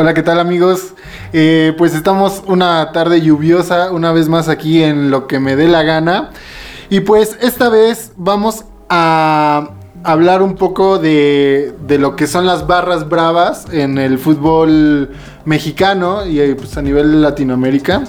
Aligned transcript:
Hola, 0.00 0.14
¿qué 0.14 0.22
tal 0.22 0.40
amigos? 0.40 0.94
Eh, 1.34 1.74
pues 1.76 1.94
estamos 1.94 2.42
una 2.46 2.90
tarde 2.90 3.20
lluviosa, 3.20 3.90
una 3.90 4.12
vez 4.12 4.30
más 4.30 4.48
aquí 4.48 4.82
en 4.82 5.10
lo 5.10 5.26
que 5.26 5.40
me 5.40 5.56
dé 5.56 5.68
la 5.68 5.82
gana. 5.82 6.30
Y 6.88 7.00
pues 7.00 7.36
esta 7.42 7.68
vez 7.68 8.12
vamos 8.16 8.64
a 8.88 9.72
hablar 10.02 10.40
un 10.40 10.54
poco 10.54 10.98
de, 10.98 11.74
de 11.86 11.98
lo 11.98 12.16
que 12.16 12.28
son 12.28 12.46
las 12.46 12.66
barras 12.66 13.10
bravas 13.10 13.66
en 13.72 13.98
el 13.98 14.18
fútbol 14.18 15.10
mexicano 15.44 16.24
y 16.24 16.40
eh, 16.40 16.54
pues, 16.54 16.78
a 16.78 16.80
nivel 16.80 17.20
Latinoamérica. 17.20 18.04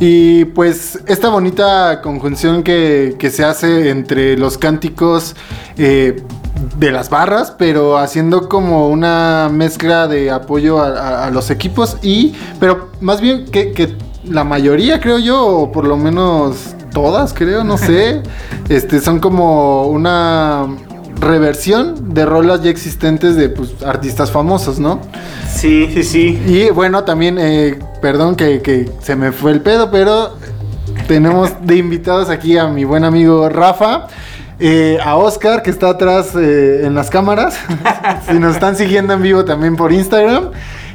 Y 0.00 0.46
pues 0.46 0.98
esta 1.06 1.28
bonita 1.28 2.00
conjunción 2.02 2.64
que, 2.64 3.14
que 3.16 3.30
se 3.30 3.44
hace 3.44 3.90
entre 3.90 4.36
los 4.36 4.58
cánticos 4.58 5.36
eh, 5.78 6.20
de 6.78 6.90
las 6.92 7.10
barras, 7.10 7.52
pero 7.56 7.98
haciendo 7.98 8.48
como 8.48 8.88
una 8.88 9.48
mezcla 9.52 10.06
de 10.08 10.30
apoyo 10.30 10.80
a, 10.80 10.88
a- 10.88 11.26
a 11.26 11.30
los 11.30 11.50
equipos 11.50 11.96
y, 12.02 12.34
pero 12.60 12.88
más 13.00 13.20
bien 13.20 13.46
que, 13.46 13.72
que 13.72 13.96
la 14.24 14.44
mayoría 14.44 15.00
creo 15.00 15.18
yo, 15.18 15.44
o 15.46 15.72
por 15.72 15.86
lo 15.86 15.96
menos 15.96 16.74
todas 16.92 17.32
creo, 17.32 17.64
no 17.64 17.78
sé, 17.78 18.22
este 18.68 19.00
son 19.00 19.18
como 19.18 19.86
una 19.86 20.66
reversión 21.20 22.14
de 22.14 22.26
rolas 22.26 22.62
ya 22.62 22.70
existentes 22.70 23.36
de 23.36 23.48
pues, 23.48 23.82
artistas 23.84 24.30
famosos, 24.30 24.78
¿no? 24.78 25.00
Sí, 25.54 25.88
sí, 25.92 26.02
sí. 26.02 26.42
Y 26.46 26.70
bueno, 26.70 27.04
también, 27.04 27.38
eh, 27.38 27.78
perdón 28.00 28.34
que, 28.36 28.60
que 28.60 28.90
se 29.00 29.14
me 29.16 29.30
fue 29.32 29.52
el 29.52 29.60
pedo, 29.60 29.90
pero 29.90 30.36
tenemos 31.06 31.50
de 31.62 31.76
invitados 31.76 32.28
aquí 32.28 32.58
a 32.58 32.66
mi 32.66 32.84
buen 32.84 33.04
amigo 33.04 33.48
Rafa, 33.48 34.06
eh, 34.64 34.98
a 35.02 35.16
Oscar 35.16 35.62
que 35.62 35.70
está 35.70 35.88
atrás 35.88 36.36
eh, 36.36 36.86
en 36.86 36.94
las 36.94 37.10
cámaras, 37.10 37.58
si 38.30 38.38
nos 38.38 38.54
están 38.54 38.76
siguiendo 38.76 39.12
en 39.12 39.20
vivo 39.20 39.44
también 39.44 39.74
por 39.74 39.92
Instagram. 39.92 40.50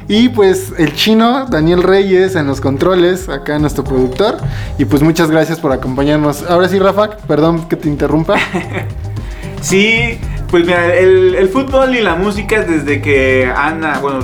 Y 0.08 0.30
pues 0.30 0.72
el 0.78 0.94
chino, 0.94 1.44
Daniel 1.44 1.82
Reyes 1.82 2.34
en 2.34 2.46
los 2.46 2.62
controles, 2.62 3.28
acá 3.28 3.58
nuestro 3.58 3.84
productor. 3.84 4.38
Y 4.78 4.86
pues 4.86 5.02
muchas 5.02 5.30
gracias 5.30 5.60
por 5.60 5.70
acompañarnos. 5.70 6.44
Ahora 6.48 6.66
sí, 6.70 6.78
Rafa, 6.78 7.10
perdón 7.28 7.68
que 7.68 7.76
te 7.76 7.88
interrumpa. 7.88 8.36
Sí, 9.60 10.20
pues 10.52 10.64
mira, 10.64 10.94
el, 10.94 11.34
el 11.34 11.48
fútbol 11.48 11.96
y 11.96 12.00
la 12.00 12.14
música 12.14 12.62
desde 12.62 13.02
que 13.02 13.52
Ana, 13.52 13.98
bueno, 13.98 14.20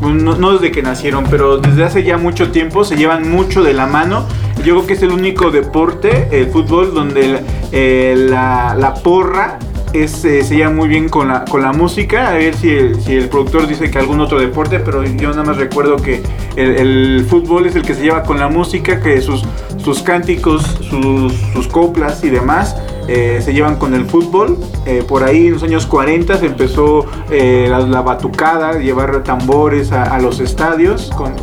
no, 0.00 0.36
no 0.36 0.52
desde 0.52 0.70
que 0.70 0.82
nacieron, 0.82 1.24
pero 1.30 1.58
desde 1.58 1.84
hace 1.84 2.02
ya 2.02 2.16
mucho 2.16 2.50
tiempo 2.50 2.84
se 2.84 2.96
llevan 2.96 3.30
mucho 3.30 3.62
de 3.62 3.74
la 3.74 3.86
mano. 3.86 4.26
Yo 4.58 4.74
creo 4.74 4.86
que 4.86 4.92
es 4.94 5.02
el 5.02 5.12
único 5.12 5.50
deporte, 5.50 6.28
el 6.32 6.48
fútbol, 6.48 6.94
donde 6.94 7.40
eh, 7.72 8.14
la, 8.16 8.74
la 8.74 8.94
porra 8.94 9.58
es, 9.92 10.24
eh, 10.24 10.42
se 10.42 10.56
lleva 10.56 10.70
muy 10.70 10.88
bien 10.88 11.08
con 11.08 11.28
la, 11.28 11.44
con 11.44 11.62
la 11.62 11.72
música. 11.72 12.28
A 12.28 12.34
ver 12.34 12.54
si 12.54 12.70
el, 12.70 13.00
si 13.00 13.14
el 13.14 13.28
productor 13.28 13.66
dice 13.66 13.90
que 13.90 13.98
algún 13.98 14.20
otro 14.20 14.38
deporte, 14.38 14.80
pero 14.80 15.04
yo 15.04 15.30
nada 15.30 15.44
más 15.44 15.56
recuerdo 15.56 15.96
que 15.96 16.22
el, 16.56 17.26
fútbol 17.28 17.66
es 17.66 17.76
el 17.76 17.82
que 17.82 17.94
se 17.94 18.02
lleva 18.02 18.22
con 18.22 18.38
la 18.38 18.48
música, 18.48 19.00
que 19.00 19.20
sus, 19.20 19.44
sus 19.78 20.02
cánticos, 20.02 20.62
sus, 20.88 21.32
sus 21.52 21.68
coplas 21.68 22.22
y 22.24 22.30
demás 22.30 22.76
eh, 23.08 23.40
se 23.40 23.52
llevan 23.52 23.76
con 23.76 23.94
el 23.94 24.04
fútbol. 24.06 24.58
Eh, 24.84 25.04
por 25.06 25.22
ahí 25.22 25.46
en 25.46 25.54
los 25.54 25.62
años 25.62 25.86
40 25.86 26.38
se 26.38 26.46
empezó 26.46 27.06
eh, 27.30 27.68
la, 27.68 28.00
batucada, 28.00 28.78
llevar 28.78 29.22
tambores 29.22 29.92
a, 29.92 30.18
los 30.18 30.40
estadios 30.40 31.10
con, 31.16 31.34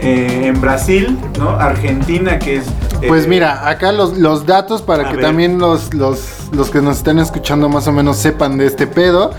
en 0.00 0.60
Brasil, 0.60 1.18
¿no? 1.38 1.50
Argentina, 1.50 2.38
que 2.38 2.56
es... 2.56 2.66
eh, 3.04 3.08
Pues 3.08 3.26
mira, 3.28 3.68
acá 3.68 3.92
los, 3.92 4.18
los 4.18 4.46
datos 4.46 4.82
para 4.82 5.08
que 5.08 5.16
ver. 5.16 5.24
también 5.24 5.58
los, 5.58 5.92
los, 5.94 6.20
los 6.52 6.70
que 6.70 6.80
nos 6.80 6.98
estén 6.98 7.18
escuchando 7.18 7.68
más 7.68 7.86
o 7.88 7.92
menos 7.92 8.16
sepan 8.16 8.58
de 8.58 8.66
este 8.66 8.86
pedo. 8.86 9.30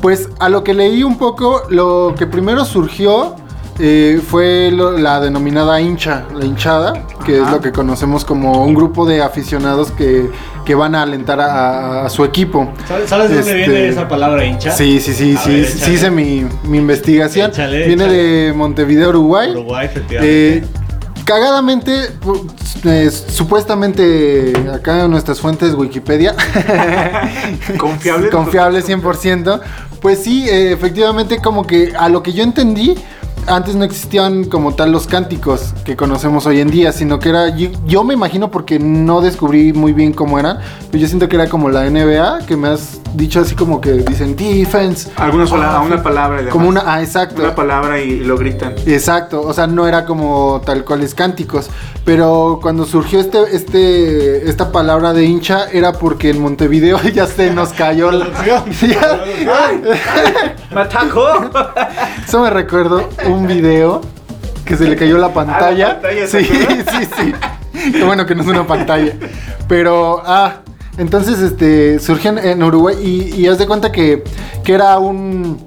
Pues 0.00 0.28
a 0.38 0.48
lo 0.48 0.62
que 0.64 0.74
leí 0.74 1.02
un 1.02 1.16
poco, 1.18 1.62
lo 1.70 2.14
que 2.18 2.26
primero 2.26 2.64
surgió 2.64 3.36
eh, 3.80 4.20
fue 4.28 4.70
lo- 4.72 4.92
la 4.92 5.18
denominada 5.20 5.80
hincha, 5.80 6.26
la 6.32 6.44
hinchada, 6.44 6.92
que 7.26 7.38
Ajá. 7.40 7.46
es 7.46 7.50
lo 7.52 7.60
que 7.60 7.72
conocemos 7.72 8.24
como 8.24 8.64
un 8.64 8.72
grupo 8.72 9.04
de 9.04 9.20
aficionados 9.20 9.90
que, 9.90 10.30
que 10.64 10.74
van 10.76 10.94
a 10.94 11.02
alentar 11.02 11.40
a, 11.40 12.04
a 12.04 12.08
su 12.08 12.24
equipo. 12.24 12.70
¿Sabes, 12.86 13.10
sabes 13.10 13.30
de 13.30 13.36
dónde 13.38 13.50
Este, 13.62 13.70
viene 13.72 13.88
esa 13.88 14.06
palabra 14.06 14.44
hincha? 14.44 14.70
Sí, 14.70 15.00
sí, 15.00 15.12
sí, 15.12 15.34
A 15.36 15.40
sí, 15.40 15.50
ver, 15.50 15.66
sí 15.66 15.92
hice 15.92 16.10
mi, 16.12 16.46
mi 16.68 16.78
investigación. 16.78 17.50
Échale, 17.50 17.86
Viene 17.88 18.04
échale. 18.04 18.16
de 18.22 18.52
Montevideo, 18.52 19.08
Uruguay. 19.08 19.50
Uruguay, 19.50 19.86
efectivamente. 19.86 20.56
Eh, 20.58 20.64
cagadamente, 21.24 22.10
eh, 22.84 23.10
supuestamente 23.10 24.52
acá 24.72 25.04
en 25.04 25.10
nuestras 25.10 25.40
fuentes 25.40 25.74
Wikipedia, 25.74 26.34
Confiable. 27.78 28.30
confiable 28.30 28.82
100%, 28.82 29.60
pues 30.00 30.22
sí, 30.22 30.48
eh, 30.48 30.72
efectivamente 30.72 31.38
como 31.40 31.66
que 31.66 31.92
a 31.96 32.08
lo 32.08 32.22
que 32.22 32.32
yo 32.32 32.42
entendí, 32.44 32.94
antes 33.46 33.74
no 33.74 33.84
existían 33.84 34.44
como 34.44 34.74
tal 34.74 34.92
los 34.92 35.06
cánticos 35.06 35.74
que 35.84 35.96
conocemos 35.96 36.46
hoy 36.46 36.60
en 36.60 36.70
día, 36.70 36.92
sino 36.92 37.18
que 37.18 37.30
era, 37.30 37.56
yo, 37.56 37.68
yo 37.86 38.04
me 38.04 38.14
imagino 38.14 38.50
porque 38.50 38.78
no 38.78 39.20
descubrí 39.20 39.72
muy 39.72 39.92
bien 39.92 40.12
cómo 40.12 40.38
eran, 40.38 40.58
pero 40.90 41.02
yo 41.02 41.08
siento 41.08 41.28
que 41.28 41.36
era 41.36 41.48
como 41.48 41.68
la 41.68 41.88
NBA, 41.88 42.46
que 42.46 42.56
me 42.56 42.68
has 42.68 43.00
dicho 43.14 43.40
así 43.40 43.54
como 43.54 43.80
que 43.80 43.92
dicen 43.92 44.36
defense. 44.36 45.10
Alguna 45.16 45.46
sola, 45.46 45.70
Ah, 45.72 45.76
a 45.78 45.80
una 45.82 46.02
palabra. 46.02 46.42
y. 46.42 46.46
Como 46.46 46.68
una, 46.68 46.82
ah, 46.86 47.02
exacto. 47.02 47.42
Una 47.42 47.54
palabra 47.54 48.00
y, 48.00 48.10
y 48.10 48.20
lo 48.20 48.36
gritan. 48.36 48.74
Exacto, 48.86 49.40
o 49.42 49.52
sea, 49.52 49.66
no 49.66 49.86
era 49.86 50.04
como 50.04 50.60
tal 50.64 50.84
cuales 50.84 51.14
cánticos, 51.14 51.68
pero 52.04 52.58
cuando 52.62 52.84
surgió 52.84 53.20
este, 53.20 53.38
este, 53.54 54.48
esta 54.48 54.72
palabra 54.72 55.12
de 55.12 55.24
hincha 55.24 55.66
era 55.72 55.92
porque 55.92 56.30
en 56.30 56.40
Montevideo 56.42 57.00
ya 57.14 57.26
se 57.26 57.50
nos 57.52 57.72
cayó 57.72 58.10
la... 58.10 58.26
¡Me 60.74 60.80
atacó! 60.80 61.28
Eso 62.26 62.42
me 62.42 62.50
recuerdo 62.50 63.08
un 63.34 63.46
video 63.46 64.00
que 64.64 64.76
se 64.76 64.84
le 64.88 64.96
cayó 64.96 65.18
la 65.18 65.32
pantalla. 65.32 65.98
Ah, 66.00 66.00
la 66.00 66.00
pantalla, 66.00 66.26
sí, 66.26 66.44
sí, 66.44 67.08
sí. 67.16 67.92
Qué 67.92 68.04
bueno 68.04 68.24
que 68.26 68.34
no 68.34 68.42
es 68.42 68.48
una 68.48 68.66
pantalla. 68.66 69.12
Pero, 69.68 70.22
ah, 70.24 70.56
entonces, 70.96 71.40
este, 71.40 71.98
surgió 71.98 72.36
en, 72.38 72.62
Uruguay 72.62 72.96
y, 73.02 73.40
y 73.40 73.46
haz 73.48 73.58
de 73.58 73.66
cuenta 73.66 73.90
que, 73.92 74.22
que 74.62 74.72
era 74.74 74.98
un, 74.98 75.58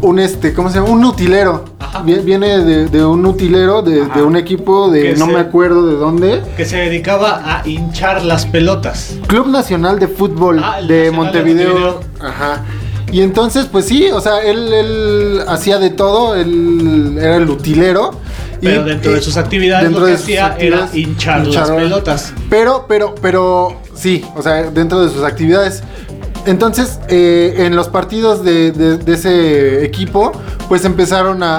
un, 0.00 0.18
este, 0.18 0.52
¿cómo 0.54 0.70
se 0.70 0.78
llama? 0.80 0.90
Un 0.90 1.04
utilero. 1.04 1.64
Ajá. 1.78 2.02
Vie- 2.02 2.24
Viene 2.24 2.58
de, 2.64 2.86
de 2.88 3.04
un 3.04 3.24
utilero, 3.26 3.82
de, 3.82 4.00
un 4.22 4.36
equipo 4.36 4.90
de, 4.90 5.02
Que 5.12 5.16
no 5.16 5.26
se- 5.26 5.32
me 5.32 5.38
acuerdo 5.40 5.86
de 5.86 5.96
dónde. 5.96 6.42
Que 6.56 6.64
se 6.64 6.76
dedicaba 6.78 7.42
a 7.44 7.68
hinchar 7.68 8.24
las 8.24 8.46
pelotas. 8.46 9.14
Club 9.28 9.48
Nacional 9.48 9.98
de 9.98 10.08
Fútbol 10.08 10.58
Ah, 10.64 10.80
de 10.80 10.80
Nacional 10.80 10.88
de 10.88 11.10
Montevideo. 11.12 11.74
Montevideo. 11.74 12.00
Ajá. 12.20 12.64
Y 13.12 13.20
entonces, 13.22 13.66
pues 13.70 13.84
sí, 13.86 14.08
o 14.12 14.20
sea, 14.20 14.42
él, 14.42 14.72
él 14.72 15.40
hacía 15.46 15.78
de 15.78 15.90
todo, 15.90 16.34
él 16.34 17.16
era 17.20 17.36
el 17.36 17.48
utilero. 17.48 18.10
y- 18.60 18.66
Pero 18.66 18.84
dentro 18.84 19.12
de 19.12 19.20
sus 19.20 19.36
actividades 19.36 19.84
dentro 19.84 20.00
lo 20.00 20.06
que 20.06 20.14
hacía 20.14 20.56
era 20.58 20.88
hinchar 20.92 21.46
las 21.46 21.70
pelotas. 21.76 22.32
Pero, 22.50 22.86
pero, 22.88 23.14
pero, 23.20 23.76
sí, 23.94 24.24
o 24.34 24.42
sea, 24.42 24.70
dentro 24.70 25.04
de 25.04 25.10
sus 25.12 25.22
actividades. 25.22 25.82
Entonces, 26.46 26.98
eh, 27.08 27.54
en 27.58 27.74
los 27.76 27.88
partidos 27.88 28.44
de, 28.44 28.70
de- 28.72 28.98
de 28.98 29.14
ese 29.14 29.84
equipo, 29.84 30.32
pues 30.68 30.84
empezaron 30.84 31.42
a, 31.42 31.56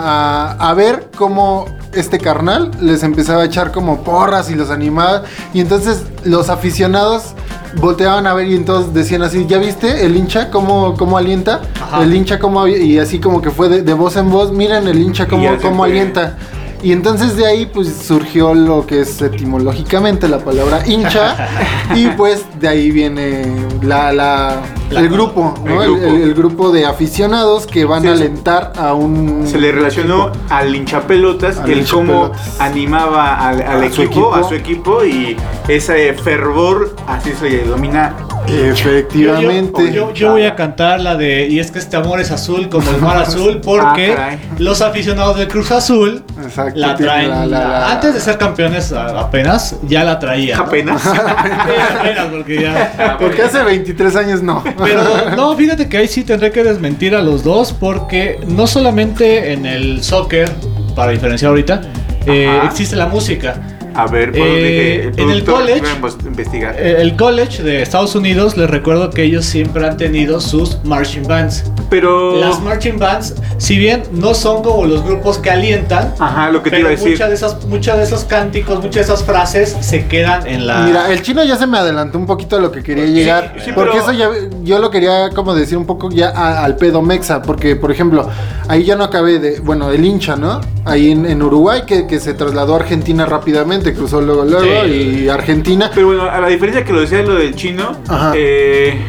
a- 0.51 0.69
a 0.69 0.73
ver 0.73 1.09
cómo 1.17 1.65
este 1.93 2.19
carnal 2.19 2.69
les 2.81 3.01
empezaba 3.03 3.43
a 3.43 3.45
echar 3.45 3.71
como 3.71 4.03
porras 4.03 4.49
y 4.51 4.55
los 4.55 4.69
animaba. 4.69 5.23
Y 5.53 5.61
entonces 5.61 6.03
los 6.23 6.49
aficionados 6.49 7.33
volteaban 7.79 8.27
a 8.27 8.33
ver 8.33 8.47
y 8.47 8.55
entonces 8.55 8.93
decían 8.93 9.21
así, 9.21 9.45
¿ya 9.47 9.57
viste 9.57 10.05
el 10.05 10.15
hincha 10.15 10.49
cómo, 10.49 10.95
cómo 10.97 11.17
alienta? 11.17 11.61
Ajá. 11.81 12.03
El 12.03 12.13
hincha 12.13 12.39
cómo... 12.39 12.67
Y 12.67 12.99
así 12.99 13.19
como 13.19 13.41
que 13.41 13.51
fue 13.51 13.69
de, 13.69 13.81
de 13.81 13.93
voz 13.93 14.15
en 14.17 14.29
voz, 14.29 14.51
miren 14.51 14.87
el 14.87 15.01
hincha 15.01 15.27
cómo, 15.27 15.57
cómo 15.61 15.77
fue. 15.83 15.89
alienta. 15.89 16.37
Y 16.83 16.91
entonces 16.91 17.35
de 17.35 17.47
ahí 17.47 17.65
pues 17.65 17.87
surgió 18.05 18.53
lo 18.53 18.85
que 18.85 19.01
es 19.01 19.19
etimológicamente 19.21 20.27
la 20.27 20.39
palabra 20.39 20.85
hincha 20.87 21.35
y 21.95 22.07
pues 22.09 22.45
de 22.59 22.67
ahí 22.67 22.91
viene 22.91 23.43
la, 23.81 24.11
la- 24.11 24.61
La- 24.91 24.99
el 24.99 25.09
grupo, 25.09 25.53
¿no? 25.65 25.81
el 25.81 25.89
grupo. 25.91 26.05
el- 26.05 26.21
el 26.21 26.33
grupo 26.35 26.71
de 26.71 26.85
aficionados 26.85 27.65
que 27.65 27.85
van 27.85 28.03
Sí, 28.03 28.07
a 28.07 28.11
alentar 28.11 28.73
a 28.77 28.93
un... 28.93 29.47
Se 29.47 29.57
le 29.57 29.71
relacionó 29.71 30.31
al 30.49 30.75
hinchapelotas, 30.75 31.57
Al 31.57 31.71
el 31.71 31.87
cómo 31.87 32.31
animaba 32.59 33.47
al, 33.47 33.61
al 33.63 33.83
A 33.85 33.91
su 33.91 34.03
equipo, 34.03 34.03
equipo. 34.31 34.35
a 34.35 34.43
su 34.47 34.53
equipo 34.55 35.05
y 35.05 35.35
ese 35.67 36.13
fervor, 36.13 36.95
así 37.07 37.31
se 37.39 37.49
le 37.49 37.57
denomina. 37.59 38.13
Efectivamente. 38.47 39.85
Yo, 39.91 40.09
yo- 40.09 40.13
yo 40.13 40.31
voy 40.31 40.43
a 40.45 40.55
cantar 40.55 40.99
la 40.99 41.15
de 41.15 41.47
Y 41.47 41.59
es 41.59 41.71
que 41.71 41.79
este 41.79 41.97
amor 41.97 42.19
es 42.19 42.31
azul 42.31 42.69
como 42.69 42.89
el 42.91 42.97
mar 42.97 43.17
azul 43.21 43.59
porque 43.63 44.15
Ah, 44.17 44.35
los 44.57 44.81
aficionados 44.81 45.37
del 45.37 45.47
Cruz 45.47 45.71
Azul 45.71 46.23
Exacto, 46.43 46.79
la 46.79 46.95
traen. 46.95 47.29
la- 47.29 47.45
la- 47.45 47.59
la- 47.67 47.91
Antes 47.91 48.13
de 48.13 48.19
ser 48.19 48.37
campeones 48.37 48.91
apenas, 48.93 49.75
ya 49.87 50.03
la 50.03 50.19
traían. 50.19 50.57
¿no? 50.59 50.63
Apenas. 50.65 51.01
Sí, 51.01 51.09
apenas 51.99 52.25
porque 52.27 52.61
ya. 52.61 53.17
Porque 53.19 53.41
hace 53.43 53.63
23 53.63 54.15
años 54.15 54.41
no. 54.41 54.63
Pero 54.83 55.03
no, 55.35 55.55
fíjate 55.55 55.87
que 55.89 55.97
ahí 55.97 56.07
sí 56.07 56.23
tendré 56.23 56.51
que 56.51 56.63
desmentir 56.63 57.15
a 57.15 57.21
los 57.21 57.43
dos 57.43 57.73
porque 57.73 58.39
no 58.47 58.67
solamente 58.67 59.53
en 59.53 59.65
el 59.65 60.03
soccer, 60.03 60.49
para 60.95 61.11
diferenciar 61.11 61.49
ahorita, 61.49 61.81
eh, 62.25 62.59
existe 62.65 62.95
la 62.95 63.07
música. 63.07 63.74
A 63.95 64.07
ver, 64.07 64.31
pues 64.31 64.43
Eh, 64.43 65.09
dije, 65.11 65.23
en 65.23 65.29
el 65.29 65.43
college- 65.45 65.81
invos- 65.97 66.17
investigar. 66.25 66.75
Eh, 66.77 66.97
El 66.99 67.15
college 67.15 67.63
de 67.63 67.81
Estados 67.81 68.13
Unidos, 68.15 68.57
les 68.57 68.69
recuerdo 68.69 69.09
que 69.09 69.23
ellos 69.23 69.45
siempre 69.45 69.87
han 69.87 69.95
tenido 69.95 70.41
sus 70.41 70.83
marching 70.83 71.23
bands. 71.27 71.63
pero. 71.89 72.35
Las 72.41 72.61
marching 72.61 72.97
bands, 72.97 73.35
si 73.57 73.77
bien 73.77 74.03
no 74.11 74.33
son 74.33 74.63
como 74.63 74.85
los 74.85 75.03
grupos 75.05 75.37
que 75.37 75.49
alientan, 75.51 76.13
Ajá, 76.19 76.49
lo 76.51 76.61
que 76.63 76.71
te 76.71 76.77
pero 76.77 76.79
iba 76.79 76.87
a 76.89 76.91
decir. 76.91 77.11
muchas 77.11 77.29
de 77.29 77.35
esas, 77.35 77.65
muchas 77.67 77.97
de 77.97 78.03
esos 78.03 78.23
cánticos, 78.25 78.77
muchas 78.77 78.95
de 78.95 79.01
esas 79.13 79.23
frases 79.23 79.77
se 79.81 80.05
quedan 80.07 80.45
en 80.47 80.65
la. 80.67 80.81
Mira, 80.81 81.11
el 81.13 81.21
chino 81.21 81.43
ya 81.43 81.55
se 81.55 81.67
me 81.67 81.77
adelantó 81.77 82.17
un 82.17 82.25
poquito 82.25 82.57
a 82.57 82.59
lo 82.59 82.71
que 82.71 82.81
quería 82.83 83.05
Sí, 83.05 83.13
llegar. 83.13 83.55
sí, 83.63 83.71
porque 83.73 83.91
pero- 83.91 84.03
eso 84.03 84.11
ya 84.11 84.29
yo 84.63 84.79
lo 84.79 84.89
quería 84.91 85.29
como 85.29 85.53
decir 85.55 85.77
un 85.77 85.85
poco 85.85 86.09
ya 86.09 86.29
a- 86.29 86.65
al 86.65 86.75
pedo 86.75 87.01
mexa. 87.01 87.41
Porque, 87.43 87.75
por 87.75 87.91
ejemplo, 87.91 88.27
ahí 88.67 88.83
ya 88.83 88.95
no 88.95 89.03
acabé 89.05 89.39
de. 89.39 89.59
Bueno, 89.61 89.91
el 89.91 90.03
hincha, 90.03 90.35
¿no? 90.35 90.59
Ahí 90.85 91.11
en, 91.11 91.25
en 91.25 91.41
Uruguay, 91.41 91.81
que, 91.87 92.05
que 92.05 92.19
se 92.19 92.33
trasladó 92.35 92.73
a 92.73 92.77
Argentina 92.77 93.25
rápidamente, 93.25 93.93
cruzó 93.93 94.21
luego, 94.21 94.45
luego, 94.45 94.83
Sí. 94.85 95.23
y 95.23 95.29
Argentina. 95.29 95.89
Pero 95.93 96.07
bueno, 96.07 96.23
a 96.29 96.39
la 96.39 96.47
diferencia 96.47 96.83
que 96.85 96.93
lo 96.93 97.01
decía 97.01 97.23
lo 97.23 97.35
del 97.35 97.55
chino, 97.55 97.97
Ajá. 98.07 98.33
eh, 98.35 98.99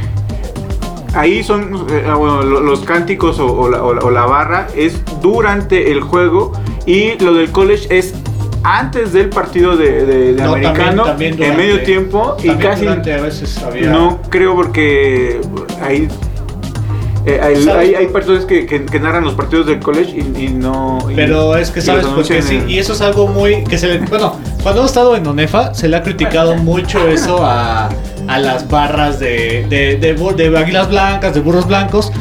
ahí 1.14 1.42
son 1.42 1.86
eh, 1.90 2.04
bueno, 2.16 2.42
lo- 2.42 2.60
los 2.60 2.80
cánticos 2.80 3.38
o, 3.40 3.46
o 3.52 3.68
la, 3.68 3.82
o 3.82 3.94
la- 3.94 4.00
o 4.02 4.10
la 4.10 4.24
barra 4.26 4.66
es 4.74 5.00
durante 5.20 5.92
el 5.92 6.00
juego 6.00 6.52
y 6.86 7.18
lo 7.22 7.34
del 7.34 7.50
college 7.52 7.86
es 7.96 8.14
antes 8.62 9.12
del 9.12 9.28
partido 9.28 9.76
de, 9.76 10.04
de- 10.04 10.32
de 10.32 10.42
No, 10.42 10.52
también- 10.52 10.66
americano 10.70 11.02
también 11.04 11.32
en 11.32 11.36
durante. 11.38 11.56
medio 11.58 11.82
tiempo 11.84 12.36
y 12.42 12.48
casi 12.56 12.82
durante 12.84 13.12
a 13.14 13.20
veces 13.22 13.58
había- 13.62 13.90
no 13.90 14.20
creo 14.28 14.54
porque 14.54 15.40
ahí 15.82 16.08
eh, 17.26 17.40
hay, 17.42 17.68
hay, 17.68 17.94
hay 17.94 18.06
personas 18.06 18.44
que, 18.44 18.66
que- 18.66 18.86
que 18.86 19.00
narran 19.00 19.24
los 19.24 19.34
partidos 19.34 19.66
del 19.66 19.80
college 19.80 20.12
y, 20.16 20.44
y 20.44 20.48
no 20.48 20.98
y- 21.10 21.14
Pero 21.14 21.56
es 21.56 21.70
que 21.70 21.80
sabes 21.80 22.06
porque 22.14 22.40
sí, 22.42 22.62
y 22.68 22.78
eso 22.78 22.92
es 22.92 23.00
algo 23.00 23.26
muy 23.28 23.64
que 23.64 23.76
se 23.78 23.88
le, 23.88 23.98
bueno, 24.06 24.36
cuando 24.62 24.80
hemos 24.82 24.90
estado 24.92 25.16
en 25.16 25.26
Onefa 25.26 25.74
se 25.74 25.88
le 25.88 25.96
ha 25.96 26.02
criticado 26.02 26.54
mucho 26.54 27.06
eso 27.08 27.44
a, 27.44 27.88
a 28.28 28.38
las 28.38 28.68
barras 28.68 29.18
de, 29.18 29.66
de, 29.68 29.96
de, 29.96 30.16
bu- 30.16 30.34
de 30.34 30.56
águilas 30.56 30.88
blancas, 30.88 31.34
de 31.34 31.40
burros 31.40 31.66
blancos, 31.66 32.12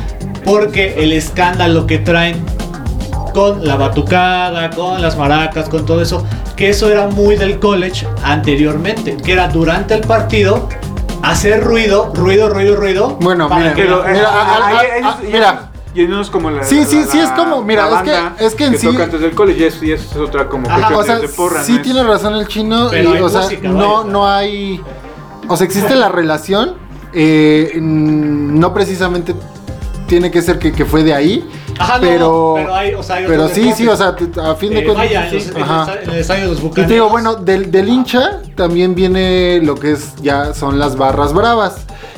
porque 0.43 0.95
el 0.97 1.13
escándalo 1.13 1.85
que 1.87 1.99
traen 1.99 2.43
con 3.33 3.65
la 3.67 3.75
batucada, 3.75 4.69
con 4.69 5.01
las 5.01 5.17
maracas, 5.17 5.67
con 5.69 5.85
todo 5.85 6.01
eso, 6.01 6.25
que 6.55 6.69
eso 6.69 6.89
era 6.89 7.07
muy 7.07 7.35
del 7.35 7.59
college 7.59 8.07
anteriormente, 8.23 9.17
que 9.17 9.33
era 9.33 9.49
durante 9.49 9.93
el 9.93 10.01
partido 10.01 10.69
hacer 11.31 11.63
ruido, 11.63 12.11
ruido, 12.13 12.49
ruido, 12.49 12.75
ruido. 12.75 13.17
Bueno, 13.21 13.49
mira, 13.49 13.73
que 13.73 13.83
Mira, 13.83 14.01
ah, 14.05 14.59
ahí 14.65 15.01
ah, 15.03 15.17
es- 15.21 15.29
mira. 15.31 15.71
Y 15.93 16.07
no 16.07 16.19
es 16.19 16.29
como 16.29 16.51
la. 16.51 16.63
Sí, 16.63 16.83
sí, 16.83 16.99
la- 16.99 17.05
sí, 17.07 17.19
es 17.19 17.31
como- 17.31 17.61
mira, 17.63 17.87
es 17.89 18.01
que- 18.01 18.45
es 18.45 18.55
que 18.55 18.65
en 18.65 18.77
sí- 18.77 18.87
toca 18.87 19.03
antes 19.05 19.21
del 19.21 19.33
college 19.33 19.59
y 19.59 19.63
es, 19.63 19.81
y 19.83 19.91
es 19.93 20.13
otra 20.17 20.49
como 20.49 20.69
Ajá, 20.69 20.89
que 20.89 20.93
O 20.93 21.03
sea, 21.03 21.19
de 21.19 21.29
porra, 21.29 21.63
sí 21.63 21.71
¿no? 21.71 21.77
Es- 21.77 21.83
tiene 21.83 22.03
razón 22.03 22.35
el 22.35 22.47
chino. 22.47 22.87
Pero 22.91 23.15
y, 23.15 23.21
o 23.21 23.29
sea, 23.29 23.41
música, 23.43 23.69
no, 23.69 23.97
vaya. 23.99 24.09
no 24.11 24.27
hay. 24.29 24.81
O 25.47 25.55
sea, 25.55 25.65
existe 25.65 25.95
la 25.95 26.09
relación. 26.09 26.83
eh, 27.17 27.71
no 27.81 28.73
precisamente 28.73 29.33
tiene 30.05 30.29
que 30.31 30.41
ser 30.41 30.59
que, 30.59 30.73
que 30.73 30.83
fue 30.83 31.01
de 31.05 31.13
ahí. 31.13 31.49
Ajá, 31.77 31.95
no, 31.95 32.01
pero, 32.01 32.53
pero 32.55 32.75
hay, 32.75 32.93
o 32.93 33.03
sea, 33.03 33.17
hay 33.17 33.25
pero 33.27 33.49
sí, 33.49 33.71
sí, 33.75 33.87
o 33.87 33.95
sea, 33.95 34.15
a 34.43 34.55
fin 34.55 34.71
de 34.71 34.79
Eh, 34.79 34.83
cuentas. 34.85 34.95
vaya, 34.95 35.23
en, 35.25 35.29
sí, 35.29 35.35
los- 35.35 35.47
en 35.47 35.57
el 35.57 35.63
ajá. 35.63 35.81
esta- 35.93 36.03
en 36.03 36.09
el 36.09 36.15
estadio 36.19 36.41
de 36.43 36.47
los 36.49 36.59
Y 36.59 36.61
Bucaneros. 36.61 36.87
te 36.87 36.93
digo, 36.93 37.09
bueno, 37.09 37.35
del, 37.35 37.71
del 37.71 37.89
hincha 37.89 38.41
también 38.55 38.95
viene 38.95 39.59
lo 39.61 39.75
que 39.75 39.91
es 39.93 40.15
ya 40.21 40.53
son 40.53 40.79
las 40.79 40.95
barras 40.95 41.33
bravas. 41.33 41.75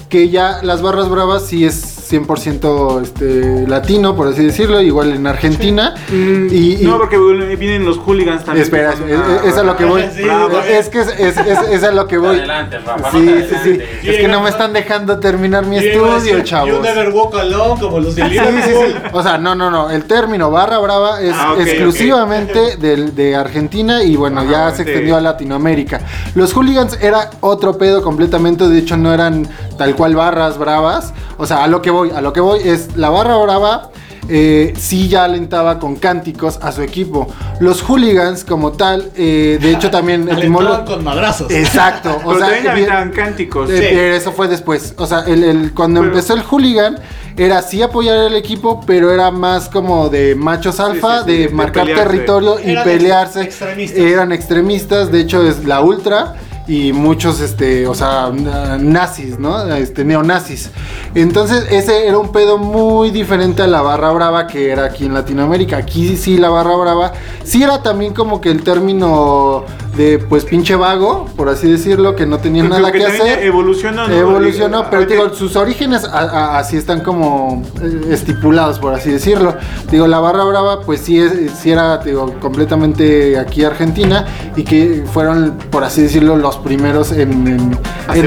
Que 0.09 0.29
ya 0.29 0.59
las 0.63 0.81
barras 0.81 1.09
bravas 1.09 1.43
sí 1.43 1.65
es 1.65 1.96
100% 2.09 3.01
este, 3.01 3.67
latino, 3.67 4.15
por 4.15 4.27
así 4.27 4.43
decirlo, 4.45 4.81
igual 4.81 5.11
en 5.13 5.27
Argentina. 5.27 5.93
Y- 6.11 6.81
y- 6.81 6.85
no, 6.85 6.97
porque 6.97 7.17
vienen 7.57 7.85
los 7.85 7.97
hooligans 7.97 8.43
también. 8.43 8.63
Espera, 8.63 8.93
es, 8.93 8.99
una- 8.99 9.35
es- 9.37 9.45
es 9.53 9.57
a 9.57 9.63
lo 9.63 9.75
que 9.75 9.85
voy. 9.85 10.03
Sí, 10.15 10.23
brava. 10.23 10.65
es 10.67 10.89
que 10.89 11.01
es, 11.01 11.07
es, 11.19 11.37
es- 11.37 11.69
es 11.71 11.83
a 11.83 11.91
lo 11.91 12.07
que 12.07 12.17
voy. 12.17 12.37
Adelante, 12.37 12.79
Rafa, 12.79 13.11
Sí, 13.11 13.17
no 13.19 13.63
sí. 13.63 13.79
Es 14.03 14.17
que 14.17 14.27
no 14.27 14.41
me 14.41 14.49
están 14.49 14.73
dejando 14.73 15.19
terminar 15.19 15.65
mi 15.65 15.77
estudio, 15.77 16.13
decir, 16.15 16.37
You 16.37 16.43
chavos. 16.43 16.81
never 16.81 17.09
walk 17.09 17.35
alone, 17.35 17.79
como 17.81 17.99
los 17.99 18.15
de 18.15 18.23
Sí, 18.23 18.29
Liverpool. 18.29 18.61
sí, 18.63 18.71
sí. 18.93 19.09
O 19.13 19.23
sea, 19.23 19.37
no, 19.37 19.55
no, 19.55 19.69
no. 19.69 19.89
El 19.89 20.03
término 20.05 20.49
barra 20.51 20.77
brava 20.79 21.21
es 21.21 21.33
Ah, 21.37 21.55
exclusivamente 21.59 22.77
del- 22.77 23.15
de 23.15 23.35
Argentina 23.35 24.03
y 24.03 24.15
bueno, 24.15 24.41
Ajá, 24.41 24.51
ya 24.51 24.71
se 24.71 24.83
extendió 24.83 25.17
a 25.17 25.21
Latinoamérica. 25.21 26.01
Los 26.35 26.53
hooligans 26.53 26.97
era 27.01 27.29
otro 27.41 27.77
pedo 27.77 28.01
completamente. 28.01 28.67
De 28.67 28.79
hecho, 28.79 28.97
no 28.97 29.13
eran 29.13 29.47
tal 29.77 29.95
cual 29.95 30.15
barras 30.15 30.57
bravas. 30.57 31.13
O 31.37 31.45
sea, 31.45 31.63
a 31.63 31.67
lo 31.67 31.81
que 31.81 31.91
voy, 31.91 31.96
a 32.03 32.21
lo 32.21 32.33
que 32.33 32.39
voy 32.41 32.59
es 32.63 32.95
la 32.95 33.09
barra 33.09 33.37
brava. 33.37 33.89
eh, 34.29 34.73
sí 34.77 35.07
ya 35.07 35.23
alentaba 35.23 35.79
con 35.79 35.95
cánticos 35.95 36.59
a 36.61 36.73
su 36.73 36.81
equipo. 36.81 37.27
Los 37.61 37.81
hooligans 37.81 38.43
como 38.43 38.73
tal, 38.73 39.09
eh, 39.15 39.57
de 39.61 39.71
hecho 39.71 39.89
también 39.89 40.27
etimolo- 40.27 40.83
con 40.85 41.01
madrazos. 41.01 41.49
Exacto. 41.49 42.09
O 42.25 42.33
Pero 42.33 42.39
sea, 42.45 42.63
también 42.63 43.11
cánticos. 43.15 43.69
eh, 43.69 43.77
Sí. 43.89 43.95
eso 44.17 44.33
fue 44.33 44.49
después. 44.49 44.95
O 44.97 45.05
sea, 45.07 45.21
el, 45.25 45.45
el- 45.45 45.73
cuando 45.73 46.01
Pero- 46.01 46.11
empezó 46.11 46.33
el 46.33 46.41
hooligan, 46.43 46.99
era 47.37 47.61
sí 47.61 47.81
apoyar 47.81 48.17
al 48.17 48.35
equipo, 48.35 48.81
pero 48.85 49.11
era 49.13 49.31
más 49.31 49.69
como 49.69 50.09
de 50.09 50.35
machos 50.35 50.81
alfa, 50.81 51.19
sí, 51.19 51.23
sí, 51.25 51.31
de 51.31 51.47
de 51.47 51.53
marcar 51.53 51.85
pelearse. 51.85 52.03
territorio 52.09 52.57
y 52.59 52.71
Eran 52.71 52.83
pelearse. 52.83 53.39
ex- 53.43 53.47
extremistas. 53.61 53.99
Eran 53.99 54.31
extremistas, 54.33 55.09
de 55.11 55.19
hecho 55.21 55.47
es 55.47 55.63
la 55.63 55.79
ultra. 55.79 56.35
Y 56.67 56.91
muchos, 56.91 57.39
este, 57.39 57.87
o 57.87 57.95
sea, 57.95 58.29
na- 58.33 58.77
nazis, 58.77 59.39
¿no? 59.39 59.73
Este, 59.73 60.03
neonazis. 60.03 60.69
Entonces, 61.15 61.65
ese 61.71 62.07
era 62.07 62.17
un 62.17 62.33
pedo 62.33 62.57
muy 62.57 63.09
diferente 63.11 63.61
a 63.61 63.67
la 63.67 63.81
barra 63.81 64.11
brava 64.11 64.47
que 64.47 64.69
era 64.71 64.83
aquí 64.85 65.05
en 65.05 65.13
Latinoamérica. 65.13 65.77
Aquí 65.77 66.17
sí, 66.17 66.37
la 66.37 66.49
barra 66.49 66.75
brava, 66.75 67.13
sí 67.45 67.63
era 67.63 67.81
también 67.81 68.13
como 68.13 68.41
que 68.41 68.49
el 68.51 68.63
término 68.63 69.63
de, 69.97 70.19
pues, 70.19 70.45
pinche 70.45 70.75
vago, 70.75 71.25
por 71.35 71.49
así 71.49 71.69
decirlo, 71.71 72.15
que 72.15 72.25
no 72.25 72.37
tenía 72.37 72.63
Creo 72.63 72.77
nada 72.79 72.91
que 72.91 73.03
hacer. 73.05 73.43
Evolucionó, 73.43 74.07
¿no? 74.07 74.13
Evolucionó, 74.15 74.85
pero 74.89 75.01
ahorita- 75.03 75.13
digo, 75.23 75.33
sus 75.35 75.55
orígenes 75.55 76.05
a- 76.05 76.19
a- 76.19 76.59
así 76.59 76.77
están 76.77 77.01
como 77.01 77.63
eh, 77.81 78.01
estipulados, 78.11 78.79
por 78.79 78.93
así 78.93 79.09
decirlo. 79.11 79.55
Digo, 79.91 80.07
la 80.07 80.19
barra 80.19 80.43
brava, 80.45 80.81
pues 80.81 81.01
sí, 81.01 81.19
es, 81.19 81.33
sí 81.59 81.71
era, 81.71 81.97
digo, 81.97 82.33
completamente 82.39 83.37
aquí 83.39 83.63
Argentina 83.63 84.25
y 84.55 84.63
que 84.63 85.03
fueron, 85.11 85.57
por 85.71 85.83
así 85.83 86.01
decirlo, 86.03 86.35
los 86.37 86.57
primeros 86.57 87.11
en, 87.11 87.47
en- 87.47 87.79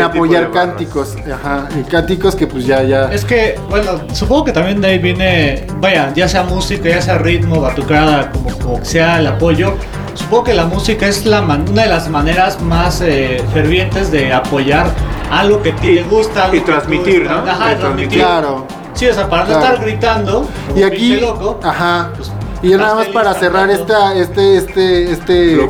apoyar 0.02 0.50
cánticos. 0.50 1.16
Ajá, 1.32 1.68
y 1.78 1.84
cánticos 1.84 2.34
que 2.34 2.46
pues 2.46 2.66
ya, 2.66 2.82
ya. 2.82 3.12
Es 3.12 3.24
que, 3.24 3.58
bueno, 3.68 3.92
supongo 4.12 4.44
que 4.46 4.52
también 4.52 4.80
de 4.80 4.88
ahí 4.88 4.98
viene, 4.98 5.66
vaya, 5.80 6.12
ya 6.14 6.28
sea 6.28 6.42
música, 6.42 6.88
ya 6.88 7.00
sea 7.00 7.18
ritmo, 7.18 7.60
batucada, 7.60 8.30
como, 8.32 8.58
como 8.58 8.84
sea 8.84 9.18
el 9.20 9.26
apoyo. 9.26 9.74
Supongo 10.20 10.44
que 10.44 10.54
la 10.54 10.66
música 10.66 11.06
es 11.08 11.26
la 11.26 11.42
man- 11.42 11.64
una 11.68 11.82
de 11.82 11.88
las 11.88 12.08
maneras 12.08 12.60
más 12.62 13.00
eh, 13.00 13.42
fervientes 13.52 14.10
de 14.12 14.32
apoyar 14.32 14.86
algo 15.30 15.60
que 15.62 15.70
Y- 15.70 15.96
te 15.96 16.02
gusta. 16.04 16.44
algo 16.44 16.56
y 16.56 16.60
transmitir, 16.60 17.24
¿no? 17.24 17.38
Ajá, 17.38 17.72
Y 17.72 17.76
transmitir. 17.76 18.18
Claro. 18.20 18.66
Sí, 18.94 19.06
o 19.06 19.14
sea, 19.14 19.28
para 19.28 19.44
no 19.44 19.52
estar 19.52 19.80
gritando. 19.80 20.46
como 20.68 20.78
Y 20.78 20.82
aquí, 20.82 21.16
loco. 21.20 21.58
ajá. 21.62 22.10
pues, 22.16 22.30
Y 22.62 22.68
nada 22.76 22.94
más 22.94 23.06
para 23.08 23.32
cerrar 23.34 23.70
esta, 23.70 24.14
este, 24.14 24.58
este, 24.58 25.12
este, 25.12 25.68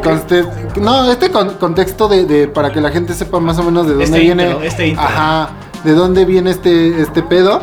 no, 0.80 1.08
este 1.10 1.30
con- 1.30 1.50
contexto 1.54 2.08
de, 2.08 2.24
de- 2.24 2.48
para 2.48 2.72
que 2.72 2.80
la 2.80 2.90
gente 2.90 3.14
sepa 3.14 3.38
más 3.38 3.58
o 3.58 3.62
menos 3.62 3.84
de 3.86 3.90
dónde 3.92 4.04
Este 4.06 4.18
viene, 4.18 4.44
intro, 4.50 4.62
este 4.62 4.88
intro. 4.88 5.04
ajá, 5.04 5.50
de 5.84 5.92
dónde 5.92 6.24
viene 6.24 6.50
este, 6.50 7.00
este 7.00 7.22
pedo. 7.22 7.62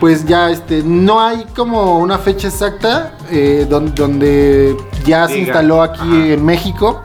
Pues 0.00 0.24
ya, 0.26 0.50
este, 0.50 0.82
no 0.84 1.20
hay 1.20 1.44
como 1.56 1.98
una 1.98 2.18
fecha 2.18 2.48
exacta 2.48 3.12
eh, 3.30 3.66
don- 3.68 3.94
donde 3.94 4.76
ya 5.04 5.26
se 5.26 5.38
instaló 5.40 5.82
aquí 5.82 6.00
Ajá. 6.00 6.26
en 6.26 6.44
México. 6.44 7.02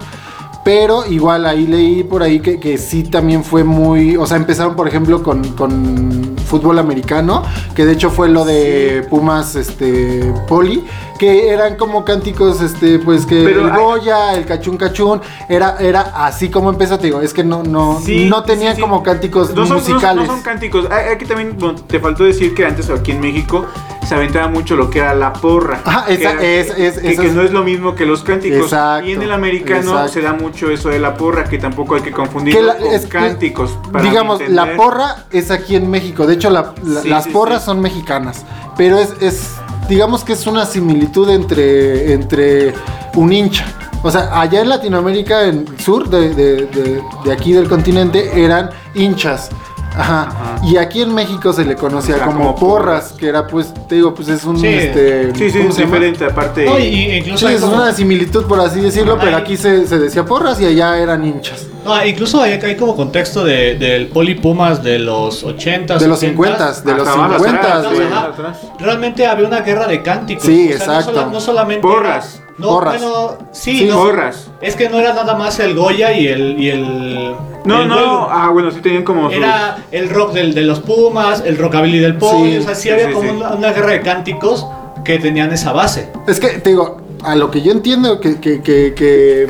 Pero 0.63 1.05
igual 1.05 1.46
ahí 1.46 1.67
leí 1.67 2.03
por 2.03 2.24
ahí 2.24 2.39
que, 2.39 2.60
que 2.60 2.77
sí 2.77 3.03
también 3.03 3.43
fue 3.43 3.63
muy. 3.65 4.15
O 4.15 4.25
sea, 4.25 4.38
empezaron 4.38 4.75
por 4.75 4.88
ejemplo 4.88 5.22
con, 5.22 5.43
con 5.55 6.36
fútbol 6.48 6.79
americano, 6.79 7.43
que 7.75 7.86
de 7.86 7.91
hecho 7.93 8.10
fue 8.10 8.29
lo 8.29 8.46
de 8.46 9.05
Pumas 9.10 9.55
este 9.58 10.32
Poli, 10.48 10.86
que 11.20 11.50
eran 11.50 11.75
como 11.75 12.05
cánticos, 12.05 12.62
este, 12.62 13.00
pues 13.00 13.25
que 13.25 13.43
Pero 13.43 13.65
el 13.65 13.72
hay- 13.72 13.77
Goya, 13.82 14.34
el 14.36 14.46
cachún 14.46 14.77
cachún, 14.77 15.20
era, 15.50 15.77
era 15.79 16.01
así 16.25 16.50
como 16.50 16.70
empezó, 16.70 16.98
te 16.98 17.08
digo, 17.08 17.20
es 17.22 17.34
que 17.34 17.43
no, 17.43 17.63
no, 17.63 18.00
Sí, 18.01 18.27
no 18.29 18.43
tenían 18.43 18.75
sí, 18.75 18.82
como 18.82 19.03
cánticos 19.03 19.53
No 19.53 19.65
son, 19.65 19.77
no- 19.79 19.84
musicales. 19.84 20.27
No, 20.27 20.34
son 20.34 20.43
cánticos. 20.43 20.88
Aquí 20.91 21.25
también 21.25 21.58
bueno, 21.60 21.75
te 21.88 22.00
faltó 22.00 22.24
decir 22.24 22.53
que 22.53 22.65
antes 22.65 22.89
aquí 22.89 23.12
en 23.12 23.20
México 23.20 23.65
se 24.05 24.15
aventaba 24.15 24.48
mucho 24.48 24.75
lo 24.75 24.89
que 24.89 25.00
era 25.00 25.13
la 25.15 25.33
porra. 25.33 25.81
Ajá, 25.86 26.05
que 26.05 26.13
esa- 26.15 26.31
era- 26.33 26.41
es- 26.43 26.77
es- 26.98 27.19
que, 27.19 27.29
no 27.31 27.41
es 27.41 27.51
lo 27.51 27.63
mismo 27.63 27.95
que 27.95 28.05
los 28.05 28.24
cánticos. 28.24 28.63
Exacto, 28.63 29.07
y 29.07 29.13
en 29.13 29.22
el 29.22 29.31
americano 29.31 29.91
exacto. 29.91 30.07
se 30.13 30.22
da 30.22 30.33
mucho 30.33 30.69
eso 30.69 30.89
de 30.89 31.00
la 31.00 31.15
porra, 31.15 31.45
que 31.45 31.57
tampoco 31.57 31.95
hay 31.95 32.01
que 32.01 32.12
confundir 32.12 32.55
con 32.55 32.65
es 32.91 33.05
cánticos. 33.07 33.77
para 33.91 34.03
digamos, 34.03 34.41
entender. 34.41 34.67
la 34.67 34.75
porra 34.75 35.25
es 35.31 35.51
aquí 35.51 35.75
en 35.75 35.89
México. 35.89 36.25
De 36.27 36.33
hecho, 36.36 36.50
la- 36.50 36.74
la- 36.83 37.01
Sí, 37.01 37.10
las 37.10 37.24
sí, 37.25 37.29
porras 37.31 37.62
sí. 37.62 37.65
son 37.67 37.79
mexicanas. 37.81 38.45
Pero 38.77 38.98
es, 39.00 39.13
es, 39.22 39.51
digamos 39.88 40.24
que 40.24 40.33
es 40.33 40.45
una 40.48 40.65
similitud 40.65 41.29
entre, 41.29 42.13
entre 42.13 42.74
un 43.15 43.31
hincha. 43.31 43.65
O 44.01 44.12
sea, 44.12 44.39
allá 44.41 44.60
en 44.62 44.67
Latinoamérica, 44.69 45.43
en 45.45 45.65
sur 45.79 46.10
de, 46.10 46.33
de- 46.33 46.65
de- 46.65 47.01
de 47.24 47.31
aquí 47.31 47.53
del 47.53 47.69
continente, 47.69 48.43
eran 48.43 48.69
hinchas. 48.95 49.50
Ajá. 49.96 50.22
Ajá. 50.24 50.56
Y 50.66 50.78
aquí 50.78 51.02
en 51.02 51.14
México 51.14 51.54
se 51.54 51.66
le 51.66 51.76
conocía 51.76 52.16
O 52.16 52.18
sea, 52.18 52.26
como, 52.28 52.40
como 52.40 52.56
porras, 52.56 53.04
porras. 53.06 53.14
que 53.20 53.28
era 53.28 53.48
pues, 53.48 53.74
te 53.88 53.96
digo, 53.96 54.14
pues 54.14 54.28
es 54.30 54.44
un 54.46 54.58
Sí. 54.60 54.68
este. 54.68 55.34
Sí, 55.36 55.50
sí, 55.52 55.58
¿cómo 55.60 55.70
es 55.70 55.76
se 55.76 55.82
llama? 55.82 55.94
diferente, 55.96 56.26
aparte. 56.26 56.66
No, 56.66 56.80
y, 56.80 56.84
y 56.84 57.12
incluso 57.18 57.48
Sí, 57.48 57.54
es 57.56 57.62
como- 57.62 57.76
una 57.76 57.92
similitud 57.94 58.46
por 58.46 58.60
así 58.60 58.80
decirlo, 58.82 59.14
Ajá, 59.14 59.22
pero 59.24 59.38
aquí 59.38 59.58
se, 59.58 59.86
se 59.88 60.00
decía 60.00 60.26
porras 60.26 60.60
y 60.62 60.66
allá 60.66 60.98
eran 60.98 61.24
hinchas. 61.26 61.68
No, 61.86 62.06
incluso 62.06 62.42
hay, 62.42 62.54
hay 62.54 62.78
como 62.78 62.96
contexto 62.96 63.44
de, 63.44 63.76
del 63.76 64.08
Poli 64.08 64.36
Pumas 64.36 64.82
de 64.84 65.00
los 65.00 65.44
80 65.44 65.98
De 65.98 66.08
los 66.08 66.20
50, 66.20 66.72
de 66.82 66.94
los 66.96 67.08
Hasta 67.08 67.22
más 67.28 67.42
50, 67.42 67.60
atrás, 67.78 67.94
güey. 67.94 68.08
Ajá. 68.08 68.26
atrás. 68.28 68.58
Realmente 68.80 69.26
había 69.28 69.48
una 69.48 69.60
guerra 69.62 69.86
de 69.88 70.02
cánticos. 70.02 70.46
Sí, 70.46 70.68
no 70.70 70.76
exacto. 70.76 71.12
sola- 71.14 71.28
No, 71.32 71.40
solamente. 71.42 71.82
Porras. 71.82 72.36
era- 72.36 72.44
no, 72.58 72.68
Porras. 72.68 73.02
bueno, 73.02 73.38
sí, 73.52 73.80
Sí, 73.80 73.86
no, 73.86 73.96
porras. 73.96 74.48
Es 74.62 74.76
que 74.76 74.88
no 74.88 74.98
era 75.00 75.14
nada 75.14 75.36
más 75.36 75.60
el 75.60 75.76
Goya 75.76 76.14
y 76.14 76.28
el. 76.28 76.60
Y 76.62 76.70
el 76.70 77.36
No, 77.65 77.86
no. 77.86 77.93
vuelo. 77.96 78.27
Ah, 78.32 78.50
bueno, 78.51 78.72
sí 78.72 78.79
tenían 78.82 79.03
como. 79.03 79.27
sus- 79.29 79.38
Era 79.38 79.77
el 79.91 80.10
rock 80.10 80.34
del, 80.34 80.53
de 80.53 80.62
los 80.63 80.79
Pumas, 80.82 81.43
el 81.46 81.58
rockabilly 81.58 82.00
del 82.00 82.17
Poli. 82.17 82.51
Sí, 82.53 82.58
o 82.58 82.63
sea, 82.63 82.75
sí 82.75 82.82
sí, 82.84 82.89
había 82.89 83.08
sí, 83.08 83.13
como 83.13 83.29
sí. 83.32 83.36
Una, 83.38 83.50
una 83.53 83.72
guerra 83.72 83.91
de 83.91 84.01
cánticos 84.01 84.65
que 85.05 85.20
tenían 85.20 85.51
esa 85.53 85.72
base. 85.74 86.10
Es 86.27 86.39
que 86.39 86.48
te 86.60 86.70
digo, 86.72 86.98
a 87.24 87.36
lo 87.36 87.50
que 87.51 87.62
yo 87.62 87.72
entiendo 87.72 88.20
que, 88.20 88.39
que, 88.39 88.62
que, 88.62 88.93
que, 88.93 89.48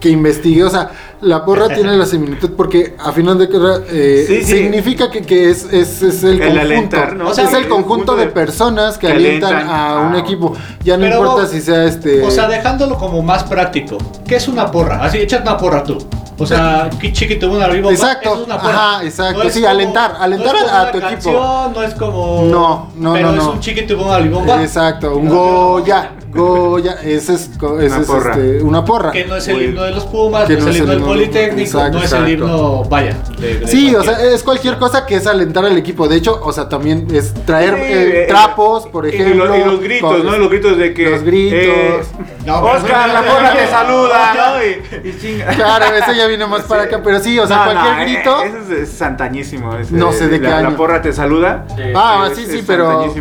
que 0.00 0.08
investigué, 0.08 0.64
o 0.64 0.70
sea, 0.70 0.90
la 1.20 1.44
porra 1.44 1.68
tiene 1.74 1.94
la 1.96 2.06
similitud 2.06 2.52
porque 2.56 2.94
a 2.98 3.12
final 3.12 3.36
de 3.38 3.48
cuentas 3.48 3.82
eh, 3.90 4.24
Sí, 4.26 4.42
sí. 4.42 4.52
significa 4.58 5.10
que, 5.10 5.20
que 5.22 5.50
es, 5.50 5.64
es, 5.70 6.02
es 6.02 6.22
el, 6.24 6.32
El 6.34 6.38
conjunto. 6.40 6.60
alentar, 6.60 7.16
¿no? 7.16 7.28
O 7.28 7.34
sea, 7.34 7.44
es 7.44 7.52
el 7.52 7.64
el 7.64 7.68
conjunto 7.68 8.16
de 8.16 8.26
de- 8.26 8.32
personas 8.32 8.96
que, 8.96 9.06
que 9.08 9.12
alientan 9.12 9.52
alientan 9.54 9.76
a 9.76 10.00
un 10.08 10.14
a- 10.14 10.18
equipo. 10.20 10.54
Ya 10.82 10.96
no 10.96 11.04
Pero, 11.04 11.18
importa 11.18 11.46
si 11.46 11.60
sea 11.60 11.84
este. 11.84 12.22
O 12.22 12.30
sea, 12.30 12.48
dejándolo 12.48 12.96
como 12.96 13.22
más 13.22 13.44
práctico. 13.44 13.98
¿Qué 14.26 14.36
es 14.36 14.48
una 14.48 14.70
porra? 14.70 15.02
Así, 15.04 15.18
échate 15.18 15.42
una 15.42 15.58
porra 15.58 15.84
tú. 15.84 15.98
O 16.42 16.46
sea, 16.46 16.88
que 16.98 17.12
chiquito 17.12 17.50
una 17.50 17.66
arriba. 17.66 17.90
Exacto, 17.90 18.34
es 18.34 18.46
una 18.46 18.54
ajá, 18.54 19.04
exacto, 19.04 19.42
es 19.42 19.52
sí, 19.54 19.64
alentar, 19.66 20.16
alentar 20.18 20.52
no 20.54 20.58
es 20.58 20.64
como 20.64 20.76
a 20.76 20.82
una 20.82 20.92
tu 20.92 20.98
equipo. 20.98 21.10
canción, 21.12 21.72
No 21.74 21.82
es 21.82 21.94
como. 21.94 22.42
No, 22.44 22.90
no, 22.96 23.12
pero 23.12 23.32
no, 23.32 23.38
es 23.38 23.44
no. 23.44 23.50
un 23.52 23.60
chiquito 23.60 23.96
una. 23.98 24.62
Exacto, 24.62 25.16
un 25.16 25.26
No, 25.26 25.34
Goya, 25.34 26.12
Goya, 26.32 26.96
ese 27.02 27.34
es, 27.34 27.50
co- 27.58 27.78
ese 27.80 27.88
Una 27.94 28.00
es, 28.02 28.06
porra. 28.06 28.30
este, 28.32 28.62
una 28.62 28.84
porra. 28.84 29.10
Que 29.10 29.24
no 29.26 29.36
es 29.36 29.48
el 29.48 29.62
himno 29.62 29.82
de 29.82 29.90
los 29.90 30.04
Pumas, 30.06 30.46
Que 30.46 30.54
no 30.56 30.60
es 30.60 30.66
el 30.66 30.76
himno 30.82 30.92
del 30.92 31.00
Politécnico, 31.02 31.60
exacto, 31.78 31.98
no 31.98 32.04
es 32.04 32.12
el 32.12 32.28
himno, 32.28 32.84
vaya. 32.84 33.16
de- 33.38 33.58
de 33.60 33.66
Sí, 33.66 33.94
o 33.94 34.02
sea, 34.02 34.22
es 34.22 34.42
cualquier 34.42 34.78
cosa 34.78 35.06
que 35.06 35.16
es 35.16 35.26
alentar 35.26 35.64
al 35.64 35.76
equipo. 35.76 36.06
De 36.08 36.16
hecho, 36.16 36.40
o 36.42 36.52
sea, 36.52 36.68
también 36.68 37.08
es 37.12 37.34
traer 37.44 37.74
Sí, 37.74 37.80
eh, 37.82 38.22
eh, 38.22 38.26
trapos, 38.28 38.86
por 38.86 39.06
y 39.06 39.10
ejemplo. 39.10 39.46
los- 39.46 39.56
Y, 39.58 39.64
los 39.64 39.80
gritos, 39.80 40.10
con- 40.16 40.26
¿no? 40.26 40.38
Los 40.38 40.50
gritos 40.50 40.76
de 40.78 40.94
que. 40.94 41.10
Los 41.10 41.22
gritos. 41.22 41.58
eh, 41.58 42.00
No, 42.46 42.62
Oscar, 42.62 43.08
la 43.10 43.22
porra 43.22 43.52
te 43.52 43.66
saluda, 43.66 44.34
¿no? 44.34 44.64
Y, 44.64 45.08
y 45.08 45.18
chinga. 45.20 45.46
Claro, 45.56 45.84
ese 45.94 46.16
ya 46.16 46.26
viene 46.26 46.46
más 46.46 46.62
para 46.62 46.84
acá, 46.84 47.00
pero 47.04 47.20
sí, 47.20 47.38
o 47.38 47.46
sea, 47.46 47.56
No, 47.58 47.64
cualquier 47.64 47.94
no, 47.96 48.00
eh, 48.02 48.04
grito. 48.04 48.42
Ese 48.42 48.82
es, 48.82 48.88
es 48.94 49.02
antañísimo. 49.02 49.74
ese, 49.76 49.94
No 49.94 50.12
sé 50.12 50.28
de 50.28 50.40
qué 50.40 50.48
la, 50.48 50.58
año. 50.58 50.70
La 50.70 50.76
porra 50.76 51.02
te 51.02 51.12
saluda. 51.12 51.66
Ah, 51.94 52.28
sí, 52.34 52.46
sí, 52.48 52.62
pero-. 52.66 53.12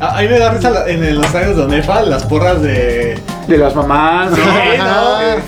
A, 0.00 0.18
a 0.18 0.22
mí 0.22 0.28
me 0.28 0.38
da 0.38 0.50
risa 0.52 0.70
la- 0.70 0.86
en 0.88 1.16
los 1.16 1.34
años 1.34 1.56
de 1.56 1.62
Onefa 1.62 2.02
las 2.02 2.24
porras 2.24 2.62
de. 2.62 3.18
De 3.48 3.56
las 3.58 3.74
mamás, 3.74 4.30
¿no? 4.30 4.36
Sí, 4.36 4.42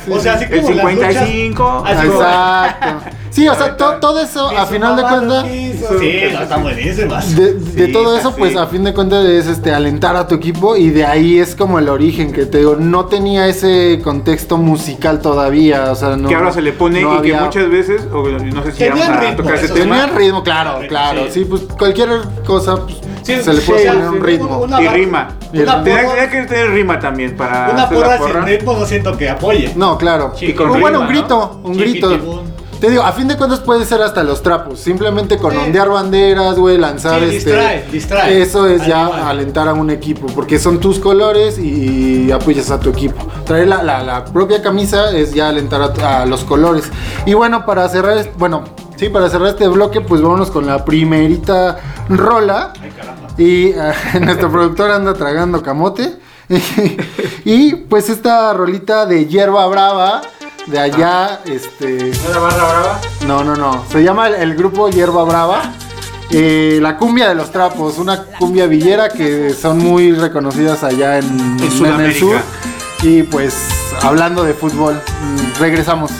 ¿no? 0.08 0.14
o 0.16 0.20
sea, 0.20 0.34
así 0.34 0.44
El 0.50 0.62
como 0.62 0.70
las 0.74 0.84
luchas- 0.94 1.14
55. 1.28 1.84
así 1.86 2.06
como- 2.08 2.20
Exacto. 2.22 3.10
Sí, 3.30 3.46
o 3.48 3.54
sea, 3.54 3.76
to- 3.76 3.94
todo 4.00 4.20
eso, 4.20 4.48
a 4.50 4.66
final 4.66 4.96
de 4.96 5.02
cuentas. 5.02 5.46
Sí, 5.48 6.20
no, 6.32 6.40
están 6.42 6.62
buenísimas. 6.62 7.36
De, 7.36 7.54
de 7.54 7.86
Sí, 7.86 7.92
todo 7.92 8.16
eso, 8.18 8.30
sí. 8.30 8.34
pues 8.38 8.56
a 8.56 8.66
fin 8.66 8.84
de 8.84 8.92
cuentas 8.92 9.24
es 9.24 9.46
este 9.46 9.72
alentar 9.72 10.16
a 10.16 10.26
tu 10.26 10.34
equipo 10.34 10.76
y 10.76 10.90
de 10.90 11.04
ahí 11.04 11.38
es 11.38 11.54
como 11.54 11.78
el 11.78 11.88
origen 11.88 12.32
que 12.32 12.46
te 12.46 12.58
digo, 12.58 12.76
no 12.76 13.06
tenía 13.06 13.46
ese 13.46 14.00
contexto 14.02 14.56
musical 14.58 15.20
todavía, 15.20 15.90
o 15.90 15.94
sea, 15.94 16.16
no. 16.16 16.28
que 16.28 16.34
ahora 16.34 16.52
se 16.52 16.60
le 16.62 16.72
pone 16.72 17.00
no 17.02 17.08
y 17.18 17.22
que 17.22 17.34
había- 17.34 17.42
muchas 17.44 17.70
veces, 17.70 18.02
o 18.12 18.28
no 18.28 18.62
sé 18.64 18.72
si 18.72 18.78
Tenían 18.78 18.98
vamos 18.98 19.16
a 19.16 19.20
ritmo, 19.20 19.36
tocar 19.36 19.54
ese 19.54 19.64
eso 19.66 19.74
tema. 19.74 19.96
Tenían 20.00 20.16
ritmo, 20.16 20.42
claro, 20.42 20.78
claro, 20.88 21.24
sí. 21.26 21.30
sí, 21.40 21.44
pues 21.44 21.62
cualquier 21.78 22.08
cosa 22.46 22.76
pues, 22.84 22.96
Sí, 23.22 23.36
se 23.36 23.52
le 23.52 23.60
puede 23.60 23.86
poner 23.86 24.08
un 24.08 24.22
ritmo. 24.24 24.58
una 24.58 24.82
Y 24.82 24.88
rima. 24.88 25.28
Una 25.52 25.84
Tenía, 25.84 26.30
que 26.30 26.42
tener 26.46 26.70
rima 26.70 26.98
también 26.98 27.36
para 27.36 27.70
una 27.72 27.88
porra 27.88 28.16
porra. 28.18 28.40
sin 28.40 28.46
ritmo 28.46 28.72
no 28.74 28.86
siento 28.86 29.16
que 29.16 29.28
apoye. 29.28 29.72
No, 29.76 29.98
claro. 29.98 30.32
Sí, 30.36 30.52
con 30.54 30.68
bueno, 30.70 30.86
rima, 30.86 30.98
un 31.00 31.04
¿no? 31.04 31.10
grito, 31.10 31.60
un 31.62 31.76
grito. 31.76 32.44
Te 32.80 32.88
digo, 32.88 33.02
a 33.02 33.12
fin 33.12 33.28
de 33.28 33.36
cuentas 33.36 33.60
puede 33.60 33.84
ser 33.84 34.00
hasta 34.00 34.22
los 34.22 34.42
trapos. 34.42 34.80
Simplemente 34.80 35.36
con 35.36 35.52
Sí. 35.52 35.58
ondear 35.58 35.90
banderas, 35.90 36.56
güey, 36.58 36.78
lanzar 36.78 37.18
Sí, 37.20 37.36
este. 37.36 37.50
distrae, 37.50 37.86
distrae. 37.92 38.40
Eso 38.42 38.66
es 38.66 38.86
ya 38.86 39.28
alentar 39.28 39.68
a 39.68 39.74
un 39.74 39.90
equipo. 39.90 40.26
Porque 40.28 40.58
son 40.58 40.80
tus 40.80 40.98
colores 40.98 41.58
y 41.58 42.32
apoyas 42.32 42.70
a 42.70 42.80
tu 42.80 42.88
equipo. 42.88 43.22
Traer 43.44 43.68
la, 43.68 43.82
la- 43.82 44.02
la 44.02 44.24
propia 44.24 44.62
camisa 44.62 45.10
es 45.14 45.34
ya 45.34 45.48
alentar 45.50 45.82
a, 45.82 46.22
a 46.22 46.26
los 46.26 46.42
colores. 46.44 46.90
Y 47.26 47.34
bueno, 47.34 47.66
para 47.66 47.86
cerrar, 47.90 48.30
bueno, 48.38 48.64
sí, 48.96 49.10
para 49.10 49.28
cerrar 49.28 49.48
este 49.48 49.68
bloque, 49.68 50.00
pues 50.00 50.22
vámonos 50.22 50.50
con 50.50 50.66
la 50.66 50.82
primerita 50.84 51.78
rola. 52.08 52.72
Ay, 52.80 52.90
caramba. 52.96 53.28
Y 53.36 53.66
eh, 53.66 53.92
nuestro 54.22 54.50
productor 54.50 54.90
anda 54.90 55.12
tragando 55.12 55.62
camote. 55.62 56.16
y 57.44 57.74
pues 57.74 58.08
esta 58.08 58.52
rolita 58.54 59.06
de 59.06 59.26
hierba 59.26 59.66
brava 59.68 60.22
de 60.70 60.78
allá, 60.78 61.40
este. 61.44 62.12
¿No 62.24 62.30
era 62.30 62.38
barra 62.40 62.56
brava? 62.56 63.00
No, 63.26 63.44
no, 63.44 63.56
no. 63.56 63.84
Se 63.90 64.02
llama 64.02 64.28
el, 64.28 64.34
el 64.34 64.54
grupo 64.54 64.88
Hierba 64.88 65.24
Brava. 65.24 65.62
Eh, 66.30 66.78
la 66.80 66.96
cumbia 66.96 67.28
de 67.28 67.34
los 67.34 67.50
trapos, 67.50 67.98
una 67.98 68.22
cumbia 68.38 68.66
villera 68.66 69.08
que 69.08 69.50
son 69.52 69.78
muy 69.78 70.12
reconocidas 70.12 70.84
allá 70.84 71.18
en, 71.18 71.40
en 71.40 71.60
el 71.60 71.70
Sudamérica. 71.72 72.20
sur. 72.20 72.36
Y 73.02 73.22
pues 73.24 73.54
hablando 74.02 74.44
de 74.44 74.54
fútbol, 74.54 74.94
mm, 74.94 75.58
regresamos. 75.60 76.12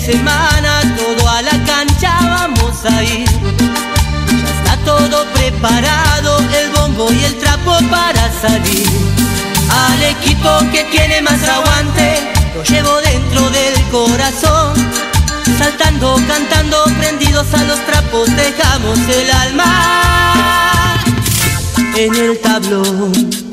Semana, 0.00 0.80
todo 0.96 1.28
a 1.28 1.42
la 1.42 1.64
cancha 1.64 2.18
vamos 2.22 2.84
a 2.84 3.02
ir. 3.02 3.28
Ya 3.28 4.50
está 4.58 4.76
todo 4.84 5.24
preparado, 5.34 6.38
el 6.38 6.70
bombo 6.70 7.12
y 7.12 7.24
el 7.24 7.36
trapo 7.38 7.78
para 7.90 8.30
salir. 8.40 8.88
Al 9.70 10.02
equipo 10.02 10.58
que 10.72 10.84
tiene 10.84 11.20
más 11.22 11.42
aguante, 11.46 12.32
lo 12.54 12.64
llevo 12.64 13.00
dentro 13.02 13.50
del 13.50 13.74
corazón. 13.90 14.74
Saltando, 15.58 16.16
cantando, 16.26 16.84
prendidos 16.98 17.52
a 17.54 17.64
los 17.64 17.78
trapos, 17.86 18.28
dejamos 18.34 18.98
el 19.08 19.30
alma 19.30 21.00
en 21.96 22.14
el 22.14 22.38
tablón. 22.40 23.49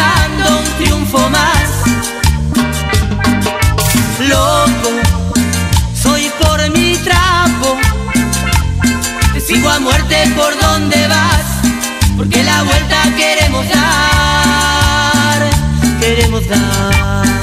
Festejando 0.00 0.58
un 0.58 0.64
triunfo 0.78 1.30
más. 1.30 1.68
Loco, 4.28 4.90
soy 5.94 6.30
por 6.40 6.70
mi 6.70 6.96
trapo, 6.98 7.78
te 9.32 9.40
sigo 9.40 9.68
a 9.68 9.80
muerte 9.80 10.16
por 10.36 10.58
donde 10.60 11.08
vas, 11.08 11.44
porque 12.16 12.42
la 12.42 12.62
vuelta 12.62 13.02
queremos 13.16 13.66
dar, 13.68 15.50
queremos 16.00 16.46
dar. 16.48 17.39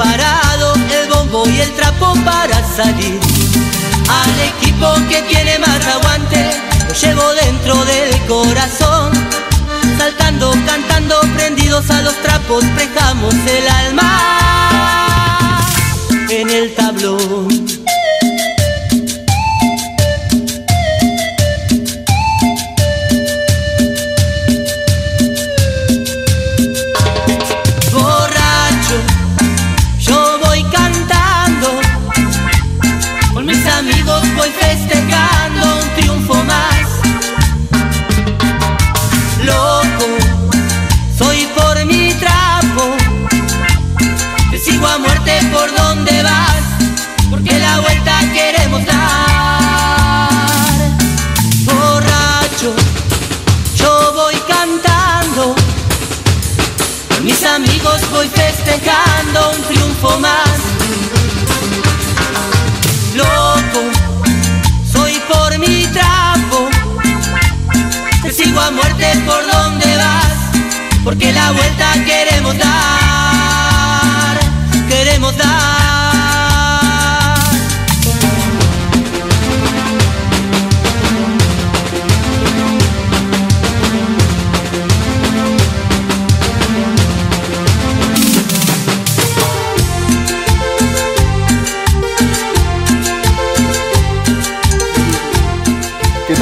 El 0.00 1.08
bombo 1.08 1.48
y 1.48 1.60
el 1.60 1.74
trapo 1.74 2.14
para 2.24 2.62
salir. 2.76 3.18
Al 4.08 4.40
equipo 4.40 4.94
que 5.08 5.22
tiene 5.22 5.58
más 5.58 5.84
aguante, 5.86 6.50
lo 6.86 6.94
llevo 6.94 7.34
dentro 7.34 7.84
del 7.84 8.26
corazón. 8.26 9.12
Saltando, 9.98 10.52
cantando, 10.66 11.20
prendidos 11.34 11.90
a 11.90 12.02
los 12.02 12.14
trapos, 12.22 12.64
prestamos 12.76 13.34
el 13.34 13.68
alma 13.68 14.37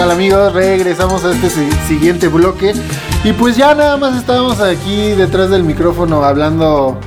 tal 0.07 0.11
amigos? 0.17 0.53
Regresamos 0.53 1.25
a 1.25 1.33
este 1.33 1.51
si- 1.51 1.71
siguiente 1.89 2.29
bloque. 2.29 2.73
Y 3.25 3.33
pues 3.33 3.57
ya 3.57 3.75
nada 3.75 3.97
más 3.97 4.17
estábamos 4.17 4.61
aquí 4.61 5.11
detrás 5.13 5.51
del 5.51 5.65
micrófono 5.65 6.23
hablando 6.25 6.99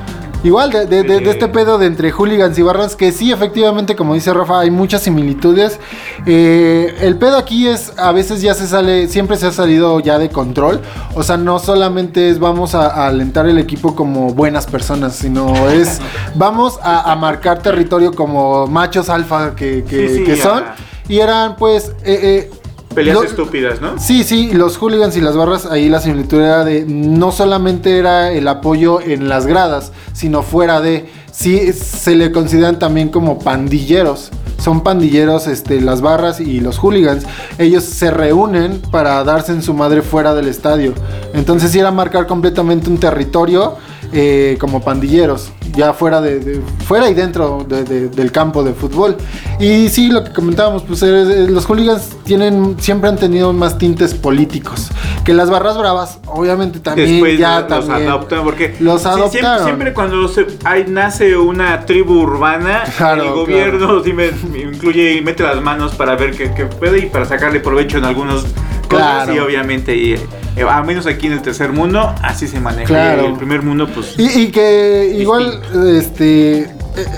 igual 0.43 0.71
de, 0.71 0.85
de- 0.85 1.03
de- 1.03 1.19
de 1.19 1.31
este 1.31 1.47
pedo 1.49 1.77
de 1.77 1.85
entre 1.85 2.11
hooligans 2.11 2.57
y 2.59 2.61
barras. 2.61 2.95
Que 2.95 3.11
sí, 3.11 3.31
efectivamente, 3.31 3.95
como 3.95 4.13
dice 4.15 4.33
Rafa, 4.33 4.59
hay 4.61 4.71
muchas 4.71 5.01
similitudes. 5.03 5.79
Eh, 6.25 6.95
el 7.01 7.15
pedo 7.17 7.37
aquí 7.37 7.67
es, 7.67 7.93
a 7.97 8.11
veces 8.11 8.41
ya 8.41 8.53
se 8.53 8.67
sale, 8.67 9.07
siempre 9.07 9.37
se 9.37 9.47
ha 9.47 9.51
salido 9.51 9.99
ya 10.01 10.17
de 10.19 10.29
control. 10.29 10.81
O 11.15 11.23
sea, 11.23 11.37
no 11.37 11.59
solamente 11.59 12.29
es 12.29 12.39
vamos 12.39 12.75
a, 12.75 12.87
a 12.87 13.07
alentar 13.07 13.47
el 13.47 13.57
equipo 13.59 13.95
como 13.95 14.33
buenas 14.33 14.65
personas, 14.65 15.15
sino 15.15 15.53
es 15.69 16.01
vamos 16.35 16.79
a, 16.81 17.11
a 17.11 17.15
marcar 17.15 17.61
territorio 17.61 18.13
como 18.13 18.67
machos 18.67 19.09
alfa 19.09 19.55
que, 19.55 19.83
que- 19.87 20.09
Sí, 20.09 20.15
sí, 20.17 20.23
que 20.25 20.35
son. 20.37 20.63
Y 21.07 21.19
eran 21.19 21.55
pues... 21.55 21.89
eh, 22.03 22.19
eh, 22.21 22.51
Peleas 22.99 23.23
estúpidas, 23.23 23.81
¿no? 23.81 23.97
Sí, 23.99 24.23
sí, 24.23 24.51
los 24.53 24.77
hooligans 24.77 25.15
y 25.17 25.21
las 25.21 25.35
barras, 25.35 25.65
ahí 25.65 25.89
la 25.89 25.99
similitud 25.99 26.39
era 26.39 26.63
de 26.63 26.85
no 26.85 27.31
solamente 27.31 27.97
era 27.97 28.31
el 28.31 28.47
apoyo 28.47 29.01
en 29.01 29.29
las 29.29 29.45
gradas, 29.45 29.91
sino 30.13 30.43
fuera 30.43 30.81
de, 30.81 31.09
sí 31.31 31.71
se 31.73 32.15
le 32.15 32.31
consideran 32.31 32.79
también 32.79 33.09
como 33.09 33.39
pandilleros. 33.39 34.31
Son 34.57 34.83
pandilleros 34.83 35.47
este, 35.47 35.79
las 35.79 36.01
barras 36.01 36.41
y 36.41 36.59
los 36.59 36.77
hooligans. 36.79 37.23
Ellos 37.57 37.85
se 37.85 38.11
reúnen 38.11 38.81
para 38.91 39.23
darse 39.23 39.53
en 39.53 39.63
su 39.63 39.73
madre 39.73 40.01
fuera 40.01 40.35
del 40.35 40.49
estadio. 40.49 40.93
Entonces 41.33 41.71
sí 41.71 41.79
era 41.79 41.91
marcar 41.91 42.27
completamente 42.27 42.89
un 42.89 42.97
territorio 42.97 43.77
eh, 44.11 44.57
como 44.59 44.81
pandilleros, 44.81 45.51
ya 45.75 45.93
fuera 45.93 46.19
de, 46.21 46.39
de- 46.39 46.61
fuera 46.85 47.09
y 47.09 47.13
dentro 47.13 47.65
de- 47.67 47.83
de- 47.83 48.07
del 48.09 48.31
campo 48.31 48.63
de 48.63 48.73
fútbol. 48.73 49.15
Y 49.59 49.89
sí, 49.89 50.09
lo 50.09 50.23
que 50.23 50.31
comentábamos, 50.33 50.83
pues 50.83 51.03
eh, 51.03 51.45
los 51.49 51.65
hooligans 51.65 52.09
tienen, 52.23 52.75
siempre 52.79 53.09
han 53.09 53.17
tenido 53.17 53.53
más 53.53 53.77
tintes 53.77 54.13
políticos. 54.15 54.87
Que 55.23 55.33
las 55.33 55.49
barras 55.49 55.77
bravas, 55.77 56.19
obviamente 56.25 56.79
también 56.79 57.07
Después 57.09 57.37
ya 57.37 57.59
los 57.61 57.67
también. 57.87 58.09
adoptan 58.09 58.43
porque 58.43 58.75
Los 58.79 59.01
sí, 59.01 59.07
siempre- 59.09 59.21
adoptaron. 59.21 59.65
Siempre, 59.65 59.93
cuando 59.93 60.27
se, 60.27 60.47
hay, 60.63 60.85
nace 60.87 61.37
una 61.37 61.85
tribu 61.85 62.21
urbana, 62.21 62.83
Claro, 62.97 63.23
el 63.23 63.29
gobierno 63.31 64.03
sí 64.03 64.13
me, 64.13 64.31
me 64.51 64.59
incluye 64.61 65.13
y 65.13 65.21
mete 65.21 65.43
las 65.43 65.61
manos 65.61 65.93
para 65.95 66.15
ver 66.15 66.31
qué, 66.35 66.51
qué 66.53 66.65
puede 66.65 66.99
y 66.99 67.05
para 67.07 67.25
sacarle 67.25 67.59
provecho 67.59 67.97
en 67.99 68.05
algunos 68.05 68.45
cosas 68.89 69.23
Claro. 69.25 69.35
y 69.35 69.39
obviamente 69.39 69.95
y, 69.95 70.13
eh, 70.13 70.63
al 70.69 70.83
menos 70.85 71.05
aquí 71.05 71.27
en 71.27 71.33
el 71.33 71.41
tercer 71.41 71.71
mundo 71.71 72.13
así 72.21 72.47
se 72.47 72.59
maneja. 72.59 72.87
Claro. 72.87 73.23
Y 73.23 73.25
el 73.27 73.33
primer 73.37 73.61
mundo 73.61 73.87
pues 73.93 74.15
Y, 74.17 74.27
y 74.41 74.51
que 74.51 75.15
igual, 75.17 75.61
este, 75.95 76.59
eh, 76.61 76.69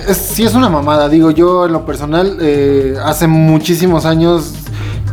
es, 0.10 0.18
sí 0.18 0.44
es 0.44 0.54
una 0.54 0.70
mamada, 0.70 1.10
digo 1.10 1.32
yo 1.32 1.66
en 1.66 1.74
lo 1.74 1.86
personal, 1.86 2.38
eh, 2.42 2.96
hace 3.04 3.26
muchísimos 3.28 4.06
años 4.06 4.54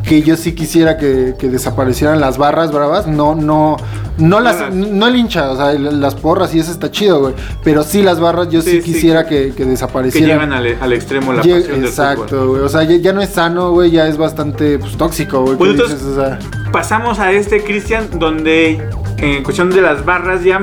que 0.02 0.22
yo 0.22 0.36
sí 0.36 0.52
quisiera 0.54 0.96
que, 0.98 1.34
que 1.38 1.48
desaparecieran 1.48 2.20
las 2.20 2.38
barras 2.38 2.72
bravas, 2.72 3.06
no, 3.06 3.34
no, 3.34 3.76
no 4.18 4.40
las, 4.40 4.72
no 4.74 5.06
el 5.06 5.16
hincha, 5.16 5.50
o 5.50 5.56
sea, 5.56 5.72
las 5.74 6.14
porras 6.14 6.54
y 6.54 6.58
eso 6.58 6.70
está 6.72 6.90
chido, 6.90 7.20
güey, 7.20 7.34
pero 7.64 7.82
sí 7.82 8.02
las 8.02 8.20
barras 8.20 8.48
yo 8.50 8.60
sí, 8.62 8.80
quisiera 8.80 9.26
que, 9.26 9.48
que 9.48 9.52
que 9.52 9.64
desaparecieran. 9.64 10.28
llegan 10.30 10.52
al, 10.52 10.76
al 10.80 10.92
extremo 10.92 11.32
la 11.32 11.42
Lle- 11.42 11.60
pasión 11.60 11.80
del 11.80 11.88
Exacto, 11.88 12.48
güey, 12.48 12.62
o 12.62 12.68
sea, 12.68 12.82
ya, 12.82 12.96
ya 12.96 13.12
no 13.12 13.20
es 13.20 13.30
sano, 13.30 13.70
güey, 13.72 13.90
ya 13.90 14.06
es 14.08 14.16
bastante 14.16 14.78
pues, 14.78 14.96
tóxico, 14.96 15.42
güey, 15.42 15.56
que 15.56 15.82
dices, 15.82 16.02
o 16.02 16.14
sea, 16.16 16.38
Pasamos 16.72 17.18
a 17.18 17.32
este 17.32 17.62
Cristian 17.64 18.08
donde 18.18 18.82
en 19.18 19.42
cuestión 19.42 19.70
de 19.70 19.80
las 19.80 20.04
barras 20.04 20.44
ya 20.44 20.60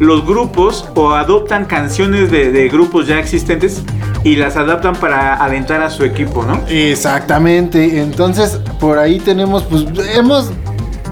los 0.00 0.26
grupos 0.26 0.88
o 0.94 1.12
adoptan 1.12 1.66
canciones 1.66 2.30
de, 2.30 2.50
de 2.50 2.68
grupos 2.68 3.06
ya 3.06 3.18
existentes 3.20 3.82
y 4.24 4.36
las 4.36 4.56
adaptan 4.56 4.96
para 4.96 5.34
alentar 5.34 5.82
a 5.82 5.90
su 5.90 6.02
equipo, 6.04 6.42
¿no? 6.44 6.60
Exactamente, 6.68 8.00
entonces 8.00 8.58
por 8.80 8.98
ahí 8.98 9.20
tenemos, 9.20 9.62
pues 9.64 9.84
hemos 10.16 10.50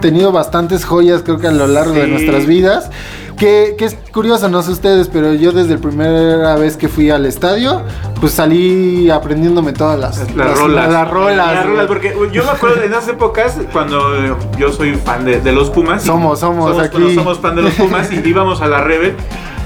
tenido 0.03 0.31
bastantes 0.33 0.85
joyas 0.85 1.23
creo 1.23 1.39
que 1.39 1.47
a 1.47 1.53
lo 1.53 1.67
largo 1.67 1.95
de 1.95 2.05
Sí. 2.05 2.11
nuestras 2.11 2.45
vidas, 2.47 2.91
que, 3.39 3.75
que 3.79 3.87
es 3.87 3.97
curioso, 4.13 4.49
no 4.51 4.61
sé 4.63 4.71
ustedes, 4.73 5.09
pero 5.09 5.33
yo 5.33 5.53
desde 5.53 5.75
la 5.77 5.81
primera 5.81 6.57
vez 6.57 6.77
que 6.77 6.89
fui 6.89 7.09
al 7.11 7.25
estadio, 7.25 7.81
pues 8.21 8.33
salí 8.33 9.09
aprendiéndome 9.11 9.73
todas 9.73 9.99
las, 9.99 10.19
Las, 10.37 10.59
rolas. 10.59 10.93
Las 10.93 11.11
rolas. 11.11 11.55
Las 11.55 11.67
rolas, 11.67 11.87
porque 11.87 12.15
yo 12.33 12.45
me 12.45 12.51
acuerdo 12.51 12.83
en 12.83 12.93
esas 12.93 13.09
épocas 13.09 13.57
cuando 13.73 14.15
eh, 14.23 14.35
yo 14.59 14.71
soy 14.71 14.95
fan 14.97 15.25
de, 15.25 15.41
de 15.41 15.53
los 15.53 15.71
Pumas. 15.71 16.05
y 16.05 16.07
Somos, 16.07 16.41
somos 16.41 16.79
aquí. 16.79 17.15
somos 17.15 17.39
fan 17.39 17.57
de 17.57 17.63
los 17.63 17.73
Pumas 17.75 18.13
y 18.13 18.17
íbamos 18.29 18.61
a 18.61 18.67
la 18.69 18.83
Rebel. 18.85 19.15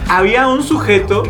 Había 0.09 0.46
un 0.46 0.62
sujeto, 0.62 1.25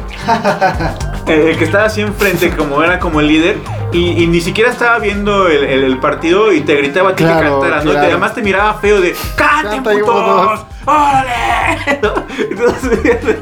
eh, 1.26 1.48
el 1.50 1.56
que 1.56 1.64
estaba 1.64 1.84
así 1.86 2.02
enfrente, 2.02 2.54
como 2.54 2.82
era 2.82 2.98
como 2.98 3.20
el 3.20 3.28
líder, 3.28 3.56
y, 3.92 4.22
y 4.22 4.26
ni 4.26 4.40
siquiera 4.40 4.70
estaba 4.70 4.98
viendo 4.98 5.48
el, 5.48 5.64
el- 5.64 5.84
el 5.84 5.98
partido 5.98 6.52
y 6.52 6.60
te 6.62 6.74
gritaba 6.76 7.10
a 7.10 7.16
ti 7.16 7.24
Claro, 7.24 7.40
que 7.40 7.50
cantaras, 7.50 7.84
¿no? 7.84 7.92
Y 7.92 7.96
además 7.96 8.34
te 8.34 8.42
miraba 8.42 8.74
feo 8.74 9.00
de 9.00 9.14
¡Canten, 9.36 9.82
Canta, 9.82 9.90
putos! 9.92 10.60
Hijos". 10.86 10.96
¡Órale! 10.96 12.00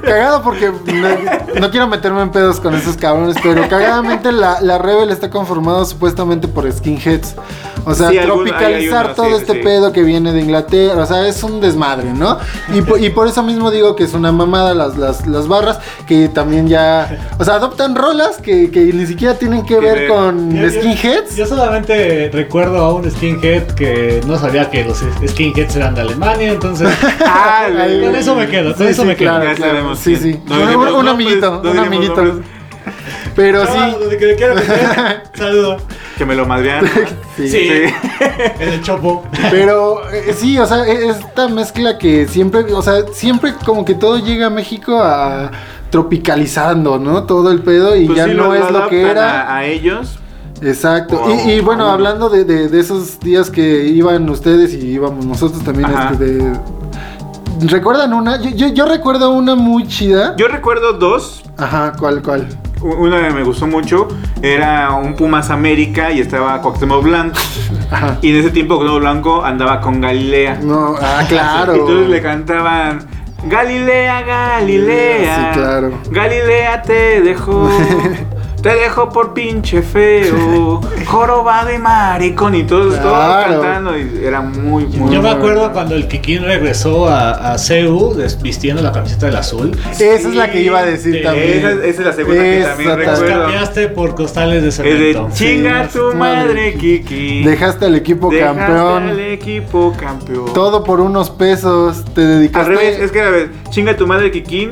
Cagado 0.04 0.42
porque 0.42 0.70
no, 0.70 1.60
no 1.60 1.70
quiero 1.70 1.86
meterme 1.88 2.22
en 2.22 2.30
pedos 2.30 2.60
con 2.60 2.74
esos 2.74 2.96
cabrones, 2.96 3.36
pero 3.42 3.68
cagadamente 3.68 4.32
la, 4.32 4.60
la 4.60 4.78
Rebel 4.78 5.10
está 5.10 5.30
conformada 5.30 5.84
supuestamente 5.84 6.48
por 6.48 6.70
skinheads. 6.70 7.34
O 7.86 7.94
sea, 7.94 8.08
Sí, 8.10 8.18
tropicalizar 8.22 9.14
todo 9.14 9.26
sí, 9.28 9.34
este 9.42 9.52
sí. 9.54 9.58
pedo 9.62 9.92
que 9.92 10.02
viene 10.02 10.32
de 10.32 10.40
Inglaterra. 10.40 11.02
O 11.02 11.06
sea, 11.06 11.26
es 11.28 11.42
un 11.42 11.60
desmadre, 11.60 12.12
¿no? 12.14 12.38
Y, 12.72 12.80
po- 12.80 12.96
y 12.96 13.10
por 13.10 13.28
eso 13.28 13.42
mismo 13.42 13.70
digo 13.70 13.94
que 13.94 14.04
es 14.04 14.14
una 14.14 14.32
mamada 14.32 14.72
las, 14.74 14.96
las, 14.96 15.26
las 15.26 15.48
barras 15.48 15.80
que 16.06 16.28
también 16.28 16.66
ya. 16.66 17.28
O 17.38 17.44
sea, 17.44 17.54
adoptan 17.56 17.94
rolas 17.94 18.38
que, 18.38 18.70
que 18.70 18.80
ni 18.80 19.04
siquiera 19.06 19.34
tienen 19.34 19.66
que 19.66 19.78
ver 19.80 20.08
con 20.08 20.50
Yo- 20.54 20.62
yo- 20.66 20.70
skinheads. 20.80 21.36
Yo 21.36 21.46
solamente 21.46 22.30
recuerdo 22.32 22.78
a 22.78 22.94
un 22.94 23.10
skinhead 23.10 23.64
que 23.72 24.22
no 24.26 24.38
sabía 24.38 24.70
que 24.70 24.82
los 24.84 25.04
skinheads 25.26 25.76
eran 25.76 25.94
de 25.94 26.00
Alemania, 26.02 26.52
entonces 26.52 26.88
ah, 27.34 27.66
con 28.04 28.14
eso 28.16 28.34
me 28.36 28.46
quedo, 28.48 28.74
con 28.74 28.86
Sí, 28.86 28.92
eso 28.92 29.02
sí, 29.02 29.08
me 29.08 29.16
quedo. 29.16 29.30
claro, 29.30 29.44
Ya 29.44 29.54
claro. 29.54 29.72
sabemos 29.72 29.98
Sí, 29.98 30.16
sí. 30.16 30.40
No 30.46 30.54
Un- 30.54 30.60
diremos 30.60 30.86
un, 30.92 31.04
nombres, 31.04 31.10
amiguito, 31.26 31.60
no 31.64 31.70
un 31.70 31.78
amiguito. 31.78 32.40
Pero 33.34 33.64
Chaval, 33.64 33.92
sí. 33.92 33.96
donde 34.00 34.16
que 34.18 34.26
le 34.26 34.36
quiera 34.36 34.54
meter, 34.54 35.22
Saludo. 35.34 35.76
Que 36.18 36.24
me 36.24 36.34
lo 36.36 36.46
madrearon. 36.46 36.88
Sí. 37.36 37.48
Sí. 37.48 37.68
Sí. 37.68 37.94
En 38.60 38.68
el 38.74 38.80
chopo. 38.82 39.24
Pero 39.50 40.08
eh, 40.12 40.32
sí, 40.36 40.56
o 40.56 40.64
sea, 40.66 40.84
e- 40.86 41.08
esta 41.08 41.48
mezcla 41.48 41.98
que 41.98 42.28
siempre, 42.28 42.60
o 42.72 42.80
sea, 42.80 43.06
siempre 43.12 43.54
como 43.64 43.84
que 43.84 43.94
todo 43.94 44.18
llega 44.18 44.46
a 44.46 44.50
México 44.50 45.02
a 45.02 45.50
tropicalizando, 45.90 46.98
¿no? 46.98 47.24
Todo 47.24 47.50
el 47.50 47.60
pedo 47.62 47.96
y 47.96 48.06
Pues 48.06 48.18
ya 48.18 48.26
sí, 48.26 48.34
no 48.34 48.54
es 48.54 48.70
lo 48.70 48.88
que 48.88 49.02
era. 49.02 49.48
A, 49.48 49.56
a 49.58 49.64
ellos. 49.64 50.18
Exacto. 50.62 51.18
Wow. 51.18 51.40
Y, 51.46 51.50
y 51.54 51.60
bueno, 51.60 51.90
hablando 51.90 52.28
de, 52.28 52.44
de- 52.44 52.68
de 52.68 52.80
esos 52.80 53.18
días 53.18 53.50
que 53.50 53.84
iban 53.86 54.28
ustedes 54.30 54.72
y 54.74 54.86
íbamos 54.92 55.26
nosotros 55.26 55.64
también, 55.64 55.90
este, 56.12 56.24
de- 56.24 56.52
¿recuerdan 57.60 58.12
una? 58.12 58.40
Yo, 58.40 58.50
yo, 58.50 58.68
yo 58.68 58.86
recuerdo 58.86 59.30
una 59.30 59.54
muy 59.54 59.86
chida. 59.86 60.34
Yo 60.36 60.48
recuerdo 60.48 60.94
dos. 60.94 61.42
Ajá, 61.56 61.92
¿cuál, 61.98 62.22
cuál? 62.22 62.48
Una 62.80 63.28
que 63.28 63.34
me 63.34 63.42
gustó 63.44 63.66
mucho 63.66 64.08
era 64.42 64.92
un 64.92 65.14
Pumas 65.14 65.50
América 65.50 66.12
y 66.12 66.20
estaba 66.20 66.60
Cuauhtémoc 66.60 67.02
Blanco. 67.02 67.38
Ajá. 67.90 68.18
Y 68.20 68.30
en 68.30 68.36
ese 68.36 68.50
tiempo 68.50 68.76
Cuauhtémoc 68.76 69.00
Blanco 69.00 69.44
andaba 69.44 69.80
con 69.80 70.00
Galilea. 70.00 70.60
No, 70.62 70.94
ah, 71.00 71.24
claro. 71.28 71.74
Y 71.74 71.78
entonces 71.80 72.08
le 72.08 72.22
cantaban 72.22 73.06
Galilea, 73.46 74.22
Galilea. 74.22 75.52
Sí, 75.52 75.58
claro. 75.58 75.92
Galilea 76.10 76.82
te 76.82 77.20
dejó. 77.20 77.68
Te 78.64 78.74
dejo 78.74 79.10
por 79.10 79.34
pinche 79.34 79.82
feo. 79.82 80.80
Joroba 81.06 81.66
de 81.66 81.78
maricón. 81.78 82.54
Y 82.54 82.62
todos, 82.64 82.98
todos 82.98 83.12
Claro. 83.12 83.60
cantando. 83.60 83.96
Y 83.98 84.24
era 84.24 84.40
muy, 84.40 84.86
muy. 84.86 85.12
Yo 85.14 85.20
me 85.20 85.28
acuerdo 85.28 85.58
bueno. 85.60 85.72
cuando 85.74 85.94
el 85.94 86.08
Kikín 86.08 86.44
regresó 86.44 87.06
a, 87.08 87.52
a 87.52 87.58
CEU 87.58 88.14
des- 88.14 88.40
vistiendo 88.40 88.80
la 88.82 88.90
camiseta 88.90 89.26
del 89.26 89.36
azul. 89.36 89.76
Esa 89.92 90.04
es 90.14 90.34
la 90.34 90.50
que 90.50 90.62
iba 90.62 90.78
a 90.78 90.84
decir 90.86 91.22
también. 91.22 91.58
Esa, 91.58 91.70
esa 91.72 91.86
es 91.86 91.98
la 92.06 92.12
segunda 92.14 92.40
que 92.42 92.58
Esa 92.60 92.68
también 92.70 92.96
recuerdo. 92.96 93.42
cambiaste 93.42 93.88
por 93.88 94.14
costales 94.14 94.62
de 94.62 94.72
cemento. 94.72 95.28
chinga 95.34 95.88
Sí, 95.90 95.98
tu 95.98 96.16
madre. 96.16 96.44
madre, 96.46 96.74
Kiki. 96.74 97.44
Dejaste 97.44 97.84
al 97.84 97.94
equipo 97.96 98.30
Dejaste 98.30 98.58
campeón. 98.60 99.02
al 99.10 99.20
equipo 99.20 99.92
campeón. 100.00 100.46
Todo 100.54 100.82
por 100.84 101.00
unos 101.00 101.28
pesos. 101.28 102.02
Te 102.14 102.22
dedicaste. 102.22 102.70
Al 102.72 102.78
revés, 102.78 102.98
es 102.98 103.12
que 103.12 103.20
a 103.20 103.28
ver, 103.28 103.50
chinga 103.68 103.94
tu 103.94 104.06
madre, 104.06 104.30
Kikín. 104.30 104.70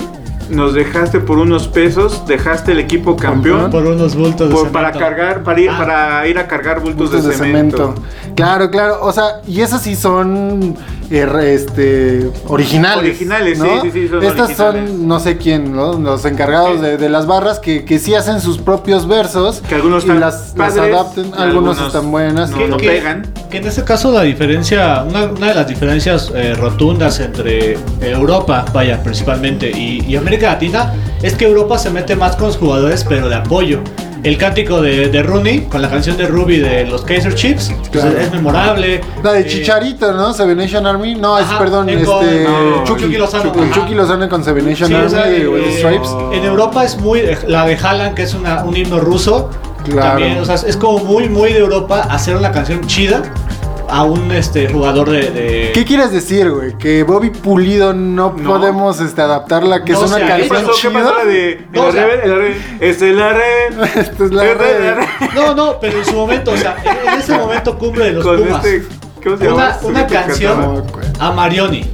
Nos 0.53 0.75
dejaste 0.75 1.19
por 1.19 1.39
unos 1.39 1.67
pesos, 1.67 2.27
dejaste 2.27 2.73
el 2.73 2.79
equipo 2.79 3.17
campeón. 3.17 3.71
Por 3.71 3.87
unos 3.87 4.15
bultos 4.15 4.49
de 4.49 4.55
por- 4.55 4.67
cemento. 4.67 4.73
para 4.73 4.93
cargar, 4.93 5.43
para 5.43 5.61
ir, 5.61 5.71
Ah. 5.71 5.79
para 5.79 6.29
ir 6.29 6.39
a 6.39 6.47
cargar 6.47 6.81
bultos, 6.81 7.11
Bultos 7.11 7.25
de, 7.27 7.35
cemento. 7.35 7.95
Claro, 8.37 8.71
claro. 8.71 8.99
O 9.01 9.13
sea, 9.13 9.41
y 9.47 9.63
esas 9.63 9.81
sí 9.83 9.97
son 9.97 10.77
eh, 11.11 11.27
este, 11.55 12.31
originales. 12.49 13.05
Originales, 13.11 13.59
¿no? 13.59 13.83
sí, 13.83 13.91
sí, 13.91 13.91
sí, 13.93 14.09
son 14.09 14.23
Estas 14.23 14.49
originales. 14.51 14.91
son, 14.91 15.09
no 15.09 15.21
sé 15.21 15.37
quién, 15.39 15.75
¿no? 15.75 15.95
Los 15.95 16.25
encargados 16.27 16.77
Sí. 16.77 16.83
de, 16.83 16.97
de 16.99 17.09
las 17.09 17.27
barras 17.27 17.59
que, 17.59 17.85
que 17.85 17.99
sí 17.99 18.15
hacen 18.15 18.41
sus 18.41 18.59
propios 18.59 19.07
versos. 19.09 19.63
Que 19.69 19.75
algunos 19.75 20.05
y 20.05 20.07
están 20.07 20.21
las, 20.21 20.55
las 20.57 20.75
padres, 20.75 20.95
adapten. 20.95 21.25
y 21.27 21.33
Algunos, 21.41 21.79
algunos 21.79 21.81
están 21.87 22.11
buenas. 22.11 22.51
no, 22.51 22.59
Que- 22.59 22.69
no 22.69 22.77
que- 22.77 22.87
pegan. 22.89 23.27
Que 23.53 23.59
en 23.59 23.67
este 23.67 23.85
caso 23.85 24.11
la 24.11 24.23
diferencia, 24.23 25.05
una, 25.07 25.25
una 25.25 25.49
de 25.49 25.55
las 25.55 25.69
diferencias 25.69 26.33
eh, 26.35 26.55
rotundas 26.55 27.21
entre 27.21 27.77
Europa, 28.01 28.65
vaya, 28.73 29.03
principalmente, 29.03 29.71
y, 29.71 30.03
y 30.09 30.17
América 30.17 30.47
Latina, 30.53 30.95
es 31.23 31.35
que 31.35 31.45
Europa 31.45 31.77
se 31.79 31.91
mete 31.91 32.17
más 32.17 32.35
con 32.35 32.47
los 32.47 32.57
jugadores, 32.57 33.05
pero 33.07 33.29
de 33.29 33.35
apoyo. 33.35 33.81
El 34.25 34.39
cántico 34.39 34.81
de, 34.81 35.09
de 35.09 35.23
Rooney, 35.23 35.63
con 35.63 35.83
la 35.83 35.91
canción 35.91 36.17
de 36.17 36.27
Ruby 36.29 36.59
de 36.61 36.87
los 36.87 37.03
Kaiser 37.03 37.35
Chiefs, 37.35 37.73
pues, 37.79 37.91
Claro. 37.91 38.19
es 38.19 38.31
memorable. 38.33 39.01
La 39.23 39.33
de 39.33 39.41
Eh, 39.41 39.47
Chicharito, 39.47 40.13
¿no? 40.15 40.33
Seven 40.33 40.57
Nation 40.57 40.87
Army. 40.87 41.17
No, 41.17 41.39
es, 41.39 41.45
perdón, 41.59 41.87
con, 41.89 42.25
este. 42.25 42.45
no, 42.45 42.85
Chucky, 42.85 43.03
Chucky 43.03 43.17
Lozano, 43.19 43.53
Chucky-. 43.53 43.71
Chucky 43.75 43.95
Lozano 43.95 44.29
con 44.31 44.45
Seven 44.45 44.65
Nation 44.65 44.89
Sí, 44.89 44.95
o 44.95 44.99
Army 44.99 45.11
sea, 45.11 45.25
de 45.25 45.43
eh, 45.43 45.77
Stripes. 45.79 46.09
En 46.33 46.45
Europa 46.45 46.85
es 46.85 46.97
muy. 46.99 47.21
La 47.49 47.67
de 47.67 47.77
Haaland, 47.77 48.15
que 48.15 48.23
es 48.23 48.33
una- 48.33 48.63
un 48.65 48.75
himno 48.77 48.99
ruso. 49.01 49.51
Claro. 49.85 50.09
También, 50.11 50.39
o 50.39 50.45
sea, 50.45 50.55
es 50.55 50.77
como 50.77 50.99
muy, 51.01 51.29
muy 51.29 51.53
de 51.53 51.59
Europa 51.61 52.07
hacer 52.11 52.37
una 52.37 52.53
canción 52.53 52.81
chida 52.87 53.23
a 53.89 54.05
un 54.05 54.31
este, 54.33 54.69
jugador 54.73 55.11
de. 55.11 55.31
de- 55.31 55.71
¿Qué 55.75 55.85
quieres 55.85 56.13
decir, 56.13 56.51
güey? 56.51 56.79
Que 56.79 57.03
Bobby 57.03 57.31
Pulido 57.31 57.93
no, 57.93 58.33
No. 58.37 58.51
podemos 58.59 59.01
este, 59.01 59.21
adaptarla, 59.21 59.85
que 59.85 59.93
No 59.93 60.05
es 60.05 60.11
una 60.11 60.19
¿Qué 60.21 60.27
canción 60.27 60.49
pasó? 60.49 60.67
¿Qué 60.73 60.89
chida. 60.89 60.93
pasó 60.93 61.15
la 61.19 61.25
de 61.25 61.67
No, 61.73 61.85
la 61.93 62.05
red? 62.07 62.25
La 62.25 62.35
red. 62.37 62.57
Esta 62.81 63.07
es 63.07 63.15
la 63.17 63.29
red. 63.33 63.83
Esta 63.97 64.25
es 64.25 64.31
la 64.33 64.43
red. 64.55 64.95
No, 65.35 65.55
no, 65.55 65.79
pero 65.81 65.99
en 65.99 66.05
su 66.07 66.15
momento, 66.15 66.53
o 66.53 66.57
sea, 66.57 66.77
en 67.05 67.21
ese 67.21 67.37
momento 67.37 67.77
cumbre 67.79 68.07
de 68.07 68.13
los 68.13 68.25
Con 68.25 68.39
Pumas. 68.43 68.65
este. 68.65 68.87
¿Cómo 69.23 69.37
se 69.37 69.45
llama? 69.45 69.57
Una, 69.57 69.71
este 69.71 69.87
una 69.87 70.07
canción 70.07 70.85
a 71.21 71.31
Marioni. 71.33 71.85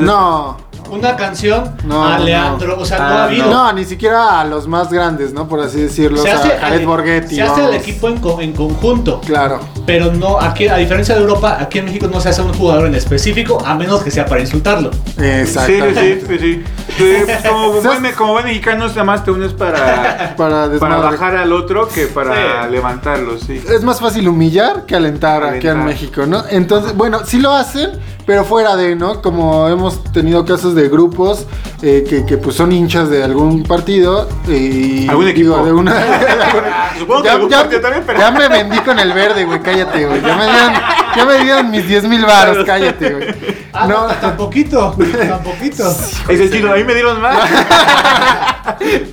No, 0.00 0.56
Una 0.90 1.16
canción 1.16 1.74
No, 1.84 2.04
a 2.06 2.18
no. 2.18 2.24
Leandro. 2.24 2.78
O 2.78 2.84
sea, 2.84 2.98
no 2.98 3.04
Ah, 3.04 3.08
ha 3.22 3.24
habido. 3.24 3.50
no, 3.50 3.72
ni 3.72 3.84
siquiera 3.84 4.40
a 4.40 4.44
los 4.44 4.66
más 4.68 4.90
grandes, 4.92 5.32
¿no? 5.32 5.48
Por 5.48 5.60
así 5.60 5.80
decirlo. 5.80 6.18
se 6.22 6.30
o 6.30 6.34
hace, 6.34 6.48
Jared 6.58 6.80
al- 6.80 6.86
Borghetti. 6.86 7.36
se 7.36 7.42
hace 7.42 7.64
el 7.64 7.74
equipo 7.74 8.08
en, 8.08 8.18
co- 8.18 8.40
en 8.40 8.52
conjunto. 8.52 9.20
Claro. 9.20 9.60
Pero 9.86 10.12
no, 10.12 10.38
aquí, 10.40 10.68
a 10.68 10.76
diferencia 10.76 11.14
de 11.14 11.20
Europa, 11.22 11.56
aquí 11.60 11.78
en 11.78 11.86
México 11.86 12.08
no 12.12 12.20
se 12.20 12.28
hace 12.28 12.42
un 12.42 12.52
jugador 12.54 12.86
en 12.86 12.94
específico, 12.94 13.62
a 13.64 13.74
menos 13.74 14.02
que 14.02 14.10
sea 14.10 14.26
para 14.26 14.40
insultarlo. 14.40 14.90
Exacto. 15.18 15.72
Sí, 15.72 15.94
sí, 15.94 16.20
sí, 16.28 16.38
sí. 16.38 16.64
Sí, 16.96 17.14
Como 17.48 17.72
buen, 17.82 18.12
como 18.12 18.32
buen 18.32 18.44
mexicano, 18.44 18.86
nada 18.88 19.04
más 19.04 19.24
te 19.24 19.30
unes 19.30 19.52
para, 19.52 20.34
Para 20.36 20.70
para 20.78 20.96
bajar 20.96 21.36
al 21.36 21.52
otro 21.52 21.88
que 21.88 22.06
para 22.06 22.64
Sí. 22.66 22.70
levantarlo, 22.72 23.38
sí. 23.38 23.62
Es 23.68 23.82
más 23.82 24.00
fácil 24.00 24.28
humillar 24.28 24.84
que 24.86 24.94
alentar, 24.96 25.42
aquí 25.44 25.66
en 25.66 25.72
Alentar. 25.78 25.84
México, 25.84 26.26
¿no? 26.26 26.42
Entonces, 26.50 26.94
bueno, 26.96 27.20
sí 27.24 27.38
lo 27.38 27.52
hacen, 27.52 27.90
pero 28.26 28.44
fuera 28.44 28.76
de, 28.76 28.94
¿no? 28.96 29.20
Como 29.22 29.68
hemos 29.68 30.02
tenido 30.12 30.44
casos 30.44 30.74
de 30.74 30.88
grupos 30.88 31.46
eh, 31.82 32.04
que, 32.08 32.24
que, 32.26 32.36
pues 32.38 32.56
son 32.56 32.70
hinchas 32.72 33.08
de 33.10 33.22
algún 33.24 33.62
partido 33.64 34.28
y 34.46 35.08
¿Algún 35.08 35.26
digo, 35.26 35.54
equipo? 35.56 35.64
de 35.66 35.72
una 35.72 35.94
Supongo 36.98 37.22
que 37.22 37.26
ya, 37.28 37.32
algún 37.34 37.50
ya- 37.50 37.58
partido 37.60 37.80
también, 37.80 38.04
pero- 38.06 38.18
ya 38.18 38.30
me 38.30 38.48
vendí 38.48 38.78
con 38.80 38.98
el 38.98 39.12
verde, 39.12 39.44
güey, 39.44 39.60
cállate, 39.62 40.06
güey. 40.06 40.20
Ya 40.22 40.36
me 40.36 40.44
dieron, 40.44 40.72
ya 41.16 41.24
me 41.24 41.44
dieron 41.44 41.70
mis 41.70 41.88
10 41.88 42.04
mil 42.04 42.24
baros, 42.24 42.58
cállate, 42.64 43.10
güey. 43.14 43.60
Ah, 43.72 43.86
No, 43.86 44.08
no, 44.08 44.14
tan 44.14 44.36
poquito, 44.36 44.94
tan 44.96 45.42
poquito. 45.42 45.84
Es 46.28 46.40
el 46.40 46.50
chino, 46.52 46.72
a 46.72 46.76
mí 46.76 46.84
me 46.84 46.94
dieron 46.94 47.20
más. 47.20 47.48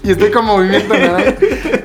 y 0.03 0.11
estoy 0.11 0.31
con 0.31 0.45
movimiento 0.45 0.93
naranja. 0.93 1.33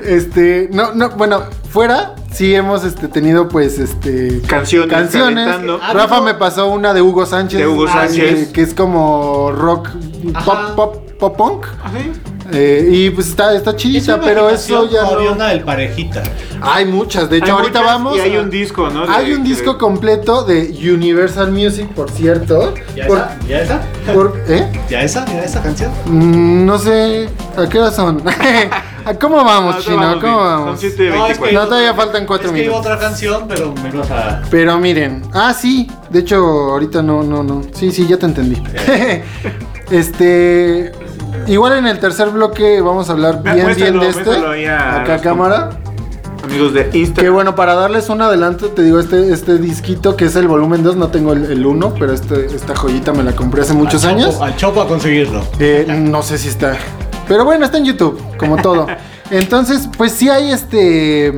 Este, 0.04 0.68
no, 0.72 0.92
no, 0.94 1.10
bueno, 1.10 1.42
fuera 1.70 2.14
sí 2.32 2.54
hemos 2.54 2.84
este, 2.84 3.08
tenido 3.08 3.48
pues 3.48 3.78
este 3.78 4.40
Canciones, 4.46 4.90
canciones. 4.90 5.44
calentando. 5.46 5.80
Ah, 5.82 5.92
Rafa 5.92 6.20
me 6.20 6.34
pasó 6.34 6.68
una 6.68 6.92
de 6.94 7.02
Hugo 7.02 7.26
Sánchez. 7.26 7.58
De 7.60 7.66
Hugo 7.66 7.86
Sánchez. 7.88 8.48
Que, 8.48 8.52
que 8.52 8.62
es 8.62 8.74
como 8.74 9.52
rock 9.52 9.88
Ajá. 10.34 10.74
pop 10.74 10.76
pop 10.76 11.12
pop 11.18 11.36
punk. 11.36 11.66
¿Así? 11.84 12.12
Eh, 12.54 12.86
y 12.90 13.10
pues 13.10 13.28
está, 13.28 13.54
está 13.54 13.70
Es 13.70 13.76
chidita, 13.76 14.20
pero 14.20 14.50
eso 14.50 14.86
ya 14.90 15.02
como 15.04 15.14
había 15.14 15.30
no. 15.30 15.36
una 15.36 15.48
del 15.48 15.60
parejita. 15.62 16.22
Hay 16.60 16.84
muchas, 16.84 17.30
de 17.30 17.36
hecho 17.38 17.46
Hay 17.46 17.50
ahorita 17.52 17.78
muchas, 17.80 17.94
vamos. 17.94 18.16
Y 18.16 18.20
hay 18.20 18.36
a- 18.36 18.40
un 18.40 18.50
disco, 18.50 18.90
¿no? 18.90 19.06
De- 19.06 19.12
Hay 19.12 19.32
un 19.32 19.42
disco 19.44 19.72
de- 19.74 19.78
completo 19.78 20.42
de 20.44 20.68
Universal 20.92 21.50
Music, 21.50 21.88
por 21.94 22.10
cierto. 22.10 22.74
¿Ya 22.94 23.06
Por- 23.06 23.18
esa? 23.18 23.38
¿Ya 23.48 23.60
esa? 23.60 23.80
por- 24.12 24.36
¿Eh? 24.48 24.68
¿Ya 24.90 25.02
esa? 25.02 25.24
¿Ya 25.26 25.44
esa 25.44 25.62
canción? 25.62 25.92
Mm, 26.06 26.66
no 26.66 26.78
sé, 26.78 27.28
¿a 27.56 27.66
qué 27.68 27.78
hora 27.78 27.90
son? 27.92 28.22
¿A 29.04 29.14
¿Cómo 29.14 29.44
vamos, 29.44 29.76
Ah, 29.78 29.80
Chino? 29.82 29.96
vamos 29.96 30.20
¿Cómo 30.22 30.36
vamos? 30.38 30.80
Son 30.80 30.90
7.24. 30.90 31.52
No, 31.52 31.66
todavía 31.66 31.94
faltan 31.94 32.26
cuatro 32.26 32.48
es 32.48 32.52
que 32.54 32.64
iba 32.64 32.72
minutos. 32.74 32.86
otra 32.92 32.98
canción, 32.98 33.44
pero 33.48 33.74
me 33.82 33.88
ibas 33.88 34.10
a... 34.10 34.42
Pero 34.50 34.78
miren, 34.78 35.22
ah, 35.32 35.52
sí, 35.54 35.90
de 36.10 36.20
hecho, 36.20 36.36
ahorita 36.36 37.02
no, 37.02 37.22
no, 37.22 37.42
no. 37.42 37.62
Sí, 37.72 37.90
sí, 37.90 38.06
ya 38.06 38.16
te 38.16 38.26
entendí. 38.26 38.62
este. 39.90 40.92
Igual 41.46 41.78
en 41.78 41.86
el 41.86 41.98
tercer 41.98 42.28
bloque 42.30 42.80
vamos 42.80 43.08
a 43.08 43.12
hablar 43.12 43.42
bien, 43.42 43.74
bien 43.74 43.98
de 43.98 44.08
este. 44.08 44.30
Acá 44.70 45.18
cámara. 45.20 45.70
Amigos 46.44 46.74
de 46.74 46.88
Que 46.88 46.98
Instagram. 46.98 47.34
bueno, 47.34 47.54
para 47.54 47.74
darles 47.74 48.08
un 48.08 48.20
adelanto, 48.20 48.70
te 48.70 48.82
digo, 48.82 48.98
este, 48.98 49.32
este 49.32 49.58
disquito 49.58 50.16
que 50.16 50.24
es 50.24 50.34
el 50.34 50.48
volumen 50.48 50.82
2, 50.82 50.96
no 50.96 51.06
tengo 51.08 51.32
el 51.34 51.64
1, 51.64 51.94
pero 52.00 52.12
este, 52.12 52.46
esta 52.46 52.74
joyita 52.74 53.12
me 53.12 53.22
la 53.22 53.30
compré 53.32 53.62
hace 53.62 53.74
muchos 53.74 54.04
al 54.04 54.16
años. 54.16 54.40
Al 54.40 54.56
chopo 54.56 54.82
a 54.82 54.88
conseguirlo. 54.88 55.40
Eh, 55.60 55.86
no 55.88 56.22
sé 56.22 56.38
si 56.38 56.48
está. 56.48 56.76
Pero 57.28 57.44
bueno, 57.44 57.64
está 57.64 57.78
en 57.78 57.84
YouTube, 57.84 58.20
como 58.36 58.56
todo. 58.56 58.86
Entonces, 59.30 59.88
pues 59.96 60.12
sí 60.12 60.28
hay 60.28 60.50
este 60.50 61.32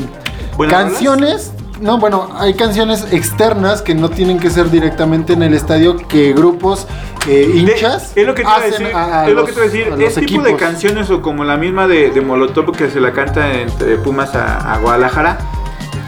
¿Buenas 0.56 0.74
canciones. 0.84 1.52
No, 1.80 1.98
bueno, 1.98 2.28
hay 2.38 2.54
canciones 2.54 3.06
externas 3.12 3.82
que 3.82 3.94
no 3.94 4.08
tienen 4.08 4.38
que 4.38 4.48
ser 4.48 4.70
directamente 4.70 5.32
en 5.32 5.42
el 5.42 5.54
estadio 5.54 5.96
que 5.96 6.32
grupos 6.32 6.86
eh, 7.26 7.48
De- 7.48 7.56
hinchas 7.58 8.12
es 8.16 8.24
lo 8.26 8.34
que 8.34 8.42
te 8.42 8.48
iba 8.48 8.54
a 8.54 8.58
hacen 8.58 8.70
decir, 8.70 8.96
a- 8.96 9.20
a 9.22 9.28
es 9.28 9.34
lo 9.34 9.44
que 9.44 9.52
te 9.52 9.58
iba 9.58 9.62
a 9.62 9.70
decir, 9.70 9.92
a 9.92 10.08
este 10.08 10.20
tipo 10.22 10.42
de 10.42 10.56
canciones 10.56 11.10
o 11.10 11.20
como 11.20 11.42
la 11.44 11.56
misma 11.56 11.88
de, 11.88 12.10
de 12.10 12.20
Molotov 12.20 12.70
que 12.76 12.88
se 12.90 13.00
la 13.00 13.12
canta 13.12 13.52
entre 13.54 13.96
Pumas 13.98 14.34
a, 14.36 14.78
Guadalajara 14.78 15.38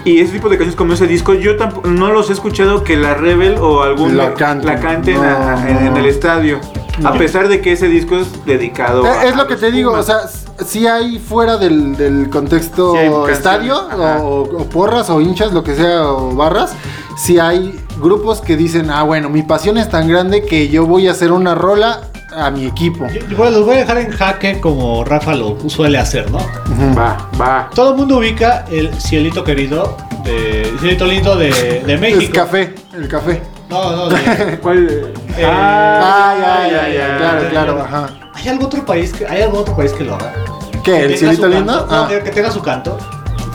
y 0.05 0.21
ese 0.21 0.35
tipo 0.35 0.49
de 0.49 0.57
canciones 0.57 0.77
como 0.77 0.93
ese 0.93 1.09
disco 1.09 1.35
yo 1.35 1.57
tampoco 1.57 1.89
no 1.89 2.13
los 2.13 2.31
he 2.31 2.33
escuchado 2.33 2.85
que 2.85 2.97
la 2.97 3.15
Rebel 3.15 3.57
o 3.59 3.83
algún 3.83 4.17
La 4.17 4.35
canten. 4.35 5.17
No, 5.21 5.67
en 5.69 5.97
el 5.97 6.07
estadio 6.07 6.61
No. 6.99 7.11
a 7.11 7.13
pesar 7.19 7.49
de 7.49 7.61
que 7.61 7.73
ese 7.73 7.89
disco 7.89 8.17
es 8.17 8.45
dedicado 8.47 9.05
Eh, 9.05 9.09
a- 9.09 9.25
Es 9.25 9.37
lo 9.37 9.47
que 9.47 9.57
te 9.57 9.71
digo, 9.71 9.93
o 9.93 10.03
sea, 10.03 10.17
s- 10.25 10.47
sí 10.67 10.87
hay 10.87 11.19
fuera 11.19 11.57
del, 11.59 11.97
del 11.97 12.31
contexto 12.31 12.95
Sí 12.95 13.33
estadio 13.33 13.77
o, 14.23 14.41
o 14.43 14.65
porras 14.65 15.11
o 15.11 15.21
hinchas, 15.21 15.53
lo 15.53 15.63
que 15.63 15.75
sea, 15.75 16.11
o 16.11 16.35
barras, 16.35 16.75
sí 17.19 17.39
hay 17.39 17.79
grupos 18.01 18.41
que 18.41 18.57
dicen, 18.57 18.91
ah, 18.91 19.03
bueno, 19.03 19.29
mi 19.29 19.43
pasión 19.43 19.77
es 19.79 19.89
tan 19.91 20.09
grande 20.09 20.43
que 20.47 20.69
yo 20.69 20.87
voy 20.87 21.07
a 21.09 21.13
hacer 21.13 21.33
una 21.33 21.55
rola 21.55 22.03
a 22.35 22.51
mi 22.51 22.67
equipo. 22.67 23.07
Bueno, 23.37 23.59
los 23.59 23.67
voy 23.67 23.77
a 23.77 23.79
dejar 23.79 23.99
en 23.99 24.11
jaque 24.11 24.61
como 24.61 25.05
Rafa 25.05 25.35
lo 25.35 25.57
suele 25.69 25.99
hacer, 25.99 26.31
¿no? 26.31 26.39
Va 26.97 27.29
va 27.41 27.71
Todo 27.75 27.91
el 27.93 27.97
mundo 27.97 28.19
ubica 28.19 28.65
el 28.71 28.93
cielito 29.01 29.43
querido 29.45 29.97
de 30.25 30.71
Cielito 30.81 31.07
Lindo 31.07 31.37
de, 31.37 31.83
de 31.87 31.97
México. 31.99 32.23
Es 32.23 32.31
café, 32.31 32.75
el 32.95 33.09
café. 33.09 33.41
No, 33.69 33.97
no, 33.97 34.09
de- 34.09 34.59
¿Cuál? 34.63 35.13
Eh, 35.37 35.45
Ah, 35.47 36.35
ya, 36.39 36.69
ya, 36.71 36.89
ya, 36.89 37.17
claro, 37.19 37.43
ya, 37.43 37.51
claro, 37.51 37.77
ya. 37.79 37.85
ajá. 37.85 38.09
¿Hay 38.35 38.49
algún 38.49 38.67
otro 38.67 38.85
país 38.87 39.13
que, 39.13 39.27
¿hay 39.27 39.43
algún 39.43 39.61
otro 39.61 39.77
país 39.77 39.93
que 39.93 40.05
lo 40.05 40.15
haga? 40.15 40.33
¿Qué? 40.85 40.93
Que 40.93 41.05
¿El 41.07 41.17
cielito 41.19 41.49
lindo? 41.49 41.73
no, 41.73 41.87
Ah, 41.95 42.07
que- 42.09 42.31
tenga 42.31 42.51
su 42.51 42.63
canto. 42.63 42.97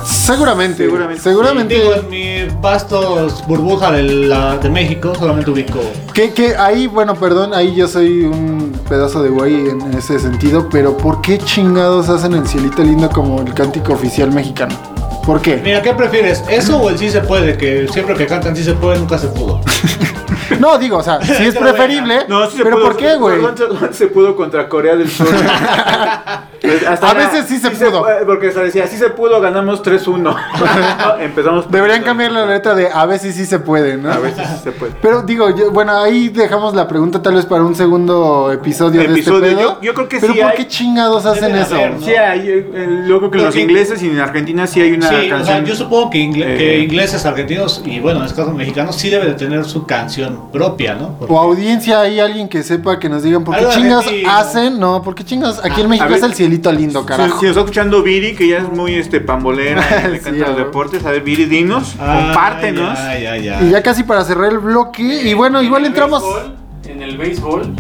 seguramente, 0.03 0.83
Seguramente. 0.83 1.21
seguramente. 1.21 1.75
Digo, 1.75 1.93
en 1.93 2.09
mi 2.09 2.55
vastos 2.59 3.45
burbuja 3.47 3.91
de, 3.91 4.03
la, 4.03 4.57
de 4.57 4.69
México 4.69 5.13
solamente 5.17 5.51
ubico. 5.51 5.79
Que, 6.13 6.33
que 6.33 6.55
ahí, 6.57 6.87
bueno, 6.87 7.15
perdón, 7.15 7.53
ahí 7.53 7.73
yo 7.75 7.87
soy 7.87 8.23
un 8.23 8.73
pedazo 8.89 9.21
de 9.23 9.29
güey 9.29 9.69
en 9.69 9.93
ese 9.93 10.19
sentido, 10.19 10.67
pero 10.69 10.97
¿por 10.97 11.21
qué 11.21 11.37
chingados 11.37 12.09
hacen 12.09 12.33
el 12.33 12.47
cielito 12.47 12.83
lindo 12.83 13.09
como 13.09 13.41
el 13.41 13.53
cántico 13.53 13.93
oficial 13.93 14.31
mexicano? 14.31 14.75
¿Por 15.31 15.41
qué? 15.41 15.55
Mira, 15.63 15.81
¿qué 15.81 15.93
prefieres? 15.93 16.43
¿Eso 16.49 16.77
o 16.77 16.89
el 16.89 16.97
sí 16.97 17.09
se 17.09 17.21
puede? 17.21 17.57
Que 17.57 17.87
siempre 17.87 18.15
que 18.15 18.27
cantan 18.27 18.53
sí 18.53 18.65
se 18.65 18.73
puede, 18.73 18.99
nunca 18.99 19.17
se 19.17 19.29
pudo. 19.29 19.61
No, 20.59 20.77
digo, 20.77 20.97
o 20.97 21.03
sea, 21.03 21.21
sí 21.21 21.31
es 21.31 21.53
Pero 21.59 21.65
preferible, 21.73 22.25
No, 22.27 22.49
sí 22.49 22.57
se 22.57 22.63
pero 22.63 22.77
pudo. 22.77 22.85
¿por 22.87 22.97
qué, 22.97 23.15
güey? 23.15 23.39
¿Cuánto- 23.39 23.69
cuánto 23.69 23.93
se 23.93 24.07
pudo 24.07 24.35
contra 24.35 24.67
Corea 24.69 24.95
del 24.95 25.09
Sur. 25.09 25.27
Pues, 26.61 26.85
hasta 26.85 27.09
A 27.09 27.13
veces 27.15 27.45
sí 27.47 27.57
se 27.57 27.71
pudo. 27.71 28.05
porque 28.27 28.51
se 28.51 28.59
decía, 28.63 28.85
sí 28.85 28.95
se 28.95 29.09
pudo, 29.09 29.41
ganamos 29.41 29.81
3-1. 29.81 30.19
No, 30.19 30.35
Empezamos. 31.19 31.71
Deberían 31.71 32.03
cambiar 32.03 32.31
la 32.31 32.45
letra 32.45 32.75
de 32.75 32.87
a 32.87 33.07
veces 33.07 33.33
sí 33.35 33.47
se 33.47 33.57
puede, 33.57 33.97
¿no? 33.97 34.11
A 34.11 34.19
veces 34.19 34.47
sí 34.47 34.59
se 34.65 34.71
puede. 34.71 34.93
Pero 35.01 35.23
digo, 35.23 35.49
yo- 35.55 35.71
bueno, 35.71 35.97
ahí 35.97 36.29
dejamos 36.29 36.75
la 36.75 36.87
pregunta 36.87 37.19
tal 37.19 37.33
vez 37.33 37.47
para 37.47 37.63
un 37.63 37.73
segundo 37.73 38.51
episodio, 38.51 39.01
Episodio, 39.01 39.39
de 39.39 39.47
este 39.47 39.57
pedo. 39.59 39.71
yo- 39.73 39.81
yo 39.81 39.93
creo 39.95 40.07
que 40.07 40.19
Pero 40.19 40.33
sí 40.33 40.39
¿por 40.39 40.51
hay- 40.51 40.57
qué 40.57 40.67
chingados 40.67 41.25
hacen 41.25 41.55
eso? 41.55 41.73
haber, 41.75 41.93
¿no? 41.99 42.05
Sí, 42.05 42.11
hay, 42.13 42.47
eh, 42.47 43.05
yo 43.07 43.17
creo 43.17 43.31
que 43.31 43.37
los 43.39 43.55
ingleses 43.55 44.03
y 44.03 44.09
en 44.09 44.19
Argentina 44.19 44.67
sí 44.67 44.81
hay 44.81 44.91
una 44.91 45.09
Sí, 45.09 45.15
o 45.15 45.19
sea, 45.21 45.29
canción. 45.29 45.65
yo 45.65 45.75
supongo 45.75 46.11
que, 46.11 46.19
ingle- 46.19 46.45
Eh. 46.45 46.57
que 46.57 46.79
ingleses, 46.79 47.25
argentinos 47.25 47.81
y 47.85 47.99
bueno, 47.99 48.19
en 48.19 48.25
este 48.27 48.37
caso 48.39 48.51
mexicanos 48.53 48.95
sí 48.95 49.09
deben 49.09 49.29
de 49.29 49.33
tener 49.33 49.65
su 49.65 49.87
canción 49.87 50.40
propia, 50.51 50.95
¿no? 50.95 51.15
Porque- 51.17 51.33
O 51.33 51.37
audiencia, 51.39 52.01
hay 52.01 52.19
alguien 52.19 52.47
que 52.49 52.63
sepa 52.63 52.99
que 52.99 53.09
nos 53.09 53.23
digan 53.23 53.43
por 53.43 53.55
qué 53.57 53.65
argentino. 53.65 54.01
hacen, 54.29 54.79
no, 54.79 55.01
por 55.03 55.15
qué 55.15 55.23
chingados, 55.23 55.59
aquí 55.63 55.81
en 55.81 55.85
a 55.87 55.89
México 55.89 56.09
ver, 56.09 56.17
es 56.17 56.23
el 56.23 56.33
cielito 56.33 56.71
lindo, 56.71 57.01
Si, 57.01 57.05
carajo. 57.07 57.39
si 57.39 57.45
nos 57.45 57.49
está 57.51 57.59
escuchando 57.61 58.01
Viri, 58.03 58.35
que 58.35 58.47
ya 58.47 58.57
es 58.57 58.69
muy 58.69 58.95
este 58.95 59.19
pambolera 59.21 59.81
le 60.09 60.17
Sí, 60.19 60.23
canta 60.23 60.45
a 60.45 60.47
los 60.49 60.57
deportes, 60.57 61.05
a 61.05 61.11
ver, 61.11 61.21
Viri, 61.21 61.45
dinos, 61.45 61.95
Ah, 61.99 62.23
compártenos. 62.25 62.97
Ya, 62.97 63.17
ya, 63.19 63.37
ya. 63.37 63.61
Y 63.63 63.69
ya 63.69 63.83
casi 63.83 64.03
para 64.03 64.23
cerrar 64.23 64.51
el 64.51 64.59
bloque, 64.59 65.01
y 65.23 65.33
bueno, 65.33 65.61
igual 65.61 65.85
entramos... 65.85 66.23
béisbol- 66.23 66.55
en 66.89 67.01
el 67.01 67.17
béisbol, 67.17 67.73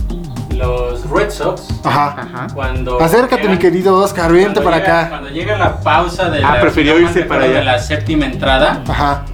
los 0.55 1.09
Red 1.09 1.31
Sox, 1.31 1.63
Ajá. 1.83 2.15
Ajá. 2.19 2.47
cuando. 2.53 3.01
Acércate, 3.01 3.47
mi 3.49 3.57
querido 3.57 3.97
Oscar, 3.97 4.31
vente 4.31 4.61
para 4.61 4.77
llega- 4.77 4.99
acá. 4.99 5.09
Cuando 5.09 5.29
llega 5.29 5.57
la 5.57 5.79
pausa 5.79 6.29
de 6.29 6.43
Ah, 6.43 6.55
la, 6.55 6.61
prefirió 6.61 6.97
si 6.97 7.03
irse 7.03 7.21
para 7.23 7.45
allá. 7.45 7.59
de 7.59 7.65
la 7.65 7.79
séptima 7.79 8.25
entrada, 8.25 8.83
Ajá. 8.87 9.25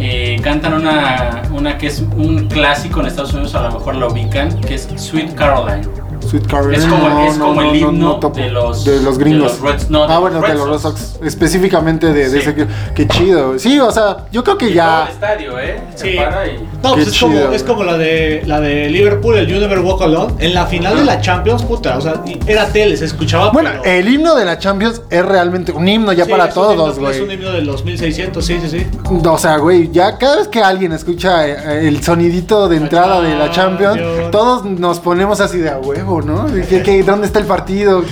Eh, 0.00 0.40
cantan 0.42 0.74
una, 0.74 1.42
una 1.52 1.76
que 1.78 1.86
es 1.88 2.00
un 2.16 2.48
clásico 2.48 3.00
en 3.00 3.06
Estados 3.06 3.32
Unidos, 3.34 3.54
a 3.54 3.62
lo 3.68 3.72
mejor 3.78 3.94
lo 3.96 4.10
ubican, 4.10 4.58
que 4.60 4.74
es 4.74 4.88
Sweet 4.96 5.34
Caroline. 5.34 5.86
Sweet 6.28 6.46
Caroline. 6.46 6.76
Es 6.82 6.84
como- 6.86 7.08
No, 7.08 7.26
es 7.26 7.38
no, 7.38 7.44
como 7.46 7.60
no, 7.62 7.72
el 7.72 7.80
no, 7.80 7.88
himno 7.90 8.18
no 8.22 8.28
de 8.30 8.50
los- 8.50 8.84
de 8.84 9.00
los 9.02 9.18
de 9.18 9.24
gringos. 9.24 9.60
los 9.60 9.62
Reds- 9.62 9.86
ah, 9.90 10.06
los 10.12 10.20
bueno, 10.20 10.40
de 10.40 10.54
los 10.54 10.68
Red 10.68 10.78
Sox. 10.78 11.00
Sox. 11.00 11.20
Específicamente 11.26 12.12
de, 12.12 12.28
de 12.28 12.30
Sí. 12.30 12.38
ese 12.38 12.54
que, 12.54 12.66
qué 12.94 13.08
chido. 13.08 13.58
Sí, 13.58 13.78
o 13.80 13.90
sea, 13.90 14.26
yo 14.30 14.44
creo 14.44 14.56
que 14.58 14.66
Y 14.66 14.68
todo 14.68 14.76
ya. 14.76 15.02
el 15.04 15.08
estadio, 15.12 15.58
¿eh? 15.58 15.80
Se 15.94 16.10
Sí. 16.12 16.16
para 16.16 16.46
y. 16.46 16.68
No, 16.82 16.94
pues 16.94 17.08
es 17.08 17.18
como, 17.20 17.38
es 17.38 17.46
güey. 17.48 17.62
como 17.64 17.84
la 17.84 17.98
de 17.98 18.42
la 18.46 18.60
de 18.60 18.88
Liverpool, 18.88 19.36
el 19.36 19.46
You 19.46 19.58
Never 19.60 19.80
Walk 19.80 20.00
Alone. 20.02 20.34
En 20.38 20.54
la 20.54 20.66
final 20.66 20.96
de 20.96 21.04
la 21.04 21.20
Champions, 21.20 21.62
puta, 21.62 21.98
o 21.98 22.00
sea, 22.00 22.22
era 22.46 22.66
tele, 22.66 22.96
se 22.96 23.04
escuchaba. 23.04 23.50
Bueno, 23.50 23.70
pero- 23.82 23.84
el 23.84 24.08
himno 24.08 24.34
de 24.34 24.44
la 24.44 24.58
Champions 24.58 25.02
es 25.10 25.24
realmente 25.24 25.72
un 25.72 25.86
himno 25.86 26.12
ya 26.12 26.24
Sí, 26.24 26.30
para 26.30 26.48
todos, 26.48 26.96
himno- 26.96 27.10
Es 27.10 27.18
un 27.20 27.26
güey. 27.26 27.34
himno 27.38 27.52
del 27.52 27.66
2600, 27.66 28.44
sí, 28.44 28.58
sí, 28.62 28.68
sí. 28.78 28.86
O 29.24 29.38
sea, 29.38 29.58
güey, 29.58 29.90
ya 29.90 30.16
cada 30.18 30.36
vez 30.36 30.48
que 30.48 30.62
alguien 30.62 30.92
escucha 30.92 31.46
eh, 31.46 31.88
el 31.88 32.02
sonidito 32.02 32.68
de 32.68 32.76
La 32.76 32.82
entrada 32.82 33.20
de 33.20 33.34
la 33.36 33.50
Champions, 33.50 34.00
todos 34.30 34.64
nos 34.64 35.00
ponemos 35.00 35.40
así 35.40 35.58
de 35.58 35.70
a 35.70 35.78
huevo, 35.78 36.22
¿no? 36.22 36.46
¿Qué, 36.68 36.82
qué- 36.82 37.02
dónde 37.02 37.26
está 37.26 37.38
el 37.40 37.46
partido? 37.46 38.02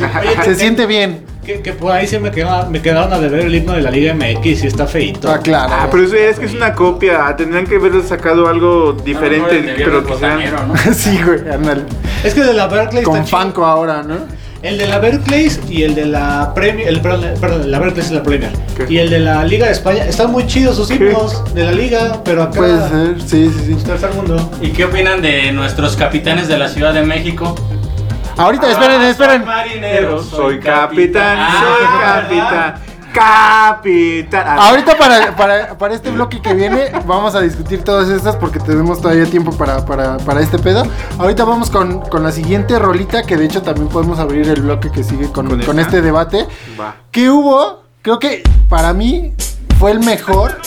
Se 0.45 0.55
siente 0.57 0.87
bien. 0.87 1.25
Que, 1.49 1.63
que 1.63 1.73
por 1.73 1.93
ahí 1.93 2.07
se 2.07 2.21
me 2.21 2.31
quedaron, 2.31 2.71
me 2.71 2.83
quedaron 2.83 3.11
a 3.11 3.19
deber 3.19 3.47
el 3.47 3.55
himno 3.55 3.73
de 3.73 3.81
la 3.81 3.91
Liga 3.91 4.13
MX 4.13 4.65
y 4.65 4.67
está 4.67 4.87
feito. 4.87 5.31
Ah, 5.31 5.39
claro. 5.39 5.73
Ah, 5.73 5.89
pero 5.91 6.05
eso 6.05 6.15
es 6.15 6.39
que 6.39 6.45
es 6.45 6.53
una 6.53 6.75
copia. 6.75 7.35
Tendrían 7.39 7.67
que 7.67 7.77
haber 7.77 8.03
sacado 8.03 8.49
algo 8.49 8.93
diferente, 8.93 9.57
el 9.57 9.65
de 9.65 9.73
pero 9.73 10.05
que. 10.05 10.13
Botanero, 10.13 10.67
¿no? 10.67 10.77
sí, 10.93 11.19
güey, 11.25 11.39
ándale. 11.51 11.85
Es 12.23 12.35
que 12.35 12.41
el 12.41 12.49
de 12.49 12.53
la 12.53 12.67
Berkeley 12.67 13.03
Con 13.03 13.15
está 13.17 13.25
chido. 13.25 13.39
Fanco 13.39 13.65
ahora, 13.65 14.03
¿no? 14.03 14.17
El 14.61 14.77
de 14.77 14.89
la 14.89 14.99
Berkeley 14.99 15.51
y 15.71 15.85
el 15.85 15.95
de 15.95 16.05
la 16.05 16.53
Premier, 16.55 16.87
el, 16.87 17.01
perdón, 17.01 17.25
perdón, 17.41 17.71
la 17.71 17.79
Berkeley 17.79 18.05
es 18.05 18.13
la 18.13 18.23
Premier. 18.23 18.53
¿Qué? 18.77 18.93
Y 18.93 18.99
el 18.99 19.09
de 19.09 19.21
la 19.21 19.43
Liga 19.43 19.65
de 19.65 19.73
España, 19.73 20.05
están 20.05 20.31
muy 20.31 20.47
chidos 20.47 20.77
sus 20.77 20.91
himnos 20.91 21.55
de 21.55 21.65
la 21.65 21.73
Liga, 21.73 22.21
pero 22.27 22.43
acá 22.43 22.59
Puede 22.59 22.89
ser, 22.91 23.23
sí, 23.23 23.51
sí, 23.57 23.75
sí. 23.75 23.85
tercer 23.87 24.13
mundo. 24.13 24.51
¿Y 24.61 24.69
qué 24.73 24.85
opinan 24.85 25.23
de 25.23 25.51
nuestros 25.53 25.97
capitanes 25.97 26.47
de 26.47 26.59
la 26.59 26.69
Ciudad 26.69 26.93
de 26.93 27.05
México? 27.05 27.55
Ahorita, 28.39 28.71
esperen, 28.71 29.01
Ah, 29.01 29.09
esperen. 29.11 29.39
soy 29.45 29.47
marinero, 29.47 30.23
Soy 30.23 30.61
capitán, 30.61 31.39
Ah, 31.41 31.61
soy 31.61 31.87
¿verdad? 31.87 32.23
capitán. 32.23 32.75
Capitán. 33.13 34.45
Ah, 34.47 34.69
Ahorita 34.69 34.97
para, 34.97 35.35
para, 35.37 35.77
para 35.79 35.95
este 35.95 36.11
bloque 36.11 36.41
que 36.41 36.55
viene 36.55 36.93
vamos 37.07 37.35
a 37.35 37.41
discutir 37.41 37.83
todas 37.83 38.09
estas 38.11 38.37
porque 38.37 38.61
tenemos 38.61 39.01
todavía 39.01 39.25
tiempo 39.27 39.51
para, 39.57 39.85
para, 39.85 40.19
para 40.19 40.41
este 40.41 40.59
pedo. 40.59 40.85
Ahorita 41.19 41.45
vamos 41.45 41.71
con, 41.71 42.01
con 42.03 42.23
la 42.23 42.31
siguiente 42.31 42.79
rolita 42.79 43.23
que 43.25 43.37
de 43.37 43.47
hecho 43.47 43.63
también 43.63 43.89
podemos 43.89 44.19
abrir 44.19 44.49
el 44.49 44.63
bloque 44.63 44.91
que 44.93 45.03
sigue 45.03 45.33
con, 45.33 45.49
Con 45.63 45.79
este 45.81 46.01
debate. 46.03 46.47
Va. 46.79 46.95
Que 47.11 47.31
hubo, 47.31 47.83
creo 48.03 48.19
que 48.19 48.43
para 48.69 48.93
mí 48.93 49.33
fue 49.81 49.91
el 49.93 50.01
mejor, 50.01 50.61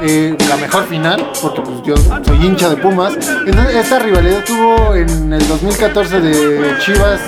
eh, 0.00 0.36
la 0.48 0.56
mejor 0.56 0.86
final, 0.86 1.30
porque 1.42 1.60
pues 1.60 1.82
yo 1.82 1.94
soy 1.96 2.46
hincha 2.46 2.68
de 2.68 2.76
Pumas. 2.76 3.14
Entonces 3.46 3.76
esta 3.76 3.98
rivalidad 3.98 4.44
tuvo 4.44 4.94
en 4.94 5.32
el 5.32 5.46
2014 5.48 6.20
de 6.20 6.78
Chivas 6.78 7.20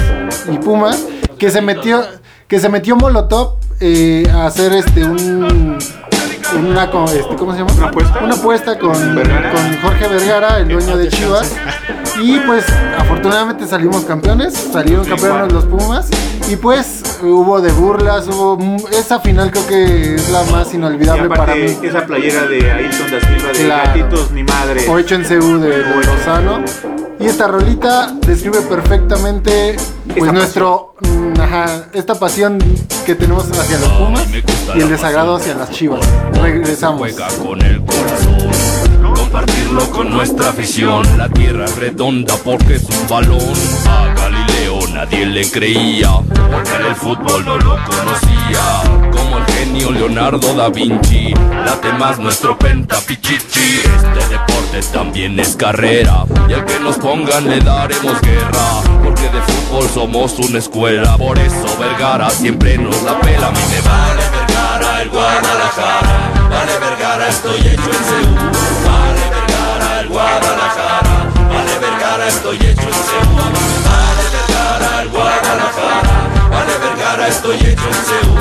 y 0.51 0.59
Pumas, 0.59 1.05
que 1.39 1.51
se 1.51 1.61
metió, 1.61 2.03
que 2.49 2.59
se 2.59 2.69
metió 2.69 2.97
Molotov 2.97 3.57
eh, 3.81 4.25
a 4.33 4.47
hacer 4.47 4.73
este 4.73 5.05
un 5.05 5.79
una 6.59 6.85
este, 6.85 7.37
¿cómo 7.37 7.53
se 7.53 7.59
llama? 7.59 7.73
¿Una 7.73 7.87
apuesta? 7.87 8.21
Una 8.23 8.35
apuesta 8.35 8.79
con, 8.79 9.15
¿Vergara? 9.15 9.51
con 9.53 9.81
Jorge 9.81 10.09
Vergara, 10.09 10.59
el 10.59 10.69
dueño 10.69 10.97
de 10.97 11.09
Chivas. 11.09 11.55
Y 12.21 12.39
pues 12.41 12.65
afortunadamente 12.99 13.67
salimos 13.67 14.05
campeones, 14.05 14.53
salieron 14.55 15.05
campeones 15.05 15.53
los 15.53 15.65
Pumas. 15.65 16.11
Y 16.51 16.57
pues 16.57 17.03
hubo 17.23 17.61
de 17.61 17.73
burlas, 17.73 18.27
hubo 18.29 18.59
esa 18.91 19.21
final 19.21 19.51
creo 19.51 19.67
que 19.67 20.15
es 20.17 20.29
la 20.31 20.43
más 20.45 20.73
Y 20.73 20.77
inolvidable 20.77 21.29
para 21.29 21.55
mí. 21.55 21.77
esa 21.83 22.05
playera 22.05 22.43
de 22.47 22.71
Ailton 22.71 23.11
da 23.11 23.21
Silva 23.21 23.49
de 23.53 23.65
Claro. 23.65 23.83
gatitos 23.89 24.31
ni 24.33 24.43
madre. 24.45 24.87
O 24.89 24.99
hecho 24.99 25.15
en 25.15 25.25
CU 25.25 25.59
de, 25.59 25.79
de 25.83 26.05
Lozano. 26.05 26.63
Y 27.19 27.27
esta 27.27 27.47
rolita 27.47 28.13
describe 28.27 28.61
perfectamente 28.63 29.77
pues 30.09 30.23
Esa 30.25 30.33
nuestro 30.33 30.95
mm, 31.01 31.41
ajá, 31.41 31.85
esta 31.93 32.17
pasión 32.19 32.59
que 33.07 33.15
tenemos 33.15 33.45
hacia 33.51 33.79
los 33.79 33.89
Pumas 33.91 34.27
y 34.75 34.81
el 34.81 34.89
desagrado 34.89 35.37
hacia 35.37 35.55
las 35.55 35.71
Chivas. 35.71 36.01
Regresamos. 36.43 37.01
Juega 37.01 37.29
con 37.43 37.63
el 37.63 37.81
corazón, 37.85 39.15
compartirlo 39.15 39.89
con 39.91 40.11
nuestra 40.11 40.51
afición. 40.51 41.07
La 41.17 41.29
tierra 41.29 41.65
es 41.67 41.77
redonda 41.77 42.35
porque 42.45 42.75
es 42.77 42.83
un 42.85 43.09
balón. 43.09 43.39
A 43.89 44.13
Galileo 44.15 44.72
nadie 44.93 45.27
le 45.27 45.51
creía, 45.51 46.11
porque 46.51 46.75
en 46.79 46.87
el 46.87 46.95
fútbol 46.95 47.45
no 47.45 47.57
lo 47.57 47.79
conocía. 47.85 49.11
Como 49.11 49.39
el 49.39 49.45
genio 49.55 49.91
Leonardo 49.91 50.55
da 50.55 50.69
Vinci, 50.69 51.35
late 51.65 51.93
más 51.95 52.19
nuestro 52.19 52.59
pentapichichi. 52.59 53.81
Este 53.81 54.29
deporte 54.29 54.81
también 54.93 55.39
es 55.41 55.57
carrera, 55.57 56.25
y 56.49 56.53
al 56.53 56.65
que 56.65 56.79
nos 56.81 56.97
pongan 56.99 57.49
le 57.49 57.61
daremos 57.61 58.21
guerra. 58.21 58.83
Porque 59.03 59.29
de 59.31 59.41
fútbol 59.43 59.89
somos 59.89 60.39
una 60.39 60.59
escuela, 60.59 61.17
por 61.17 61.39
eso 61.39 61.77
Vergara 61.79 62.31
siempre 62.31 62.79
nos 62.79 63.03
la 63.03 63.19
pela. 63.21 63.49
A 63.49 63.51
mí 63.51 63.61
me 63.71 63.81
vale 63.81 64.23
Vergara 64.31 65.03
el 65.03 65.09
Guadalajara, 65.11 66.49
vale 66.51 66.79
Vergara 66.79 67.29
estoy 67.29 67.61
hecho 67.61 67.91
en 67.91 68.05
Seúl. 68.05 68.35
Vale 68.85 69.23
Vergara 69.31 70.01
el 70.01 70.09
Guadalajara, 70.09 71.31
vale 71.49 71.79
Vergara 71.81 72.29
estoy 72.29 72.57
hecho 72.57 72.83
en 72.83 72.93
Seúl. 72.93 73.53
Vale 73.85 74.42
Guadalajara, 75.13 76.49
vale 76.51 76.73
Vergara 76.79 77.29
estoy 77.29 77.57
hecho 77.57 77.69
en 77.69 78.05
Seúl. 78.09 78.39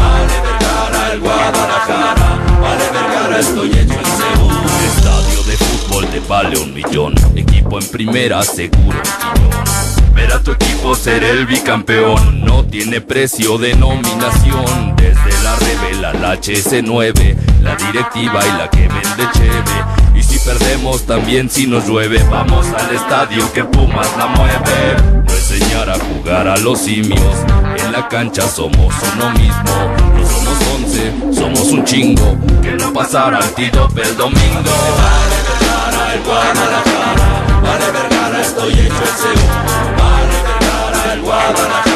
Vale 0.00 0.40
Vergara 0.42 1.12
el 1.12 1.20
Guadalajara, 1.20 2.38
vale 2.62 2.84
Vergara 2.92 3.38
estoy 3.38 3.68
hecho 3.68 3.92
en 3.92 4.06
Seúl. 4.06 4.54
Estadio 4.96 5.42
de 5.42 5.56
fútbol 5.58 6.06
te 6.06 6.20
vale 6.20 6.58
un 6.58 6.72
millón, 6.72 7.14
equipo 7.36 7.78
en 7.78 7.86
primera 7.88 8.42
seguro. 8.42 8.98
Ver 10.14 10.32
a 10.32 10.40
tu 10.40 10.52
equipo 10.52 10.94
ser 10.94 11.24
el 11.24 11.44
bicampeón 11.44 12.42
no 12.44 12.64
tiene 12.64 13.02
precio 13.02 13.58
de 13.58 13.74
nominación. 13.74 14.96
Desde 14.96 15.42
la 15.42 15.56
revela 15.56 16.12
la 16.14 16.36
HS9, 16.36 17.36
la 17.62 17.76
directiva 17.76 18.40
y 18.46 18.58
la 18.58 18.70
que 18.70 18.88
vende 18.88 19.28
cheve. 19.34 19.84
Y 20.14 20.22
si 20.22 20.38
perdemos 20.38 21.02
también 21.02 21.50
si 21.50 21.66
nos 21.66 21.86
llueve, 21.86 22.22
vamos 22.30 22.66
al 22.68 22.94
estadio 22.94 23.52
que 23.52 23.64
Pumas 23.64 24.16
la 24.16 24.26
mueve. 24.28 25.24
Enseñar 25.74 25.90
a 25.90 25.98
jugar 25.98 26.46
a 26.46 26.56
los 26.58 26.82
simios, 26.82 27.36
en 27.84 27.90
la 27.90 28.08
cancha 28.08 28.46
somos 28.46 28.94
uno 29.14 29.30
mismo. 29.30 29.54
No 30.14 30.24
somos 30.24 30.58
once, 30.72 31.12
somos 31.32 31.72
un 31.72 31.84
chingo. 31.84 32.38
Que 32.62 32.72
no 32.76 32.92
pasara 32.92 33.38
antídope 33.38 34.02
el 34.02 34.16
domingo. 34.16 34.70
Vale 35.00 35.36
Vergara, 35.48 36.14
el 36.14 36.22
Guadalajara. 36.22 37.60
Vale 37.60 37.90
Vergara, 37.90 38.40
estoy 38.40 38.72
hecho 38.72 38.84
en 38.84 39.16
Seúl. 39.18 39.48
Vale 39.98 40.42
Vergara, 40.44 41.12
el 41.12 41.22
Guadalajara. 41.22 41.93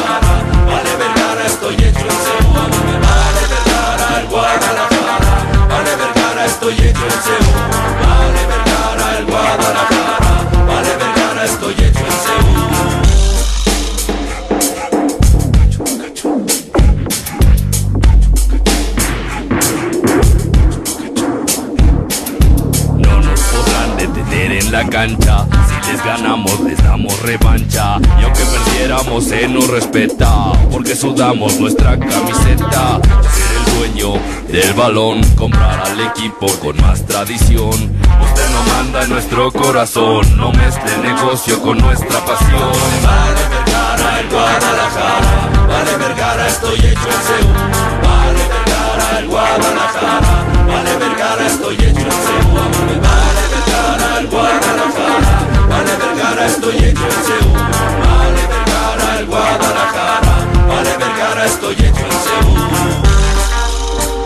Porque 30.79 30.95
sudamos 30.95 31.59
nuestra 31.59 31.99
camiseta. 31.99 33.01
Ser 33.33 33.51
el 33.57 33.79
dueño 33.79 34.13
del 34.47 34.73
balón. 34.75 35.21
Comprar 35.35 35.81
al 35.81 35.99
equipo 35.99 36.47
con 36.61 36.77
más 36.77 37.05
tradición. 37.05 37.67
Usted 37.67 38.49
no 38.53 38.63
manda 38.73 39.03
en 39.03 39.09
nuestro 39.09 39.51
corazón. 39.51 40.37
No 40.37 40.53
mezcle 40.53 40.97
negocio 40.99 41.61
con 41.61 41.79
nuestra 41.79 42.23
pasión. 42.23 42.71
Vale 43.03 43.41
Vergara, 43.49 44.19
el 44.21 44.29
Guadalajara. 44.29 45.49
Vale 45.67 45.97
Vergara, 45.97 46.47
estoy 46.47 46.79
hecho 46.79 46.87
en 46.87 47.23
Seúl. 47.27 47.55
Vale 48.01 48.43
Vergara, 48.47 49.19
el 49.19 49.27
Guadalajara. 49.27 50.45
Vale 50.65 50.97
Vergara, 50.97 51.45
estoy 51.45 51.75
hecho 51.75 52.07
en 52.07 52.19
Seúl. 52.23 52.55
Vale 52.55 53.43
Vergara, 53.51 54.19
el 54.19 54.27
Guadalajara. 54.27 55.39
Vale 55.67 55.91
Vergara, 55.97 56.45
estoy 56.45 56.77
hecho 56.77 57.03
en 57.03 57.25
Seúl. 57.27 57.53
Vale 57.53 58.47
Vergara, 58.47 59.19
el 59.19 59.25
Guadalajara. 59.25 60.28
Vale 60.69 60.97
Vergara, 60.97 61.45
estoy 61.45 61.73
hecho 61.73 62.05
en 62.05 62.19
Seúl. 62.25 62.59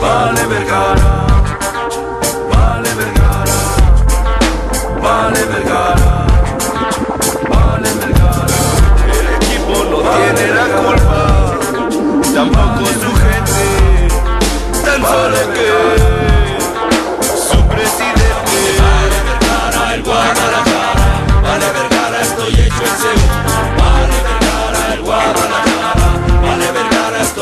Vale 0.01 0.45
Vergara. 0.45 1.25
Vale 2.51 2.93
Vergara. 2.95 3.57
Vale 5.01 5.45
Vergara. 5.45 6.27
Vale 7.49 7.89
Vergara. 7.93 8.59
El 9.19 9.27
equipo 9.37 9.73
no 9.89 9.97
tiene 10.17 10.45
la 10.53 10.65
culpa. 10.75 11.21
Tampoco 12.33 12.85
su 12.87 13.11
gente. 13.23 13.65
Tan 14.83 15.01
solo 15.01 15.41
que 15.53 15.67
su 17.47 17.59
presidente. 17.69 18.59
Vale 18.83 19.19
Vergara, 19.29 19.81
el 19.95 20.01
Guadalajara. 20.03 21.07
Vale 21.41 21.67
Vergara, 21.71 22.17
estoy 22.21 22.53
hecho 22.53 22.83
en 22.83 22.97
Seúl. 23.01 23.42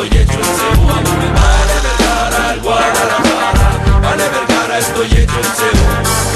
Estoy 0.04 0.20
hecho 0.20 0.34
en 0.34 0.46
Seúl. 0.46 0.88
Vale 0.88 1.76
Vergara, 1.84 2.54
el 2.54 2.62
Guadalajara. 2.62 3.68
Vale 4.02 4.24
Vergara, 4.30 4.80
estoy 4.80 5.06
hecho 5.06 5.38
en 5.38 5.56
Seúl. 5.56 5.90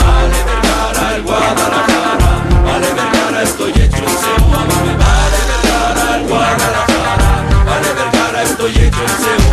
Vale 0.06 0.39
Vergara, 0.45 1.15
el 1.15 1.23
Guadalajara. 1.23 2.32
Vale 2.63 2.88
Vergara, 2.93 3.43
estoy 3.43 3.71
hecho 3.71 3.82
en 3.82 4.17
Seúl. 4.23 4.51
Vale 4.51 5.41
Vergara, 5.49 6.17
el 6.17 6.28
Guadalajara. 6.28 7.30
Vale 7.65 7.93
Vergara, 7.93 8.43
estoy 8.43 8.71
hecho 8.71 9.01
en 9.01 9.10
Seúl. 9.10 9.44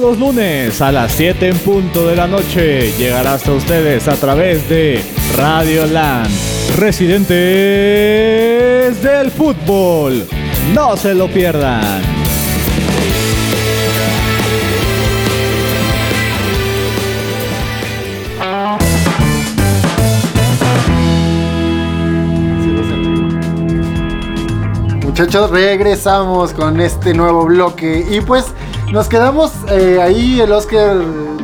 Todos 0.00 0.18
los 0.18 0.28
lunes 0.28 0.80
a 0.80 0.90
las 0.92 1.12
7 1.12 1.48
en 1.48 1.58
punto 1.58 2.06
de 2.06 2.16
la 2.16 2.26
noche 2.26 2.90
llegará 2.96 3.34
hasta 3.34 3.52
ustedes 3.52 4.08
a 4.08 4.14
través 4.16 4.66
de 4.66 5.04
Radio 5.36 5.86
Land, 5.86 6.30
residentes 6.78 7.36
del 9.02 9.30
fútbol. 9.30 10.26
No 10.72 10.96
se 10.96 11.12
lo 11.12 11.28
pierdan. 11.28 12.00
Muchachos, 25.04 25.50
regresamos 25.50 26.54
con 26.54 26.80
este 26.80 27.12
nuevo 27.12 27.44
bloque. 27.44 28.06
Y 28.10 28.22
pues 28.22 28.46
nos 28.92 29.08
quedamos 29.08 29.52
eh, 29.70 30.00
ahí, 30.00 30.40
el 30.40 30.52
Oscar 30.52 30.96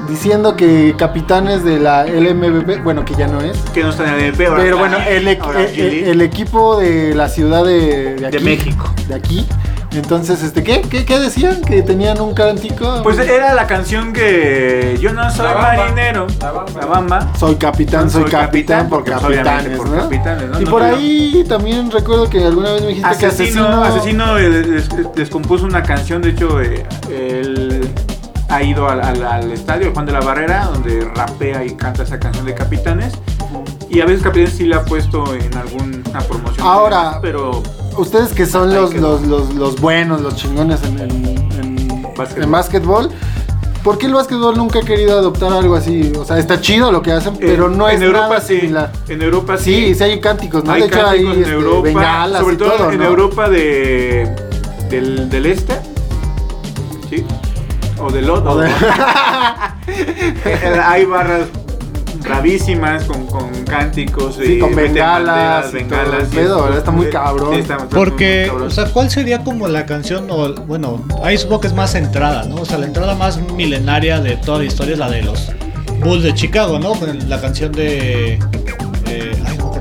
diciendo 0.08 0.56
que 0.56 0.94
capitanes 0.96 1.64
de 1.64 1.78
la 1.78 2.04
LMBP, 2.04 2.82
bueno, 2.82 3.04
que 3.04 3.14
ya 3.14 3.26
no 3.28 3.40
es. 3.40 3.58
Que 3.74 3.82
no 3.82 3.90
está 3.90 4.04
en 4.04 4.14
el 4.14 4.20
MP 4.28 4.46
ahora 4.46 4.62
Pero 4.62 4.78
bueno, 4.78 4.98
el, 4.98 5.38
ahora 5.40 5.62
eh, 5.62 6.10
el 6.10 6.20
equipo 6.22 6.76
de 6.76 7.14
la 7.14 7.28
ciudad 7.28 7.64
de, 7.64 8.16
de 8.16 8.26
aquí. 8.26 8.44
México. 8.44 8.92
De 9.08 9.14
aquí. 9.14 9.46
Entonces, 9.92 10.42
este, 10.42 10.62
¿qué? 10.62 10.82
¿Qué, 10.82 11.04
qué 11.06 11.18
decían? 11.18 11.62
¿Que 11.62 11.80
tenían 11.82 12.20
un 12.20 12.34
cántico? 12.34 13.00
Pues 13.02 13.18
era 13.18 13.54
la 13.54 13.66
canción 13.66 14.12
que 14.12 14.98
yo 15.00 15.12
no 15.12 15.30
soy 15.30 15.46
La 15.46 15.54
Bamba. 15.54 15.76
marinero. 15.76 16.26
La 16.40 16.50
Bamba. 16.52 16.80
La 16.80 16.86
bamba. 16.86 17.28
Soy 17.38 17.54
capitán, 17.56 18.10
soy, 18.10 18.22
Soy 18.22 18.30
capitán, 18.30 18.46
capitán, 18.86 18.88
por 18.90 18.98
porque 19.04 19.10
capitanes, 19.12 19.46
obviamente 19.46 19.76
por 19.76 19.88
¿no? 19.88 19.96
capitanes, 20.02 20.50
¿no? 20.50 20.60
Y 20.60 20.64
No 20.64 20.70
por 20.70 20.82
ahí 20.82 21.44
también 21.48 21.90
recuerdo 21.90 22.28
que 22.28 22.44
alguna 22.44 22.72
vez 22.72 22.82
me 22.82 22.88
dijiste 22.88 23.08
que 23.18 23.26
Asesino, 23.26 23.82
asesino. 23.82 23.84
asesino 23.84 24.38
eh, 24.38 24.48
les, 24.66 24.88
les 25.16 25.30
compuso 25.30 25.64
una 25.64 25.82
canción, 25.82 26.20
de 26.20 26.30
hecho, 26.30 26.60
eh, 26.60 26.84
él 27.10 27.88
ha 28.48 28.62
ido 28.62 28.88
al, 28.88 29.02
al- 29.02 29.24
al 29.24 29.50
estadio 29.52 29.92
Juan 29.94 30.04
de 30.06 30.12
la 30.12 30.20
Barrera, 30.20 30.66
donde 30.66 31.08
rapea 31.14 31.64
y 31.64 31.70
canta 31.74 32.02
esa 32.02 32.18
canción 32.20 32.44
de 32.44 32.54
Capitanes. 32.54 33.12
Y 33.88 34.00
a 34.00 34.04
veces 34.06 34.22
Capitanes 34.22 34.54
sí 34.54 34.66
la 34.66 34.78
ha 34.78 34.84
puesto 34.84 35.24
en 35.34 35.56
alguna 35.56 36.20
promoción. 36.28 36.66
Ahora- 36.66 37.18
pero 37.22 37.62
Ustedes 37.96 38.34
que 38.34 38.44
son 38.44 38.74
los, 38.74 38.92
los, 38.94 39.22
los, 39.22 39.54
los 39.54 39.80
buenos, 39.80 40.20
los 40.20 40.36
chingones 40.36 40.82
en, 40.82 40.98
en, 41.00 41.10
en- 41.24 42.02
Básquetbol. 42.14 42.44
en 42.44 42.50
básquetbol. 42.50 43.10
¿Por 43.82 43.96
qué 43.98 44.06
el 44.06 44.14
básquetbol 44.14 44.56
nunca 44.56 44.80
ha 44.80 44.82
querido 44.82 45.16
adoptar 45.18 45.52
algo 45.52 45.76
así? 45.76 46.12
O 46.18 46.24
sea, 46.24 46.38
está 46.38 46.60
chido 46.60 46.90
lo 46.92 47.00
que 47.02 47.12
hacen, 47.12 47.36
pero 47.38 47.66
en- 47.68 47.78
no 47.78 47.88
es 47.88 47.96
en 47.96 48.02
Europa 48.02 48.28
nada 48.28 48.40
sí. 48.40 48.60
similar. 48.60 48.92
En 49.08 49.22
Europa 49.22 49.56
Sí, 49.56 49.86
sí. 49.88 49.94
sí 49.94 50.04
hay 50.04 50.20
cánticos, 50.20 50.64
¿no? 50.64 50.72
Hay 50.72 50.82
de 50.82 50.86
hecho 50.88 50.98
cánticos 50.98 51.30
hay 51.30 51.36
en 51.36 51.42
este, 51.42 51.54
Europa, 51.54 51.82
bengalas 51.82 52.40
sobre 52.42 52.54
y 52.54 52.58
todo 52.58 52.70
todo, 52.72 52.90
en 52.90 52.98
¿no? 52.98 53.04
Europa 53.04 53.48
de 53.48 54.34
del, 54.90 55.30
del 55.30 55.46
este, 55.46 55.74
sí, 57.08 57.24
o 57.98 58.10
del 58.10 58.28
otro. 58.28 58.56
De- 58.56 58.70
hay 60.84 61.04
barras 61.06 61.46
bravísimas 62.26 63.04
con, 63.04 63.26
con 63.26 63.50
cánticos 63.64 64.36
Sí, 64.36 64.54
y 64.54 64.58
con 64.58 64.74
bengalas 64.74 65.26
banderas, 65.26 65.68
y 65.68 65.70
todo 65.88 66.00
el 66.00 66.06
bengalas, 66.06 66.32
y 66.32 66.36
pedo, 66.36 66.62
¿verdad? 66.62 66.78
Está 66.78 66.90
muy 66.90 67.06
cabrón. 67.10 67.54
sí, 67.54 67.60
está- 67.60 67.74
está 67.76 67.88
Porque, 67.88 68.38
muy 68.42 68.48
cabrón. 68.50 68.68
o 68.68 68.70
sea, 68.70 68.84
¿cuál 68.86 69.10
sería 69.10 69.44
como 69.44 69.68
la 69.68 69.86
canción? 69.86 70.26
O, 70.30 70.54
bueno, 70.54 71.02
ahí 71.22 71.38
supongo 71.38 71.60
que 71.62 71.66
es 71.68 71.74
más 71.74 71.94
entrada, 71.94 72.44
¿no? 72.44 72.56
O 72.56 72.64
sea, 72.64 72.78
la 72.78 72.86
entrada 72.86 73.14
más 73.14 73.38
milenaria 73.52 74.20
de 74.20 74.36
toda 74.36 74.58
la 74.58 74.64
historia 74.64 74.92
es 74.94 74.98
la 74.98 75.08
de 75.10 75.22
los 75.22 75.50
Bulls 76.00 76.22
de 76.24 76.34
Chicago, 76.34 76.78
¿no? 76.78 76.92
Con 76.94 77.28
la 77.28 77.40
canción 77.40 77.72
de. 77.72 78.34
eh, 79.06 79.42
ay, 79.46 79.58
no. 79.58 79.76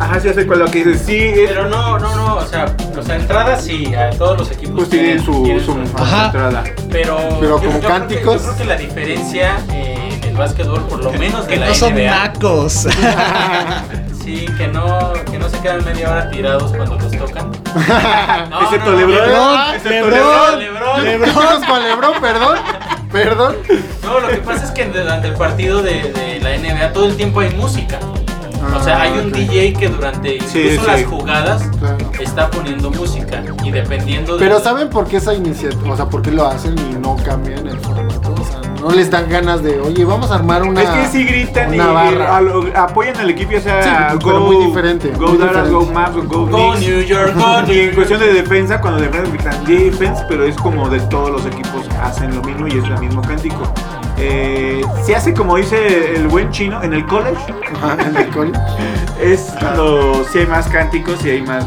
Ajá, 0.00 0.18
sí 0.20 0.28
hace 0.28 0.46
con 0.46 0.58
lo 0.58 0.66
que 0.66 0.84
dices, 0.84 1.02
sí, 1.06 1.30
Pero 1.48 1.68
no, 1.68 1.98
no, 1.98 2.14
no, 2.16 2.36
o 2.36 2.46
sea, 2.46 2.66
o 2.98 3.02
sea, 3.02 3.14
entrada 3.16 3.58
sí, 3.58 3.94
a 3.94 4.10
todos 4.10 4.38
los 4.38 4.50
equipos 4.50 4.74
pues 4.76 4.90
tienen 4.90 5.22
su, 5.24 5.44
tienen 5.44 5.64
su 5.64 5.72
Ajá. 5.96 6.26
entrada. 6.26 6.64
Pero, 6.90 7.16
Pero 7.40 7.42
yo- 7.42 7.56
como 7.56 7.60
yo 7.60 7.68
creo 7.70 7.80
que- 7.80 7.86
cánticos. 7.86 8.34
yo 8.34 8.42
creo 8.42 8.56
que 8.58 8.64
la 8.64 8.76
diferencia 8.76 9.56
eh, 9.72 9.93
en 10.34 10.38
básquetbol, 10.40 10.82
por 10.88 11.02
lo 11.04 11.12
menos 11.12 11.46
de 11.46 11.54
Que 11.54 11.60
la 11.60 11.68
no 11.68 11.74
son 11.74 11.94
NBA, 11.94 12.10
nacos. 12.10 12.72
sí, 14.24 14.46
que 14.58 14.68
no, 14.68 15.12
que 15.30 15.38
no 15.38 15.48
se 15.48 15.58
quedan 15.60 15.84
media 15.84 16.10
hora 16.10 16.30
tirados 16.30 16.72
cuando 16.72 16.96
los 16.96 17.10
tocan. 17.12 17.50
No, 18.50 18.60
Excepto 18.62 18.90
no, 18.92 19.00
no, 19.00 19.06
LeBron. 19.06 19.82
Lebrón, 19.84 20.58
Lebrón, 20.58 20.58
Lebrón. 20.60 21.04
Lebrón. 21.04 21.82
Lebrón, 21.84 22.12
perdón. 22.20 22.58
Perdón. 23.10 23.56
No, 24.02 24.20
lo 24.20 24.28
que 24.28 24.36
pasa 24.38 24.64
es 24.64 24.70
que 24.72 24.84
durante 24.86 25.28
el 25.28 25.34
partido 25.34 25.82
de, 25.82 26.12
de 26.12 26.40
la 26.40 26.56
NBA 26.58 26.92
todo 26.92 27.06
el 27.06 27.16
tiempo 27.16 27.40
hay 27.40 27.50
música. 27.50 27.98
O 28.76 28.82
sea, 28.82 29.02
hay 29.02 29.12
un 29.12 29.18
Ah, 29.26 29.28
ok. 29.28 29.34
DJ 29.34 29.72
que 29.74 29.88
durante 29.88 30.40
Sí, 30.40 30.60
incluso 30.60 30.84
sí. 30.84 30.86
las 30.90 31.04
jugadas 31.04 31.62
Claro. 31.78 31.98
está 32.18 32.50
poniendo 32.50 32.90
música 32.90 33.42
y 33.62 33.70
dependiendo 33.70 34.36
de 34.36 34.44
Pero 34.44 34.58
¿saben 34.60 34.88
por 34.88 35.06
qué 35.06 35.18
esa 35.18 35.34
iniciativa? 35.34 35.92
O 35.92 35.96
sea, 35.96 36.06
¿por 36.08 36.22
qué 36.22 36.30
lo 36.30 36.46
hacen 36.46 36.74
y 36.78 36.94
no 36.94 37.14
cambian 37.24 37.66
el 37.68 37.78
formato? 37.78 38.33
O 38.84 38.90
no 38.90 38.96
les 38.96 39.10
dan 39.10 39.28
ganas 39.30 39.62
de, 39.62 39.80
oye, 39.80 40.04
vamos 40.04 40.30
a 40.30 40.34
armar 40.34 40.62
una. 40.62 40.82
Es 40.82 40.88
que 40.90 41.06
sí 41.06 41.24
gritan 41.24 41.74
y, 41.74 41.78
una 41.80 41.90
y 41.90 41.94
barra. 41.94 42.36
a 42.36 42.40
lo- 42.42 42.64
apoyan 42.76 43.16
al 43.16 43.30
equipo, 43.30 43.52
ya 43.52 43.60
sea 43.60 44.10
Sí, 44.10 44.16
Go, 44.16 44.26
pero 44.26 44.40
muy 44.40 44.66
diferente, 44.66 45.10
Go 45.16 45.28
muy 45.28 45.38
Dallas, 45.38 45.70
Go. 45.70 45.86
Maps, 45.86 46.14
Go, 46.26 46.46
Go 46.46 46.72
Knicks. 46.72 46.80
New 46.86 47.00
York, 47.02 47.34
Go 47.34 47.62
Y 47.72 47.72
New 47.76 47.88
en 47.88 47.94
cuestión 47.94 48.20
de 48.20 48.32
defensa, 48.34 48.80
cuando 48.80 49.00
defensa 49.00 49.30
gritan 49.32 49.64
defense, 49.64 50.22
pero 50.28 50.44
es 50.44 50.54
como 50.56 50.88
de 50.90 51.00
todos 51.00 51.30
los 51.30 51.46
equipos 51.46 51.88
hacen 52.02 52.34
lo 52.34 52.42
mismo 52.42 52.66
y 52.68 52.72
es 52.78 52.84
el 52.84 52.98
mismo 52.98 53.22
cántico. 53.22 53.72
Eh, 54.18 54.82
se 55.04 55.16
hace 55.16 55.32
como 55.34 55.56
dice 55.56 56.14
el 56.16 56.28
buen 56.28 56.50
chino 56.50 56.82
en 56.82 56.92
el 56.92 57.04
college, 57.06 57.36
Ajá, 57.82 57.96
en 58.06 58.16
el 58.16 58.28
college. 58.28 58.58
es 59.20 59.52
cuando 59.58 60.24
sí 60.30 60.38
hay 60.40 60.46
más 60.46 60.68
cánticos 60.68 61.24
y 61.24 61.30
hay 61.30 61.42
más 61.42 61.64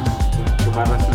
barras 0.75 1.07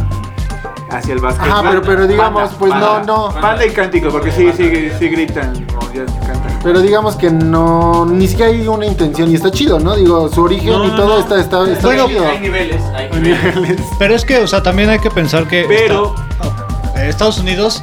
hacia 0.93 1.15
el 1.15 1.21
básquet. 1.21 1.49
Ajá, 1.51 1.63
pero- 1.69 1.83
pero 1.83 2.07
digamos, 2.07 2.51
pues, 2.59 2.73
no, 2.75 3.03
no. 3.05 3.29
Banda 3.33 3.65
y 3.67 3.71
cántico, 3.71 4.11
porque 4.11 4.31
sí, 4.31 4.51
sí, 4.57 4.91
sí 4.99 5.09
gritan, 5.09 5.53
o 5.79 5.93
ya 5.95 6.05
cantan. 6.27 6.59
Pero 6.63 6.81
digamos 6.81 7.17
que 7.17 7.31
no, 7.31 8.07
ni 8.07 8.29
siquiera 8.29 8.51
hay 8.53 8.67
una 8.69 8.87
intención 8.87 9.31
y 9.31 9.35
está 9.35 9.51
chido, 9.51 9.81
¿no? 9.81 9.97
Digo, 9.97 10.29
su 10.29 10.43
origen 10.43 10.71
No, 10.73 10.87
y 10.87 10.91
todo 10.91 11.15
no. 11.15 11.19
está, 11.19 11.41
está, 11.41 11.69
está 11.71 11.87
Bueno, 11.89 12.07
chido. 12.07 12.27
Hay 12.27 12.39
niveles, 12.41 12.83
hay 12.95 13.11
niveles. 13.21 13.81
Pero 13.99 14.15
es 14.15 14.25
que, 14.25 14.39
o 14.39 14.47
sea, 14.47 14.63
también 14.63 14.89
hay 14.91 14.99
que 15.01 15.11
pensar 15.11 15.47
que 15.49 15.65
Pero- 15.67 16.15
esta- 16.41 17.07
Estados 17.09 17.39
Unidos 17.39 17.83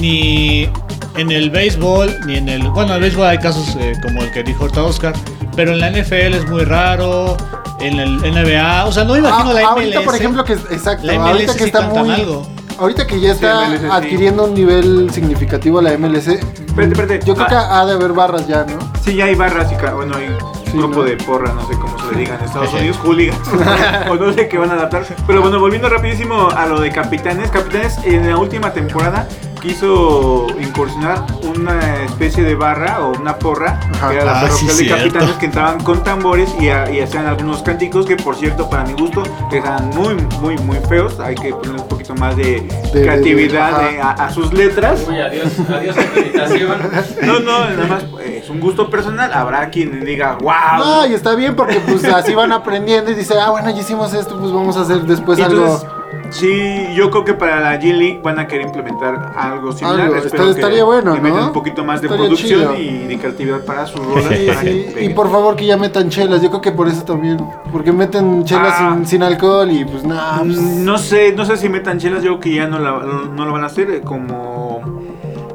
ni 0.00 0.68
en 1.16 1.30
el 1.30 1.50
béisbol 1.50 2.14
ni 2.26 2.36
en 2.36 2.48
el 2.48 2.62
bueno, 2.70 2.90
en 2.90 2.96
el 2.96 3.00
béisbol 3.02 3.26
hay 3.26 3.38
casos 3.38 3.76
eh, 3.80 3.92
como 4.02 4.22
el 4.22 4.30
que 4.32 4.42
dijo 4.42 4.62
ahorita 4.62 4.82
Oscar, 4.82 5.12
pero 5.56 5.72
en 5.72 5.80
la 5.80 5.90
NFL 5.90 6.34
es 6.34 6.48
muy 6.48 6.64
raro, 6.64 7.36
en 7.80 7.98
el 7.98 8.18
NBA, 8.18 8.86
o 8.86 8.92
sea, 8.92 9.04
no 9.04 9.12
me 9.14 9.18
imagino 9.20 9.50
Ah, 9.50 9.54
la 9.54 9.60
MLS. 9.60 9.68
ahorita, 9.70 10.00
por 10.02 10.14
ejemplo, 10.14 10.44
que 10.44 10.52
exacto, 10.54 11.06
la 11.06 11.14
MLS 11.14 11.30
ahorita 11.32 11.52
que 11.54 11.58
sí 11.58 11.64
está 11.64 11.80
muy 11.82 12.10
algo. 12.10 12.46
ahorita 12.78 13.06
que 13.06 13.20
ya 13.20 13.28
Sí, 13.34 13.44
está 13.44 13.66
sí. 13.78 13.86
adquiriendo 13.90 14.44
un 14.44 14.54
nivel 14.54 15.10
significativo 15.12 15.80
la 15.82 15.92
MLS. 15.98 16.28
Espérate, 16.28 16.92
espérate. 16.92 17.20
Yo 17.26 17.34
creo 17.34 17.46
que 17.46 17.54
Ah. 17.54 17.80
ha 17.80 17.86
de 17.86 17.92
haber 17.92 18.12
barras 18.12 18.46
ya, 18.46 18.64
¿no? 18.64 18.78
Sí, 19.04 19.14
ya 19.16 19.26
hay 19.26 19.34
barras 19.34 19.70
y 19.70 19.74
bueno, 19.94 20.16
hay 20.16 20.28
Sí, 20.70 20.78
grupo 20.78 21.00
¿no? 21.00 21.04
de 21.04 21.16
porra, 21.18 21.52
no 21.52 21.60
sé 21.68 21.74
cómo 21.78 21.98
se 21.98 22.12
le 22.14 22.20
diga 22.20 22.36
en 22.38 22.44
Estados 22.46 22.72
Unidos, 22.72 22.96
hooligans, 23.04 23.38
o 24.10 24.14
no 24.14 24.32
sé 24.32 24.48
qué 24.48 24.56
van 24.56 24.70
a 24.70 24.74
adaptar. 24.74 25.04
Pero 25.26 25.42
bueno, 25.42 25.60
volviendo 25.60 25.88
rapidísimo 25.90 26.48
a 26.48 26.64
lo 26.66 26.80
de 26.80 26.90
Capitanes, 26.90 27.50
Capitanes 27.50 27.98
en 28.04 28.26
la 28.30 28.38
última 28.38 28.72
temporada 28.72 29.28
quiso 29.62 30.46
incursionar 30.60 31.24
una 31.56 32.02
especie 32.04 32.42
de 32.42 32.54
barra 32.56 33.00
o 33.00 33.12
una 33.18 33.36
porra, 33.38 33.78
Ajá. 33.94 34.08
que 34.10 34.16
era 34.16 34.24
la 34.24 34.38
Ah, 34.38 34.42
parroquial 34.42 34.70
sí, 34.72 34.84
de. 34.86 34.90
Capitanes 34.90 35.30
que 35.36 35.46
entraban 35.46 35.80
con 35.84 36.02
tambores 36.02 36.52
y, 36.60 36.68
a- 36.68 36.90
y 36.90 37.00
hacían 37.00 37.26
algunos 37.26 37.62
cánticos 37.62 38.04
que 38.04 38.16
por 38.16 38.34
cierto 38.34 38.68
para 38.68 38.84
mi 38.84 38.94
gusto 38.94 39.22
eran 39.52 39.90
muy, 39.90 40.14
muy, 40.40 40.56
muy 40.58 40.76
feos. 40.88 41.20
Hay 41.20 41.36
que 41.36 41.50
poner 41.54 41.80
un 41.80 41.88
poquito 41.88 42.14
más 42.16 42.36
de, 42.36 42.60
de- 42.92 43.02
creatividad 43.02 43.90
de- 43.90 44.00
a, 44.02 44.10
a 44.10 44.30
sus 44.30 44.52
letras. 44.52 45.06
Uy, 45.08 45.20
adiós, 45.20 45.52
adiós. 45.68 45.96
No, 47.22 47.38
no, 47.40 47.70
nada 47.70 47.86
más 47.86 48.02
eh, 48.20 48.40
es 48.42 48.50
un 48.50 48.58
gusto 48.60 48.90
personal. 48.90 49.32
Habrá 49.32 49.70
quien 49.70 50.04
diga, 50.04 50.36
wow. 50.40 50.52
No, 50.78 51.06
y 51.06 51.14
está 51.14 51.34
bien 51.34 51.54
porque 51.54 51.80
pues 51.80 52.04
así 52.04 52.34
van 52.34 52.52
aprendiendo 52.52 53.10
y 53.10 53.14
dicen, 53.14 53.38
ah, 53.40 53.50
bueno, 53.50 53.70
ya 53.70 53.80
hicimos 53.80 54.12
esto, 54.14 54.38
pues 54.38 54.50
vamos 54.52 54.76
a 54.76 54.80
hacer 54.82 55.02
después 55.02 55.38
Entonces, 55.38 55.84
algo. 55.88 56.01
Sí, 56.32 56.86
yo 56.94 57.10
creo 57.10 57.24
que 57.24 57.34
para 57.34 57.60
la 57.60 57.78
G-League 57.80 58.20
van 58.22 58.38
a 58.38 58.46
querer 58.46 58.66
implementar 58.66 59.32
algo 59.36 59.72
similar. 59.72 60.00
Algo, 60.00 60.16
Espero 60.16 60.54
que 60.54 60.82
bueno, 60.82 61.46
un 61.46 61.52
poquito 61.52 61.84
más 61.84 62.00
de 62.00 62.06
Estaría 62.08 62.26
producción 62.26 62.76
y 62.76 63.06
de 63.06 63.18
creatividad 63.18 63.64
para 63.64 63.86
sus 63.86 64.04
rolas. 64.04 64.24
Sí, 64.28 64.46
para 64.46 64.60
que 64.62 64.92
sí, 64.98 65.04
Y 65.04 65.08
por 65.10 65.30
favor 65.30 65.56
que 65.56 65.66
ya 65.66 65.76
metan 65.76 66.08
chelas, 66.10 66.42
yo 66.42 66.48
creo 66.48 66.60
que 66.60 66.72
por 66.72 66.88
eso 66.88 67.02
también. 67.04 67.38
Porque 67.70 67.92
meten 67.92 68.44
chelas 68.44 68.74
Ah. 68.78 68.94
sin, 68.96 69.06
sin 69.06 69.22
alcohol 69.22 69.70
y 69.70 69.84
pues 69.84 70.04
nada. 70.04 70.38
pues, 70.38 70.56
No 70.58 70.98
sé, 70.98 71.32
no 71.32 71.44
sé 71.44 71.56
si 71.56 71.68
metan 71.68 71.98
chelas, 71.98 72.22
yo 72.22 72.30
creo 72.32 72.40
que 72.40 72.54
ya 72.54 72.66
no, 72.66 72.78
la- 72.78 73.00
no 73.32 73.44
lo 73.44 73.52
van 73.52 73.64
a 73.64 73.66
hacer 73.66 73.90
eh, 73.90 74.00
como... 74.02 74.71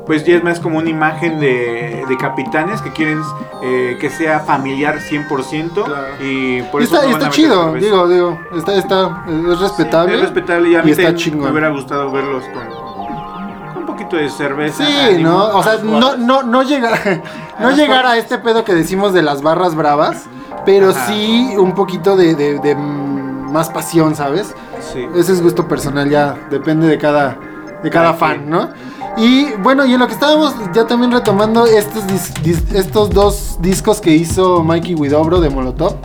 Pues 0.07 0.23
ya 0.25 0.35
es 0.37 0.43
más 0.43 0.59
como 0.61 0.77
una 0.79 0.89
imagen 0.89 1.39
de, 1.39 2.03
de 2.07 2.17
capitanes 2.17 2.81
que 2.81 2.91
quieren 2.93 3.21
eh, 3.61 3.97
que 3.99 4.09
sea 4.09 4.39
familiar 4.39 4.99
100% 4.99 5.83
Claro. 5.83 6.07
y 6.21 6.61
por 6.63 6.81
y 6.81 6.85
eso 6.85 6.95
está, 6.95 7.05
no 7.05 7.09
y 7.09 7.13
van 7.13 7.21
está 7.21 7.29
chido, 7.33 7.73
digo, 7.73 8.07
digo, 8.07 8.39
está, 8.55 8.75
está, 8.75 9.23
es 9.27 9.59
respetable. 9.59 10.15
Es 10.15 10.21
respetable 10.21 10.69
y 10.69 10.75
a 10.75 10.81
mí 10.81 10.89
y 10.89 10.91
está 10.93 11.13
chingón. 11.13 11.43
me 11.45 11.51
hubiera 11.51 11.69
gustado 11.69 12.09
verlos 12.11 12.43
con, 12.53 13.77
un 13.79 13.85
poquito 13.85 14.15
de 14.15 14.29
cerveza. 14.29 14.85
Sí, 14.85 14.93
ánimo, 15.15 15.29
¿no? 15.29 15.45
O 15.57 15.61
sea, 15.63 15.77
no, 15.83 16.15
no, 16.15 16.41
no 16.43 16.63
llegar, 16.63 16.97
no 17.59 17.71
llegar 17.71 18.05
a 18.05 18.17
este 18.17 18.37
pedo 18.37 18.63
que 18.63 18.73
decimos 18.73 19.13
de 19.13 19.21
las 19.23 19.41
barras 19.41 19.75
bravas, 19.75 20.25
pero 20.65 20.91
Ajá. 20.91 21.05
sí 21.07 21.53
un 21.57 21.73
poquito 21.73 22.15
de, 22.15 22.33
de- 22.35 22.59
de, 22.59 22.75
más 22.75 23.69
pasión, 23.69 24.15
¿sabes? 24.15 24.53
Sí. 24.93 25.05
Ese 25.15 25.33
es 25.33 25.41
gusto 25.41 25.67
personal, 25.67 26.09
ya 26.09 26.35
depende 26.49 26.87
de 26.87 26.97
cada, 26.97 27.37
de 27.83 27.89
cada 27.89 28.07
Cada 28.07 28.13
fan, 28.13 28.37
quien. 28.37 28.49
¿no? 28.51 28.69
Y 29.15 29.53
bueno, 29.63 29.85
y 29.85 29.93
en 29.93 29.99
lo 29.99 30.07
que 30.07 30.13
estábamos 30.13 30.53
ya 30.73 30.85
también 30.85 31.11
retomando 31.11 31.65
estos, 31.65 32.03
dis- 32.07 32.33
dis- 32.43 32.75
estos 32.75 33.09
dos 33.09 33.57
discos 33.61 33.99
que 34.01 34.11
hizo 34.15 34.63
Mikey 34.63 34.95
Widobro 34.95 35.39
de 35.39 35.49
Molotov, 35.49 35.95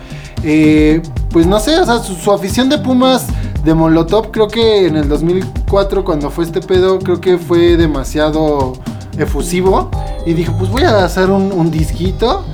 eh, 0.44 1.02
pues 1.30 1.46
no 1.46 1.60
sé, 1.60 1.78
o 1.78 1.84
sea, 1.84 1.98
su, 1.98 2.14
su 2.14 2.32
afición 2.32 2.68
de 2.68 2.78
Pumas 2.78 3.26
de 3.64 3.74
Molotov, 3.74 4.30
creo 4.30 4.48
que 4.48 4.86
en 4.86 4.96
el 4.96 5.08
2004 5.08 6.04
cuando 6.04 6.30
fue 6.30 6.44
este 6.44 6.60
pedo, 6.60 6.98
creo 6.98 7.20
que 7.20 7.38
fue 7.38 7.76
demasiado 7.76 8.72
efusivo 9.18 9.90
y 10.26 10.32
dijo, 10.32 10.54
pues 10.58 10.70
voy 10.70 10.82
a 10.82 11.04
hacer 11.04 11.30
un, 11.30 11.52
un 11.52 11.70
disquito. 11.70 12.44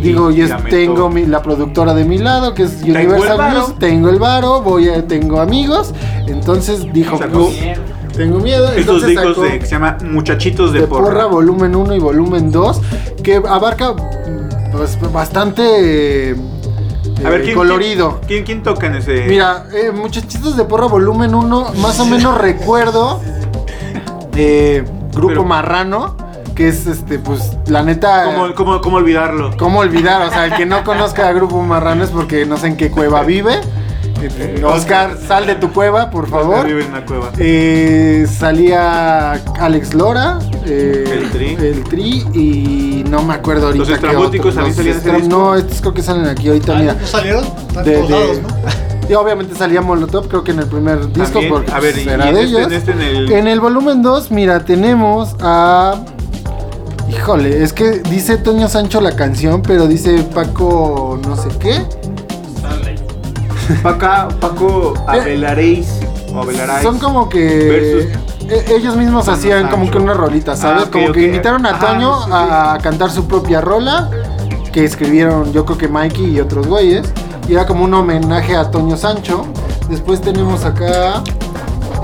Digo, 0.00 0.30
y 0.30 0.42
es- 0.42 0.50
tengo 0.70 1.08
mi- 1.10 1.26
la 1.26 1.42
productora 1.42 1.92
de 1.94 2.04
mi 2.04 2.18
lado, 2.18 2.54
que 2.54 2.64
es 2.64 2.82
Universal 2.82 3.38
varo. 3.38 3.60
Music, 3.60 3.76
tengo 3.80 4.08
el 4.10 4.18
varo, 4.20 4.62
voy 4.62 4.88
a, 4.88 5.04
tengo 5.06 5.40
amigos. 5.40 5.92
Entonces 6.28 6.92
dijo, 6.92 7.18
"Pues, 7.18 7.56
tengo 8.18 8.40
miedo. 8.40 8.70
Estos 8.72 9.06
discos 9.06 9.40
de, 9.40 9.60
que 9.60 9.64
se 9.64 9.72
llama 9.72 9.96
Muchachitos 10.04 10.72
de, 10.72 10.80
de 10.80 10.86
porra. 10.88 11.26
volumen 11.26 11.74
1 11.74 11.94
y 11.94 11.98
volumen 12.00 12.50
2, 12.50 12.80
que 13.22 13.36
abarca 13.36 13.94
pues, 14.72 14.98
bastante 15.12 16.30
eh, 16.32 16.36
A 17.24 17.30
ver, 17.30 17.44
¿quién, 17.44 17.54
colorido. 17.54 18.20
¿quién, 18.26 18.44
quién 18.44 18.62
toca 18.64 18.88
en 18.88 18.96
ese? 18.96 19.24
Mira, 19.26 19.66
eh, 19.72 19.92
muchachitos 19.92 20.56
de 20.56 20.64
porra 20.64 20.86
volumen 20.86 21.32
1, 21.34 21.74
más 21.80 22.00
o 22.00 22.06
menos 22.06 22.36
recuerdo 22.36 23.20
de 24.32 24.84
Grupo 25.12 25.28
Pero- 25.28 25.44
Marrano, 25.44 26.16
que 26.56 26.66
es 26.68 26.88
este, 26.88 27.20
pues 27.20 27.56
la 27.68 27.84
neta. 27.84 28.24
¿Cómo, 28.24 28.54
cómo, 28.56 28.80
cómo 28.80 28.96
olvidarlo? 28.96 29.56
¿Cómo 29.56 29.78
olvidar? 29.78 30.26
O 30.26 30.30
sea, 30.30 30.46
el 30.46 30.54
que 30.54 30.66
no 30.66 30.82
conozca 30.82 31.28
a 31.28 31.32
Grupo 31.32 31.62
Marrano 31.62 32.02
es 32.02 32.10
porque 32.10 32.46
no 32.46 32.56
sé 32.56 32.66
en 32.66 32.76
qué 32.76 32.90
cueva 32.90 33.22
vive. 33.22 33.60
Eh, 34.20 34.62
Oscar, 34.64 35.16
sal 35.26 35.46
de 35.46 35.54
tu 35.54 35.72
cueva, 35.72 36.10
por 36.10 36.28
favor. 36.28 36.66
Vive 36.66 36.82
en 36.84 36.88
una 36.90 37.04
cueva. 37.06 37.30
Eh, 37.38 38.26
salía 38.30 39.32
Alex 39.60 39.94
Lora, 39.94 40.38
eh, 40.66 41.04
El 41.22 41.30
Tri. 41.30 41.54
el 41.60 41.84
Tri 41.84 42.24
y 42.34 43.04
no 43.08 43.22
me 43.22 43.34
acuerdo 43.34 43.66
ahorita. 43.66 43.78
Los 43.78 43.88
qué 43.88 43.94
estrambóticos 43.94 44.54
también 44.54 44.76
Los 44.76 44.76
salían 44.76 44.96
ese 44.98 45.12
disco. 45.12 45.28
No, 45.28 45.54
estos 45.56 45.80
creo 45.80 45.94
que 45.94 46.02
salen 46.02 46.26
aquí 46.26 46.48
ahorita, 46.48 46.72
Ah, 46.76 46.78
mira. 46.80 46.94
¿no 46.94 47.06
salieron? 47.06 47.44
Están 47.44 47.84
De- 47.84 47.92
todos 47.96 48.08
de- 48.08 48.18
lados, 48.18 48.38
¿no? 48.42 49.08
Y 49.10 49.14
obviamente 49.14 49.54
salía 49.54 49.80
Molotov, 49.80 50.28
creo 50.28 50.44
que 50.44 50.50
en 50.52 50.58
el 50.58 50.66
primer 50.66 51.06
disco, 51.12 51.22
También, 51.32 51.48
porque 51.52 51.72
a 51.72 51.80
ver, 51.80 51.94
pues, 51.94 52.04
y 52.04 52.08
era 52.10 52.28
en 52.28 52.34
de 52.34 52.42
este- 52.42 52.56
ellos. 52.58 52.66
en 52.66 52.72
este, 52.74 52.90
en 52.92 53.00
el- 53.00 53.32
En 53.32 53.46
el 53.46 53.60
volumen 53.60 54.02
2, 54.02 54.30
mira, 54.30 54.64
tenemos 54.64 55.34
a. 55.40 55.94
Híjole, 57.10 57.62
es 57.62 57.72
que 57.72 58.00
dice 58.10 58.36
Toño 58.36 58.68
Sancho 58.68 59.00
la 59.00 59.16
canción, 59.16 59.62
pero 59.62 59.86
dice 59.86 60.22
Paco 60.34 61.18
no 61.26 61.36
sé 61.36 61.48
qué. 61.58 61.80
Paca, 63.82 64.28
Paco 64.40 64.94
Abelaréis. 65.06 66.00
O 66.32 66.40
Abelarais. 66.42 66.82
Son 66.82 66.98
como 66.98 67.28
que 67.28 68.08
Versus- 68.08 68.50
e- 68.50 68.74
ellos 68.76 68.96
mismos 68.96 69.28
hacían 69.28 69.68
como 69.68 69.90
que 69.90 69.98
una 69.98 70.14
rolita, 70.14 70.56
¿sabes? 70.56 70.84
Ah, 70.86 70.90
como 70.90 71.12
que 71.12 71.22
invitaron 71.22 71.64
a 71.66 71.78
Toño 71.78 72.12
a 72.32 72.78
cantar 72.82 73.10
su 73.10 73.26
propia 73.26 73.60
rola 73.60 74.10
que 74.72 74.84
escribieron 74.84 75.52
yo 75.52 75.64
creo 75.64 75.78
que 75.78 75.88
Mikey 75.88 76.36
y 76.36 76.40
otros 76.40 76.66
güeyes 76.66 77.12
y 77.48 77.54
era 77.54 77.66
como 77.66 77.84
un 77.84 77.94
homenaje 77.94 78.56
a 78.56 78.70
Toño 78.70 78.96
Sancho. 78.96 79.44
Después 79.88 80.20
tenemos 80.20 80.64
acá 80.64 81.22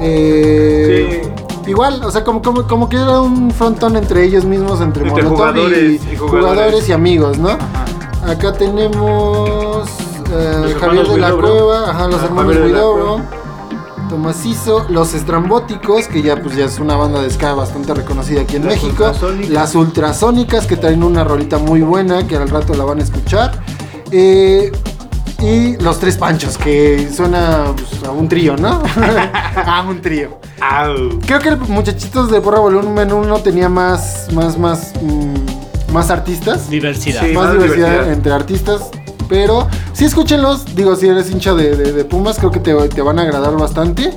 eh, 0.00 1.30
igual, 1.66 2.02
o 2.04 2.10
sea, 2.10 2.24
como, 2.24 2.42
como, 2.42 2.66
como 2.66 2.88
que 2.88 2.96
era 2.96 3.20
un 3.20 3.50
frontón 3.50 3.96
entre 3.96 4.24
ellos 4.24 4.44
mismos, 4.44 4.80
entre, 4.80 5.08
jugadores 5.08 6.00
y, 6.02 6.12
y 6.12 6.16
jugadores. 6.16 6.18
jugadores. 6.18 6.88
y 6.88 6.92
amigos, 6.92 7.38
¿no? 7.38 7.50
Ajá. 7.50 8.30
Acá 8.30 8.52
tenemos 8.54 9.63
eh, 10.34 10.58
Los 10.62 10.74
Javier 10.74 11.06
de 11.06 11.18
la. 11.18 11.32
Cueva, 11.32 11.90
ajá, 11.90 12.06
los 12.08 12.20
Ah, 12.20 12.24
hermanos 12.26 12.56
Huidobro. 12.56 13.04
Cueva. 13.04 13.30
Tomacizo, 14.08 14.84
Los 14.90 15.14
Estrambóticos, 15.14 16.06
que 16.08 16.22
ya 16.22 16.36
pues 16.40 16.54
ya 16.56 16.66
es 16.66 16.78
una 16.78 16.94
banda 16.96 17.20
de 17.22 17.30
ska 17.30 17.54
bastante 17.54 17.94
reconocida 17.94 18.42
aquí 18.42 18.56
en 18.56 18.64
Las 18.66 18.74
México. 18.74 19.04
Ultrasónicas. 19.06 19.50
Las 19.50 19.74
Ultrasónicas, 19.74 20.66
que 20.66 20.76
traen 20.76 21.02
una 21.02 21.24
rolita 21.24 21.58
muy 21.58 21.80
buena, 21.80 22.26
que 22.26 22.36
al 22.36 22.48
rato 22.50 22.74
la 22.74 22.84
van 22.84 23.00
a 23.00 23.02
escuchar. 23.02 23.52
Eh, 24.10 24.70
y 25.40 25.76
Los 25.78 25.98
Tres 26.00 26.16
Panchos, 26.18 26.58
que 26.58 27.08
suena 27.14 27.64
pues, 27.74 28.04
a 28.04 28.10
un 28.12 28.28
trío, 28.28 28.56
¿no? 28.56 28.82
a 29.66 29.82
un 29.88 30.00
trío. 30.00 30.38
Creo 31.26 31.40
que 31.40 31.48
el 31.48 31.56
Muchachitos 31.58 32.30
de 32.30 32.40
Porra 32.40 32.60
Volumen 32.60 33.12
1 33.12 33.38
tenía 33.40 33.68
más, 33.68 34.28
más, 34.32 34.58
más, 34.58 34.92
mm, 35.02 35.92
más 35.92 36.10
artistas 36.10 36.68
Diversidad. 36.70 37.22
Sí. 37.22 37.32
más 37.32 37.44
más 37.46 37.52
diversidad, 37.54 37.88
diversidad. 37.90 38.12
entre 38.12 38.32
artistas. 38.32 38.90
Pero 39.28 39.68
sí 39.92 40.04
escúchenlos, 40.04 40.74
digo, 40.74 40.94
si 40.96 41.08
eres 41.08 41.30
hincha 41.30 41.54
de, 41.54 41.76
de- 41.76 41.92
de 41.92 42.04
Pumas, 42.04 42.38
creo 42.38 42.50
que 42.50 42.60
te, 42.60 42.74
te 42.88 43.02
van 43.02 43.18
a 43.18 43.22
agradar 43.22 43.56
bastante. 43.56 44.12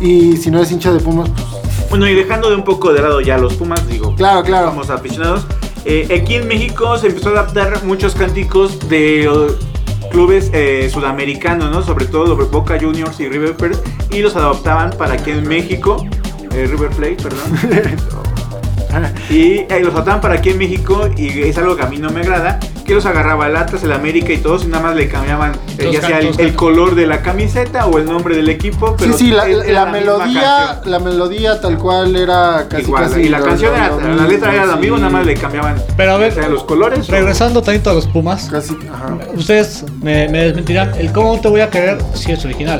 Y 0.00 0.36
si 0.36 0.50
no 0.50 0.58
eres 0.58 0.70
hincha 0.72 0.92
de 0.92 1.00
Pumas, 1.00 1.28
pues 1.30 1.46
Bueno, 1.90 2.08
y 2.08 2.14
dejando 2.14 2.50
de 2.50 2.56
un 2.56 2.64
poco 2.64 2.92
de 2.92 3.00
lado 3.02 3.20
ya 3.20 3.38
los 3.38 3.54
Pumas, 3.54 3.86
digo, 3.88 4.14
claro, 4.16 4.42
claro. 4.42 4.68
somos 4.68 4.90
aficionados. 4.90 5.46
Eh, 5.84 6.20
aquí 6.22 6.34
en 6.36 6.46
México 6.48 6.96
se 6.98 7.08
empezó 7.08 7.30
a 7.30 7.32
adaptar 7.32 7.82
muchos 7.84 8.14
cánticos 8.14 8.88
de 8.88 9.28
uh, 9.28 10.08
clubes 10.10 10.50
eh, 10.52 10.88
sudamericanos, 10.92 11.70
¿no? 11.70 11.82
Sobre 11.82 12.06
todo 12.06 12.36
Boca 12.48 12.78
Juniors 12.80 13.18
y 13.20 13.28
River 13.28 13.56
Plate, 13.56 13.78
y 14.10 14.20
los 14.20 14.36
adoptaban 14.36 14.90
para 14.90 15.14
aquí 15.14 15.30
en 15.30 15.46
México. 15.48 16.04
eh, 16.54 16.66
River 16.70 16.90
Plate, 16.90 17.16
perdón. 17.22 17.96
y 19.30 19.42
eh, 19.68 19.80
los 19.82 19.92
adoptaban 19.94 20.20
para 20.20 20.34
aquí 20.34 20.50
en 20.50 20.58
México 20.58 21.08
y 21.16 21.40
es 21.42 21.56
algo 21.58 21.76
que 21.76 21.82
a 21.82 21.86
mí 21.86 21.96
no 21.98 22.10
me 22.10 22.20
agrada. 22.20 22.60
Que 22.92 22.96
los 22.96 23.06
agarraba 23.06 23.46
el 23.46 23.56
Atlas, 23.56 23.82
el 23.84 23.92
América 23.92 24.34
y 24.34 24.36
todos 24.36 24.64
y 24.64 24.66
nada 24.66 24.82
más 24.82 24.94
le 24.96 25.08
cambiaban 25.08 25.52
eh, 25.78 25.88
ya 25.90 26.02
sea 26.02 26.18
el, 26.18 26.54
color 26.54 26.94
de 26.94 27.06
la 27.06 27.22
camiseta 27.22 27.86
o 27.86 27.96
el 27.96 28.04
nombre 28.04 28.36
del 28.36 28.50
equipo. 28.50 28.88
Sí, 28.88 28.94
Pero 28.98 29.12
sí, 29.16 29.30
la, 29.30 29.48
es- 29.48 29.56
la- 29.56 29.64
la 29.72 29.86
misma 29.86 29.92
melodía, 29.92 30.80
la 30.84 30.98
melodía 30.98 31.58
tal 31.58 31.78
cual 31.78 32.14
era 32.14 32.66
casi 32.68 32.82
Igual, 32.82 33.04
casi 33.08 33.20
y 33.22 33.28
la 33.30 33.38
lo- 33.38 33.44
canción 33.46 33.70
lo- 33.72 33.76
era, 33.78 33.88
lo 33.96 34.14
la 34.14 34.26
letra 34.28 34.52
era 34.52 34.66
lo 34.66 34.74
sí. 34.74 34.78
mismo, 34.80 34.98
nada 34.98 35.08
más 35.08 35.24
le 35.24 35.34
cambiaban 35.36 35.76
Pero 35.96 36.12
a 36.12 36.18
ver, 36.18 36.32
o 36.32 36.34
sea, 36.34 36.48
los 36.50 36.64
colores. 36.64 37.08
o- 37.08 37.12
Regresando 37.12 37.62
tantito 37.62 37.88
a 37.88 37.94
los 37.94 38.06
Pumas. 38.08 38.50
Casi, 38.50 38.76
ajá. 38.92 39.16
Ustedes 39.34 39.86
me, 40.02 40.28
me 40.28 40.44
desmentirán. 40.44 40.92
El 40.98 41.10
cómo 41.12 41.40
te 41.40 41.48
voy 41.48 41.62
a 41.62 41.70
querer 41.70 41.96
si 42.12 42.30
es 42.32 42.44
original. 42.44 42.78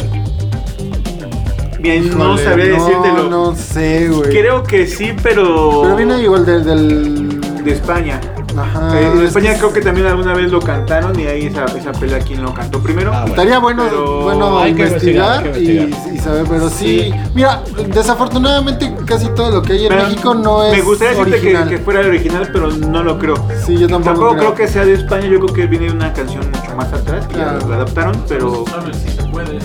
Bien, 1.81 2.17
no 2.19 2.37
sabría 2.37 2.77
no, 2.77 2.85
decírtelo. 2.87 3.31
No 3.31 3.57
sé, 3.57 4.09
güey. 4.09 4.29
Creo 4.29 4.63
que 4.63 4.87
sí, 4.87 5.13
pero. 5.23 5.81
Pero 5.85 5.97
viene 5.97 6.23
igual 6.23 6.45
del. 6.45 6.65
del... 6.65 7.65
de 7.65 7.73
España. 7.73 8.21
Ajá. 8.57 9.01
Eh, 9.01 9.07
en 9.13 9.19
es 9.19 9.29
España 9.29 9.53
que 9.53 9.59
creo 9.59 9.73
que 9.73 9.81
también 9.81 10.07
alguna 10.07 10.35
vez 10.35 10.51
lo 10.51 10.61
cantaron 10.61 11.19
y 11.19 11.27
ahí 11.27 11.47
esa, 11.47 11.65
esa 11.65 11.93
pelea 11.93 12.19
quién 12.21 12.43
lo 12.43 12.53
cantó 12.53 12.81
primero. 12.81 13.13
Ah, 13.13 13.21
bueno. 13.21 13.35
Estaría 13.35 13.59
bueno, 13.59 13.85
Pero 13.89 14.23
bueno 14.23 14.59
hay 14.59 14.75
que 14.75 14.83
investigar, 14.83 15.47
investigar, 15.47 15.55
hay 15.55 15.65
que 15.65 15.73
y, 15.73 15.79
investigar. 15.85 16.15
y 16.15 16.19
saber, 16.19 16.47
pero 16.49 16.71
sí. 16.71 17.13
Mira, 17.35 17.63
desafortunadamente 17.89 18.95
casi 19.07 19.29
todo 19.31 19.51
lo 19.51 19.63
que 19.63 19.75
hay 19.75 19.87
en 19.87 19.89
Pero 19.89 20.03
México 20.05 20.35
no 20.35 20.65
es 20.65 20.73
Me 20.73 20.83
gustaría 20.83 21.19
decirte 21.19 21.69
que, 21.69 21.79
fuera 21.79 22.01
el 22.01 22.09
original, 22.09 22.49
pero 22.53 22.71
no 22.71 23.03
lo 23.03 23.19
creo. 23.19 23.35
Sí, 23.65 23.79
yo 23.79 23.89
tampoco, 23.89 24.13
Tampoco 24.13 24.37
creo 24.37 24.55
que 24.55 24.69
sea 24.69 24.85
de 24.85 24.95
España, 24.95 25.27
yo 25.27 25.41
creo 25.41 25.55
que 25.55 25.67
viene 25.67 25.87
de 25.87 25.93
una 25.93 26.13
canción 26.13 26.45
mucho 26.51 26.77
más 26.77 26.93
atrás, 26.93 27.27
que 27.27 27.37
ya 27.37 27.53
lo 27.53 27.75
adaptaron, 27.75 28.25
pero. 28.29 28.65
¿Sabes 28.69 28.97
si 28.97 29.11
se 29.11 29.23
puede? 29.25 29.59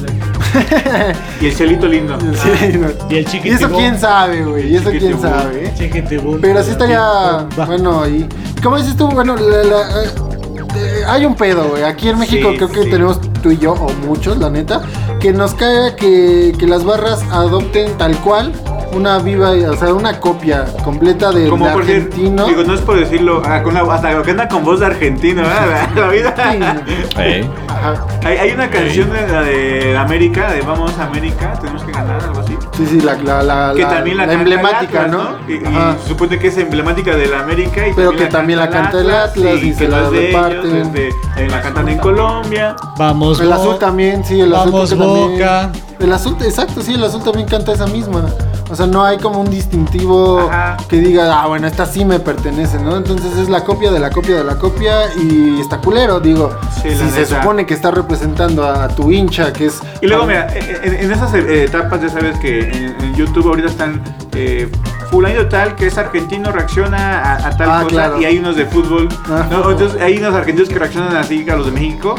Y 1.42 1.46
el 1.48 1.54
cielito 1.54 1.88
lindo. 1.88 2.18
Sí, 2.20 2.78
no. 2.78 2.88
Y 3.10 3.18
el 3.18 3.28
Y 3.46 3.50
eso 3.50 3.70
quién 3.70 4.00
sabe, 4.00 4.44
güey. 4.44 4.72
Y 4.72 4.76
eso 4.78 4.90
quién 4.92 5.20
sabe. 5.22 5.66
¿eh? 5.80 6.38
Pero 6.42 6.64
sí 6.64 6.72
estaría. 6.72 7.02
Bueno, 7.66 8.04
ahí. 8.04 8.28
¿Cómo 8.64 8.78
dices 8.78 8.96
tú? 8.98 9.08
Bueno, 9.10 9.36
la- 9.36 9.64
la- 9.64 10.04
eh, 10.04 11.04
hay 11.08 11.26
un 11.26 11.36
pedo, 11.36 11.64
güey. 11.70 11.84
Aquí 11.84 12.10
en 12.10 12.20
México 12.20 12.50
Sí, 12.52 12.58
creo 12.58 12.70
que 12.70 12.84
sí. 12.84 12.90
tenemos 12.90 13.20
tú 13.42 13.52
y 13.52 13.58
yo, 13.58 13.74
o 13.74 13.92
muchos, 14.06 14.38
la 14.38 14.50
neta, 14.50 14.82
que 15.20 15.32
nos 15.34 15.54
cae 15.54 15.96
que, 15.96 16.54
que 16.58 16.68
las 16.68 16.84
barras 16.84 17.24
adopten 17.32 17.98
tal 17.98 18.16
cual 18.18 18.52
una 18.94 19.20
viva, 19.20 19.52
o 19.52 19.76
sea, 19.76 19.94
una 19.94 20.20
copia 20.20 20.66
completa 20.84 21.32
de, 21.32 21.50
Como 21.50 21.66
decir, 21.66 21.82
argentino. 21.82 22.46
digo, 22.48 22.64
no 22.64 22.74
es 22.74 22.82
por 22.82 23.00
decirlo, 23.00 23.42
ah, 23.46 23.62
con 23.64 23.74
la- 23.74 23.82
hasta 23.82 24.22
que 24.24 24.32
anda 24.32 24.48
con 24.48 24.64
voz 24.64 24.80
de 24.80 24.88
argentino, 24.88 25.42
¿verdad? 25.44 25.90
La, 25.96 26.02
la 26.02 26.08
vida. 26.10 26.82
Ajá. 27.78 28.06
Hay, 28.26 28.38
hay 28.38 28.52
una 28.52 28.70
canción 28.70 29.12
de 29.12 29.28
la 29.28 29.42
de 29.44 29.98
América, 29.98 30.52
de 30.52 30.62
Vamos 30.62 30.98
a 30.98 31.06
América, 31.06 31.54
tenemos 31.60 31.84
que 31.84 31.92
ganar, 31.92 32.22
algo 32.24 32.40
así. 32.42 32.58
Sí, 32.76 32.86
sí, 32.88 33.00
la, 33.02 33.16
la, 33.16 33.44
la, 33.44 33.74
Que 33.76 33.82
la- 33.84 33.90
también 33.90 34.18
la, 34.18 34.26
la 34.26 34.32
canta 34.34 34.44
emblemática, 34.44 35.08
¿no? 35.08 35.38
Y, 35.48 35.54
y 35.56 35.98
se 36.04 36.08
supone 36.10 36.40
que 36.40 36.48
es 36.48 36.58
emblemática 36.58 37.16
de 37.16 37.28
la 37.28 37.40
América. 37.42 37.88
Y 37.88 37.94
Pero 37.94 38.12
que 38.12 38.26
también 38.26 38.60
la 38.60 38.70
canta 38.70 39.00
el 39.02 39.12
Atlas 39.12 39.56
y 39.62 39.70
que 39.70 39.76
se 39.76 39.88
la 39.88 40.06
es 40.06 40.12
de 40.12 40.30
ellos, 40.30 40.42
reparten. 40.44 40.76
es 40.76 40.94
de- 40.94 41.08
eh, 41.10 41.48
la 41.50 41.62
cantan 41.62 41.90
en 41.90 41.98
Colombia. 42.00 42.76
Vamos, 42.98 43.40
El 43.40 43.52
azul 43.54 43.78
también, 43.80 44.24
sí, 44.26 44.40
el 44.42 44.54
azul 44.54 44.88
también- 44.90 45.32
Boca. 45.34 45.72
El 46.00 46.14
azul, 46.14 46.36
exacto, 46.42 46.82
sí, 46.82 46.94
el 46.94 47.04
azul 47.04 47.24
también 47.24 47.48
canta 47.48 47.72
esa 47.74 47.88
misma. 47.88 48.24
O 48.70 48.76
sea, 48.76 48.86
no 48.86 49.04
hay 49.04 49.18
como 49.18 49.40
un 49.40 49.50
distintivo 49.50 50.50
Ajá. 50.50 50.78
que 50.90 50.98
diga, 50.98 51.42
ah, 51.42 51.48
bueno, 51.48 51.68
esta 51.68 51.86
sí 51.86 52.04
me 52.04 52.20
pertenece, 52.20 52.80
¿no? 52.80 52.98
Entonces 52.98 53.38
es 53.38 53.48
la 53.50 53.64
copia 53.64 53.92
de 53.92 54.00
la 54.00 54.10
copia 54.10 54.36
de 54.38 54.44
la 54.44 54.56
copia 54.56 55.14
y 55.16 55.60
está 55.62 55.78
culero, 55.80 56.20
digo. 56.20 56.50
Sí, 56.82 56.90
si 56.92 57.10
se 57.12 57.26
supone 57.26 57.66
que 57.66 57.74
está 57.74 57.92
representando 57.92 58.66
a 58.68 58.88
tu 58.90 59.10
hincha, 59.12 59.54
que 59.54 59.68
es. 59.68 59.80
Y 60.02 60.08
luego, 60.08 60.26
mira, 60.26 60.48
eh, 60.54 60.82
en, 60.84 60.94
en 60.96 61.12
esas 61.12 61.34
eh, 61.34 61.64
etapas 61.64 62.02
ya 62.02 62.10
sabes 62.10 62.38
que 62.40 62.60
en, 62.70 62.96
en 63.02 63.16
YouTube 63.16 63.48
ahorita 63.48 63.70
están 63.70 64.02
eh, 64.36 64.70
fulanito 65.10 65.48
tal 65.48 65.76
que 65.76 65.88
es 65.88 65.98
argentino 65.98 66.52
reacciona 66.52 67.22
a, 67.22 67.48
a 67.48 67.58
tal 67.58 67.70
Ah, 67.70 67.80
cosa 67.84 67.88
claro. 67.96 68.22
y 68.22 68.26
hay 68.26 68.38
unos 68.38 68.58
de 68.58 68.66
fútbol. 68.66 69.08
Ah. 69.30 69.48
¿no? 69.50 69.72
Entonces 69.72 70.02
hay 70.02 70.18
unos 70.18 70.36
argentinos 70.36 70.68
que 70.70 70.78
reaccionan 70.78 71.16
así 71.16 71.50
a 71.50 71.56
los 71.56 71.68
de 71.68 71.72
México. 71.72 72.16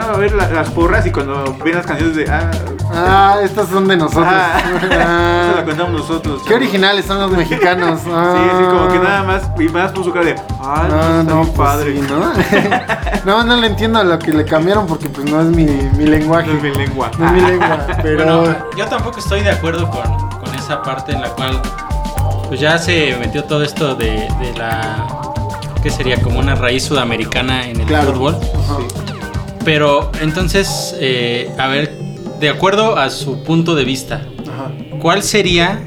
Ah, 0.00 0.12
a 0.14 0.16
ver 0.16 0.32
la- 0.34 0.48
las 0.48 0.70
porras 0.70 1.06
y 1.06 1.10
cuando 1.10 1.56
ven 1.64 1.74
las 1.74 1.86
canciones 1.86 2.16
de... 2.16 2.30
Ah, 2.30 2.50
Ah, 2.94 3.36
estas 3.42 3.68
son 3.68 3.88
de 3.88 3.96
nosotros. 3.96 4.26
ah, 4.28 4.60
Ah. 4.92 5.52
la 5.56 5.64
contamos 5.64 5.92
nosotros. 5.92 6.42
Qué 6.46 6.54
originales 6.54 7.06
son 7.06 7.18
los 7.20 7.30
mexicanos. 7.30 8.00
Sí, 8.04 8.08
sí, 8.10 8.64
como 8.70 8.88
que 8.88 8.98
Ah. 8.98 9.02
nada 9.02 9.22
más, 9.22 9.42
y 9.58 9.68
más 9.68 9.92
con 9.92 10.04
su 10.04 10.12
cara 10.12 10.26
de... 10.26 10.34
Ah, 10.60 10.86
Ah, 10.90 11.18
está 11.20 11.34
no, 11.34 11.40
pues 11.44 11.50
padre. 11.56 11.94
sí, 11.94 12.06
¿no? 12.08 12.32
no, 13.24 13.44
no 13.44 13.56
le 13.56 13.66
entiendo 13.68 13.98
a 13.98 14.04
lo 14.04 14.18
que 14.18 14.32
le 14.32 14.44
cambiaron 14.44 14.86
porque 14.86 15.08
pues 15.08 15.30
no 15.30 15.40
es 15.40 15.46
mi, 15.48 15.64
mi 15.64 16.06
lenguaje. 16.06 16.48
No 16.48 16.56
es 16.56 16.62
mi 16.62 16.70
lengua. 16.74 17.10
No 17.18 17.26
es 17.26 17.32
mi 17.32 17.40
lengua, 17.40 17.86
pero... 18.02 18.40
Bueno, 18.42 18.56
yo 18.76 18.86
tampoco 18.86 19.18
estoy 19.18 19.40
de 19.42 19.50
acuerdo 19.50 19.88
con, 19.90 20.02
con 20.40 20.54
esa 20.54 20.82
parte 20.82 21.12
en 21.12 21.22
la 21.22 21.28
cual 21.30 21.60
pues 22.48 22.60
ya 22.60 22.76
se 22.78 23.16
metió 23.18 23.44
todo 23.44 23.62
esto 23.62 23.94
de, 23.94 24.28
de 24.40 24.52
la 24.58 25.06
que 25.82 25.90
sería 25.90 26.20
como 26.20 26.38
una 26.38 26.54
raíz 26.54 26.84
sudamericana 26.84 27.66
en 27.66 27.80
el 27.80 27.86
Claro. 27.86 28.12
fútbol. 28.12 28.36
Ajá. 28.36 28.76
Pero 29.64 30.10
entonces, 30.20 30.94
eh, 31.00 31.50
a 31.58 31.68
ver, 31.68 31.92
de 32.40 32.50
acuerdo 32.50 32.96
a 32.96 33.10
su 33.10 33.42
punto 33.44 33.74
de 33.74 33.84
vista, 33.84 34.22
Ajá. 34.52 34.72
¿cuál 35.00 35.22
sería 35.22 35.78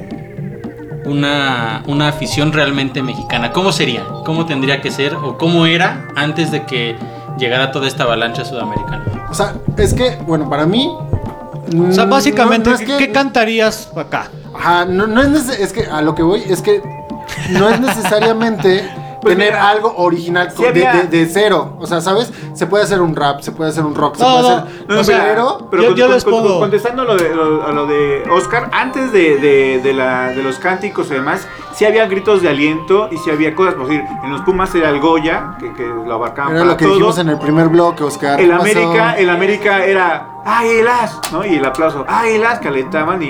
una, 1.06 1.84
una 1.88 2.08
afición 2.08 2.54
realmente 2.54 3.04
mexicana? 3.04 3.52
¿Cómo 3.52 3.72
sería? 3.72 4.04
¿Cómo 4.26 4.46
tendría 4.46 4.82
que 4.82 4.92
ser? 4.92 5.16
¿O 5.16 5.38
cómo 5.38 5.66
era 5.66 6.08
antes 6.16 6.52
de 6.52 6.64
que 6.66 6.96
llegara 7.38 7.72
toda 7.72 7.88
esta 7.88 8.04
avalancha 8.04 8.46
sudamericana? 8.46 9.04
O 9.30 9.34
sea, 9.34 9.56
es 9.78 9.94
que, 9.94 10.18
bueno, 10.26 10.50
para 10.50 10.66
mí. 10.66 10.90
O 11.90 11.92
sea, 11.92 12.06
básicamente, 12.06 12.70
no, 12.70 12.76
no 12.78 12.82
es 12.82 12.88
¿qué, 12.88 12.98
que- 12.98 13.08
qué 13.08 13.12
cantarías 13.12 13.92
acá? 13.96 14.30
Ajá, 14.54 14.86
no, 14.86 15.06
no 15.08 15.22
es, 15.22 15.50
es 15.50 15.74
que 15.74 15.86
a 15.86 16.02
lo 16.02 16.16
que 16.16 16.24
voy 16.24 16.42
es 16.48 16.62
que 16.62 16.82
no 17.50 17.70
es 17.70 17.80
necesariamente 17.82 18.88
tener 19.34 19.54
mira, 19.54 19.70
algo 19.70 19.94
original 19.98 20.52
sí 20.56 20.62
de, 20.64 20.70
había- 20.70 20.94
de- 20.94 21.08
de 21.08 21.26
cero. 21.28 21.78
O 21.80 21.88
sea, 21.88 22.02
¿sabes? 22.02 22.32
Se 22.54 22.68
puede 22.68 22.84
hacer 22.84 23.02
un 23.02 23.16
rap, 23.16 23.42
se 23.42 23.52
puede 23.52 23.70
hacer 23.72 23.84
un 23.84 23.96
rock, 23.96 24.16
se 24.16 24.24
No, 24.24 24.30
puede 24.32 24.42
no, 24.42 24.56
hacer. 24.58 24.86
No, 24.88 25.00
o 25.00 25.04
sea, 25.04 25.24
pero- 25.26 25.68
pero 25.70 25.84
yo- 25.84 25.90
con- 25.90 25.98
yo 25.98 26.06
con- 26.06 26.14
les 26.16 26.24
con- 26.24 26.34
pongo- 26.34 26.60
contestando 26.60 27.04
lo 27.06 27.16
de, 27.18 27.36
lo, 27.36 27.66
a 27.68 27.72
lo 27.72 27.86
de 27.88 28.24
Oscar, 28.32 28.70
antes 28.72 29.12
de, 29.12 29.38
de, 29.38 29.82
de 29.84 29.94
la, 29.94 30.30
de 30.30 30.42
los 30.44 30.58
cánticos 30.60 31.08
y 31.12 31.16
demás, 31.16 31.48
sí 31.74 31.86
había 31.86 32.06
gritos 32.08 32.42
de 32.42 32.50
aliento 32.50 33.10
y 33.12 33.18
sí 33.18 33.30
había 33.32 33.54
cosas, 33.56 33.74
por 33.76 33.88
decir, 33.88 34.04
en 34.24 34.32
los 34.32 34.42
Pumas 34.42 34.74
era 34.76 34.90
el 34.90 35.00
Goya, 35.00 35.56
que, 35.60 35.74
que 35.74 35.84
lo 35.86 36.14
abarcaban 36.14 36.52
Era 36.52 36.60
para 36.62 36.72
lo 36.72 36.78
que 36.78 36.86
todo. 36.86 36.94
dijimos 36.96 37.18
en 37.20 37.30
el 37.30 37.40
primer 37.40 37.68
bloque, 37.70 38.04
Oscar. 38.04 38.40
el. 38.40 38.52
América, 38.52 39.14
el 39.18 39.30
América 39.30 39.84
era 39.86 40.30
Águilas, 40.46 41.20
¿no? 41.32 41.44
Y 41.46 41.56
el 41.56 41.66
aplauso, 41.66 42.06
Águilas, 42.08 42.60
que 42.60 42.68
alentaban 42.68 43.22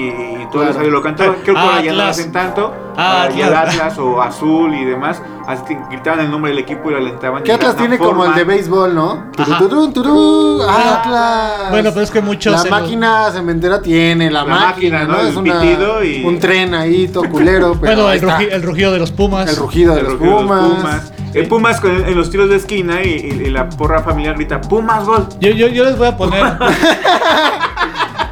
y, 0.45 0.47
y 0.47 0.51
todo 0.51 0.63
Claro. 0.63 0.81
el 0.81 0.91
lo 0.91 1.01
cantaban. 1.01 1.35
Creo 1.43 1.55
que 1.55 1.59
ahora 1.61 1.81
ya 1.81 1.91
no 1.91 1.97
lo 1.97 2.03
hacen 2.03 2.31
tanto. 2.31 2.73
Ah, 2.97 3.27
el 3.33 3.43
Atlas. 3.43 3.73
Atlas 3.73 3.97
o 3.99 4.21
Azul 4.21 4.73
y 4.73 4.85
demás, 4.85 5.21
así 5.47 5.63
que 5.65 5.77
gritaban 5.91 6.21
el 6.21 6.31
nombre 6.31 6.51
del 6.51 6.59
equipo 6.59 6.89
y 6.89 6.93
lo 6.93 6.99
alentaban. 6.99 7.43
Que 7.43 7.51
y 7.51 7.53
Atlas 7.53 7.73
la 7.73 7.77
tiene 7.79 7.97
como 7.97 8.23
el 8.25 8.33
de 8.35 8.43
béisbol, 8.45 8.95
¿no? 8.95 9.25
Atlas. 10.67 11.69
Bueno, 11.71 11.89
pero 11.91 12.01
es 12.01 12.11
que 12.11 12.21
muchos 12.21 12.53
La 12.53 12.59
se 12.59 12.69
lo- 12.69 12.79
máquina 12.79 13.29
cementera 13.31 13.81
tiene, 13.81 14.31
la, 14.31 14.43
La 14.43 14.55
máquina, 14.55 14.99
máquina, 14.99 15.03
¿no? 15.03 15.13
¿no? 15.13 15.19
Es 15.27 15.29
El 15.31 15.37
una, 15.37 15.59
pitido 15.61 16.03
y- 16.03 16.23
un 16.23 16.39
tren 16.39 16.73
ahí, 16.73 17.07
todo 17.09 17.29
culero. 17.29 17.75
Pero 17.81 18.03
Bueno, 18.03 18.11
el, 18.11 18.17
está. 18.19 18.39
rugi- 18.39 18.49
el 18.51 18.63
rugido 18.63 18.91
de 18.93 18.99
los 18.99 19.11
Pumas. 19.11 19.49
El 19.49 19.55
rugido 19.57 19.93
de 19.93 19.99
El 19.99 20.05
los 20.05 20.13
rugido 20.13 20.37
de 20.37 20.43
los 20.45 20.75
Pumas. 20.77 21.11
El 21.33 21.47
Pumas 21.49 21.81
con- 21.81 21.91
en 22.05 22.15
los 22.17 22.29
tiros 22.29 22.49
de 22.49 22.55
esquina 22.55 23.03
y, 23.03 23.09
y- 23.09 23.43
y 23.47 23.49
la 23.49 23.67
porra 23.69 24.01
familiar 24.01 24.35
grita 24.35 24.61
Pumas 24.61 25.03
gol. 25.03 25.27
Yo, 25.41 25.49
yo, 25.51 25.67
yo 25.67 25.83
les 25.83 25.97
voy 25.97 26.07
a 26.07 26.15
poner, 26.15 26.41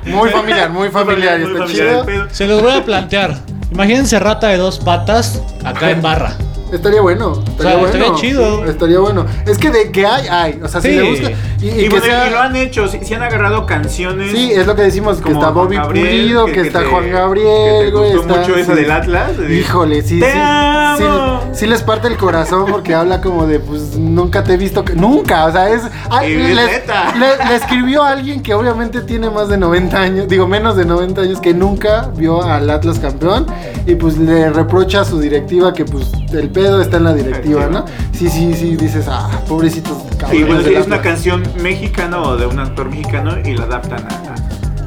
Muy 0.06 0.30
familiar, 0.30 0.70
muy 0.70 0.90
familiar. 0.90 1.40
Muy 1.40 1.68
chido. 1.68 2.06
se 2.30 2.48
los 2.48 2.62
voy 2.62 2.74
a 2.74 2.84
plantear. 2.84 3.38
Imagínense 3.72 4.20
rata 4.20 4.50
de 4.50 4.58
dos 4.58 4.80
patas 4.80 5.42
acá 5.64 5.92
en 5.92 6.02
barra. 6.02 6.36
Estaría 6.74 7.02
bueno. 7.02 7.34
Estaría 7.34 7.54
O 7.54 7.62
sea, 7.62 7.78
bueno. 7.78 7.86
estaría 7.88 8.16
chido. 8.16 8.66
Estaría 8.66 9.00
bueno. 9.00 9.26
Es 9.46 9.58
que 9.58 9.70
de 9.70 9.92
que 9.92 10.06
hay, 10.06 10.28
hay. 10.28 10.60
O 10.64 10.68
sea, 10.68 10.82
si 10.82 10.90
Sí. 10.90 10.96
le 10.96 11.10
buscas. 11.10 11.32
Y, 11.62 11.66
y 11.68 11.70
Y, 11.70 11.74
que 11.84 11.90
bueno, 11.90 12.06
sea. 12.06 12.28
y 12.28 12.32
lo 12.32 12.40
han 12.40 12.56
hecho, 12.56 12.88
si, 12.88 13.00
si 13.06 13.14
han 13.14 13.24
agarrado 13.24 13.66
canciones. 13.66 14.32
Sí, 14.32 14.52
es 14.52 14.68
lo 14.68 14.76
que 14.76 14.82
decimos, 14.82 15.18
que 15.18 15.24
como 15.24 15.36
está 15.36 15.50
Bobby 15.52 15.76
Gabriel, 15.78 16.08
Pulido, 16.08 16.46
que, 16.48 16.62
está 16.62 16.80
te- 16.80 16.86
Juan 16.88 17.04
que 17.06 17.12
Gabriel, 17.12 17.86
te 17.86 17.92
güey. 17.92 18.12
gustó 18.14 18.28
está- 18.30 18.42
mucho 18.42 18.56
esa 18.58 18.74
sí. 18.76 18.82
del 18.82 18.92
Atlas. 18.92 19.38
de- 19.38 19.56
Híjole, 19.60 20.02
sí, 20.02 20.20
¡Te 20.20 20.32
sí, 20.32 20.38
amo! 20.42 21.42
sí. 21.54 21.60
sí 21.60 21.68
les 21.68 21.82
parte 21.84 22.08
el 22.08 22.18
corazón 22.18 22.66
porque 22.70 22.94
habla 22.94 23.22
como 23.22 23.46
de, 23.48 23.60
pues, 23.60 23.96
nunca 23.98 24.44
te 24.44 24.54
he 24.54 24.58
visto. 24.58 24.84
que- 24.84 24.94
Nunca, 24.96 25.46
o 25.46 25.52
sea, 25.52 25.70
es. 25.70 25.84
ay, 26.10 26.34
Y 26.34 26.42
es 26.42 26.56
le, 26.56 26.66
neta. 26.66 27.14
le- 27.16 27.46
le 27.50 27.56
escribió 27.56 28.04
a 28.04 28.10
alguien 28.12 28.42
que 28.42 28.54
obviamente 28.54 29.02
tiene 29.02 29.30
más 29.30 29.48
de 29.48 29.58
90 29.58 30.00
años, 30.02 30.28
digo, 30.28 30.48
menos 30.48 30.76
de 30.76 30.86
90 30.86 31.22
años, 31.22 31.40
que 31.40 31.54
nunca 31.54 32.10
vio 32.18 32.42
al 32.44 32.70
Atlas 32.70 33.00
campeón. 33.00 33.46
Y 33.86 33.96
pues 33.96 34.18
le 34.18 34.50
reprocha 34.50 35.02
a 35.02 35.06
su 35.06 35.20
directiva 35.20 35.74
que, 35.74 35.86
pues, 35.86 36.08
el 36.32 36.50
pedo 36.64 36.82
está 36.82 36.96
en 36.98 37.04
la 37.04 37.14
directiva, 37.14 37.68
¿no? 37.68 37.86
Sí, 38.18 38.30
sí, 38.30 38.54
sí, 38.54 38.76
dices, 38.78 39.06
ah, 39.10 39.30
pobrecitos 39.50 39.98
cabrones. 40.18 40.40
Y 40.40 40.44
bueno, 40.44 40.62
del 40.64 40.78
es 40.78 40.86
una 40.88 40.96
Atlas". 40.98 41.14
canción 41.14 41.44
mexicana 41.62 42.22
o 42.22 42.38
de 42.38 42.46
un 42.46 42.58
actor 42.60 42.90
mexicano 42.90 43.38
y 43.44 43.54
la 43.56 43.64
adaptan 43.66 44.06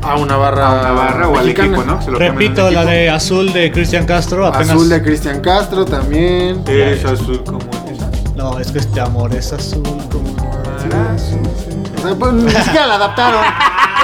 a, 0.03 0.11
A 0.11 0.17
una 0.17 0.37
barra. 0.37 0.69
a 0.69 0.81
una 0.81 0.93
barra 0.93 1.29
o 1.29 1.37
al 1.37 1.49
equipo, 1.51 1.85
¿no? 1.85 2.01
Se 2.01 2.11
lo 2.11 2.19
cambian 2.19 2.39
Repito, 2.39 2.71
la 2.71 2.85
de 2.87 3.11
azul 3.11 3.53
de 3.53 3.71
Cristian 3.71 4.07
Castro. 4.07 4.47
Apenas, 4.47 4.71
Azul 4.71 4.89
de 4.89 5.03
Cristian 5.03 5.41
Castro 5.41 5.85
también. 5.85 6.63
Es 6.67 7.05
azul 7.05 7.43
como 7.45 7.59
el 7.61 8.37
No, 8.37 8.59
es 8.59 8.73
que 8.73 8.79
este 8.79 9.01
amor 9.01 9.35
es 9.35 9.53
azul 9.53 9.83
como 10.11 10.31
O 10.35 12.01
sea, 12.03 12.15
pues, 12.19 12.33
ni 12.33 12.51
siquiera 12.51 12.87
la 12.87 12.95
adaptaron. 12.95 13.43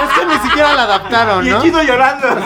Siquiera 0.43 0.73
la 0.75 0.83
adaptaron, 0.83 1.45
Y 1.45 1.49
el 1.49 1.55
¿no? 1.55 1.61
chino 1.61 1.83
llorando. 1.83 2.27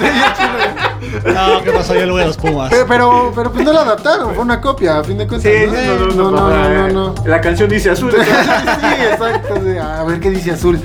No, 1.25 1.63
¿qué 1.63 1.71
pasó? 1.71 1.93
Yo 1.95 2.05
le 2.05 2.11
voy 2.11 2.21
a 2.21 2.27
los 2.27 2.37
Pumas. 2.37 2.69
Pero, 2.69 2.85
pero, 2.87 3.31
pero 3.35 3.51
pues 3.51 3.63
no 3.63 3.71
la 3.71 3.81
adaptaron, 3.81 4.33
fue 4.33 4.43
una 4.43 4.59
copia, 4.59 4.99
a 4.99 5.03
fin 5.03 5.17
de 5.17 5.27
cuentas. 5.27 5.51
Sí, 5.51 5.65
¿no? 5.67 5.73
sí, 5.73 5.87
no, 6.15 6.31
no, 6.31 6.31
no, 6.31 6.49
no, 6.49 6.69
no, 6.69 7.13
no. 7.13 7.15
La 7.25 7.39
canción 7.39 7.69
dice 7.69 7.91
azul. 7.91 8.11
Sí, 8.11 8.17
exacto. 9.11 9.55
sí, 9.63 9.77
A 9.77 10.03
ver 10.03 10.19
qué 10.19 10.29
dice 10.31 10.51
azul. 10.51 10.79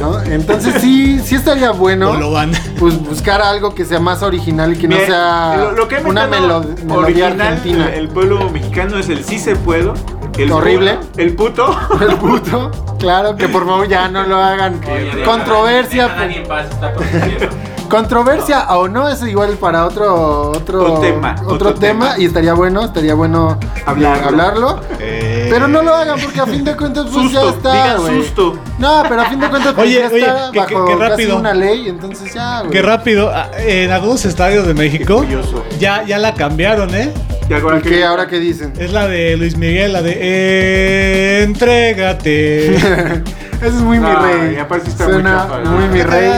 ¿no? 0.00 0.20
Entonces 0.22 0.74
sí, 0.80 1.20
sí 1.20 1.36
estaría 1.36 1.70
bueno. 1.70 2.10
O 2.10 2.14
lo 2.16 2.32
van. 2.32 2.50
Pues 2.80 2.98
buscar 3.00 3.40
algo 3.40 3.74
que 3.74 3.84
sea 3.84 4.00
más 4.00 4.22
original 4.22 4.72
y 4.72 4.76
que 4.76 4.88
no 4.88 4.96
sea 4.96 5.56
lo, 5.56 5.72
lo 5.72 5.88
que 5.88 5.96
una 5.98 6.26
melo- 6.26 6.64
melodía 6.84 6.96
original 7.28 7.40
argentina. 7.40 7.86
El, 7.92 7.94
el 8.00 8.08
pueblo 8.08 8.50
mexicano 8.50 8.98
es 8.98 9.08
el 9.08 9.24
sí 9.24 9.38
se 9.38 9.54
puedo. 9.54 9.94
El 10.38 10.52
Horrible. 10.52 10.94
puto, 10.94 11.18
El 11.20 11.34
puto. 11.34 11.76
El 12.00 12.16
puto, 12.16 12.70
claro, 12.98 13.36
que 13.36 13.48
por 13.48 13.66
favor 13.66 13.88
ya 13.88 14.08
no 14.08 14.22
lo 14.24 14.36
hagan. 14.36 14.80
Oye, 14.90 15.22
Controversia, 15.24 16.04
deja 16.04 16.14
a 16.14 16.24
nadie 16.26 16.36
en 16.42 16.46
paz, 16.48 16.66
está 16.70 16.92
produciendo. 16.92 17.48
controversia 17.88 18.66
o 18.76 18.86
no, 18.86 19.08
es 19.08 19.22
igual 19.22 19.54
para 19.58 19.86
otro 19.86 20.50
otro, 20.50 20.82
Otro 20.82 21.00
tema, 21.00 21.34
otro, 21.42 21.54
otro 21.54 21.74
tema, 21.74 22.10
tema. 22.10 22.18
y 22.18 22.26
estaría 22.26 22.52
bueno, 22.52 22.84
estaría 22.84 23.14
bueno 23.14 23.58
Hablarlo. 23.86 24.26
hablarlo. 24.28 24.80
Eh, 25.00 25.46
Pero 25.50 25.68
no 25.68 25.82
lo 25.82 25.94
hagan 25.94 26.20
porque 26.20 26.38
a 26.40 26.46
fin 26.46 26.64
de 26.64 26.76
cuentas 26.76 27.06
pues 27.12 27.32
ya 27.32 27.40
Susto, 27.40 27.56
está, 27.56 27.72
digan 27.72 28.00
güey. 28.02 28.22
susto. 28.22 28.58
No, 28.78 29.02
pero 29.08 29.22
a 29.22 29.24
fin 29.24 29.40
de 29.40 29.48
cuentas 29.48 29.72
pues 29.74 29.86
Oye, 29.86 30.00
ya 30.00 30.06
oye, 30.08 30.18
está 30.20 30.50
que- 30.52 30.66
que- 30.66 30.74
bajo 30.74 30.84
que 30.86 30.98
casi 30.98 31.10
rápido. 31.10 31.36
una 31.38 31.54
ley, 31.54 31.88
entonces 31.88 32.34
ya, 32.34 32.58
güey. 32.60 32.70
Qué 32.72 32.82
rápido. 32.82 33.30
ah, 33.34 33.48
En 33.56 33.90
algunos 33.90 34.22
estadios 34.26 34.66
de 34.66 34.74
México 34.74 35.16
curioso. 35.16 35.64
ya, 35.78 36.04
ya 36.04 36.18
la 36.18 36.34
cambiaron, 36.34 36.94
¿eh? 36.94 37.12
Y 37.48 37.54
ahora 37.54 37.78
¿Y 37.78 37.82
qué 37.82 38.04
ahora 38.04 38.26
qué 38.26 38.38
dicen? 38.38 38.72
Es 38.78 38.92
la 38.92 39.06
de 39.08 39.36
Luis 39.36 39.56
Miguel, 39.56 39.92
la 39.94 40.02
de 40.02 41.42
Entrégate. 41.44 42.74
Ese 42.76 43.66
es 43.66 43.72
muy 43.74 43.98
mi 43.98 44.04
No, 44.06 44.20
rey. 44.22 44.54
y 44.54 44.58
aparte 44.58 44.90
está 44.90 45.04
muy 45.04 45.14
Suena 45.14 45.36
chafa, 45.38 45.58
¿no? 45.60 45.70
muy 45.72 45.88
mi 45.88 46.02
rey. 46.02 46.30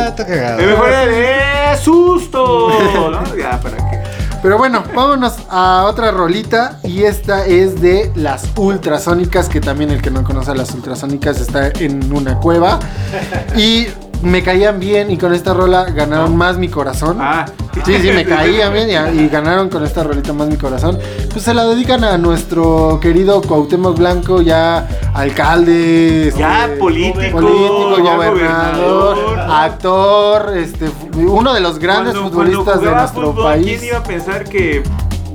El 0.59 0.67
mejor 0.69 0.91
de 0.91 1.77
susto. 1.83 3.11
¿no? 3.11 3.37
Ya, 3.37 3.61
para 3.61 3.77
qué. 3.77 4.01
Pero 4.43 4.57
bueno, 4.57 4.83
vámonos 4.95 5.35
a 5.51 5.85
otra 5.87 6.13
rolita 6.13 6.79
y 6.83 7.03
esta 7.03 7.45
es 7.45 7.81
de 7.83 8.11
las 8.15 8.45
ultrasónicas, 8.57 9.51
que 9.51 9.61
también 9.61 9.91
el 9.91 10.01
que 10.01 10.11
no 10.11 10.25
conoce 10.25 10.53
a 10.53 10.55
las 10.55 10.73
ultrasónicas 10.73 11.41
está 11.41 11.69
en 11.79 12.11
una 12.13 12.37
cueva. 12.39 12.79
Y 13.57 13.89
me 14.23 14.43
caían 14.43 14.79
bien 14.81 15.11
y 15.11 15.17
con 15.17 15.33
esta 15.35 15.55
rola 15.55 15.85
ganaron 15.85 16.37
más 16.37 16.59
mi 16.59 16.69
corazón. 16.69 17.17
Ah. 17.21 17.47
Sí, 17.85 17.99
sí, 18.01 18.11
me 18.13 18.25
caían 18.25 18.73
bien 18.73 18.89
y, 18.91 19.21
y 19.23 19.29
ganaron 19.29 19.69
con 19.71 19.85
esta 19.85 20.03
rolita 20.03 20.33
más 20.33 20.49
mi 20.49 20.57
corazón. 20.57 20.99
Pues 21.33 21.45
se 21.45 21.55
la 21.55 21.65
dedican 21.65 22.05
a 22.05 22.19
nuestro 22.19 22.99
querido 23.01 23.41
Cuauhtémoc 23.41 23.97
Blanco, 23.97 24.43
ya 24.43 24.87
alcalde, 25.15 26.33
Ya 26.37 26.65
este, 26.67 26.77
político, 26.77 27.31
político, 27.31 27.97
ya 28.05 28.17
gobernador, 28.17 29.17
gobernador. 29.17 29.51
actor, 29.51 30.57
este, 30.57 30.91
uno 31.17 31.55
de 31.55 31.61
los 31.61 31.79
grandes 31.79 32.13
Cuando- 32.15 32.31
cuando 32.37 32.53
futbolistas 32.53 32.81
de 32.83 32.91
nuestro 32.97 33.33
fútbol, 33.33 33.45
país. 33.45 33.67
¿Quién 33.67 33.85
iba 33.85 33.99
a 33.99 34.03
pensar 34.03 34.45
que. 34.45 34.83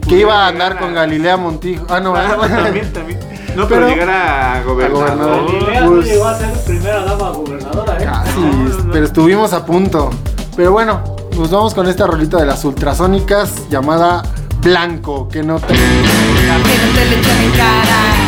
Que 0.08 0.20
iba 0.20 0.46
a 0.46 0.48
andar 0.50 0.78
con 0.78 0.94
Galilea 0.94 1.36
Montijo. 1.36 1.88
Ah, 1.90 2.00
no, 2.00 2.16
Ah, 2.16 2.38
también, 2.48 2.94
también. 2.94 3.20
No, 3.56 3.68
pero, 3.68 3.82
Pero- 3.82 3.88
llegar 3.88 4.10
a 4.10 4.64
gobernador. 4.64 5.04
gobernador. 5.16 5.46
Galilea 5.46 5.86
Pues- 5.88 5.92
no 5.92 6.02
llegó 6.02 6.26
a 6.26 6.38
ser 6.38 6.52
primera 6.66 7.04
dama 7.04 7.30
gobernadora, 7.30 7.98
¿eh? 7.98 8.06
Casi, 8.06 8.40
No, 8.40 8.52
no, 8.52 8.84
no. 8.84 8.92
pero 8.92 9.06
estuvimos 9.06 9.54
a 9.54 9.66
punto. 9.66 10.10
Pero 10.56 10.72
bueno, 10.72 11.02
nos 11.38 11.50
vamos 11.52 11.74
con 11.74 11.88
esta 11.88 12.06
rolita 12.08 12.38
de 12.38 12.46
las 12.46 12.64
ultrasónicas 12.66 13.70
llamada 13.70 14.24
Blanco, 14.62 15.28
que 15.30 15.44
no 15.44 15.60
te... 15.60 15.68
que 15.68 15.74
no 15.74 16.94
te 16.96 17.06
le 17.06 17.20
echen 17.20 17.38
en 17.44 17.52
cara. 17.52 18.25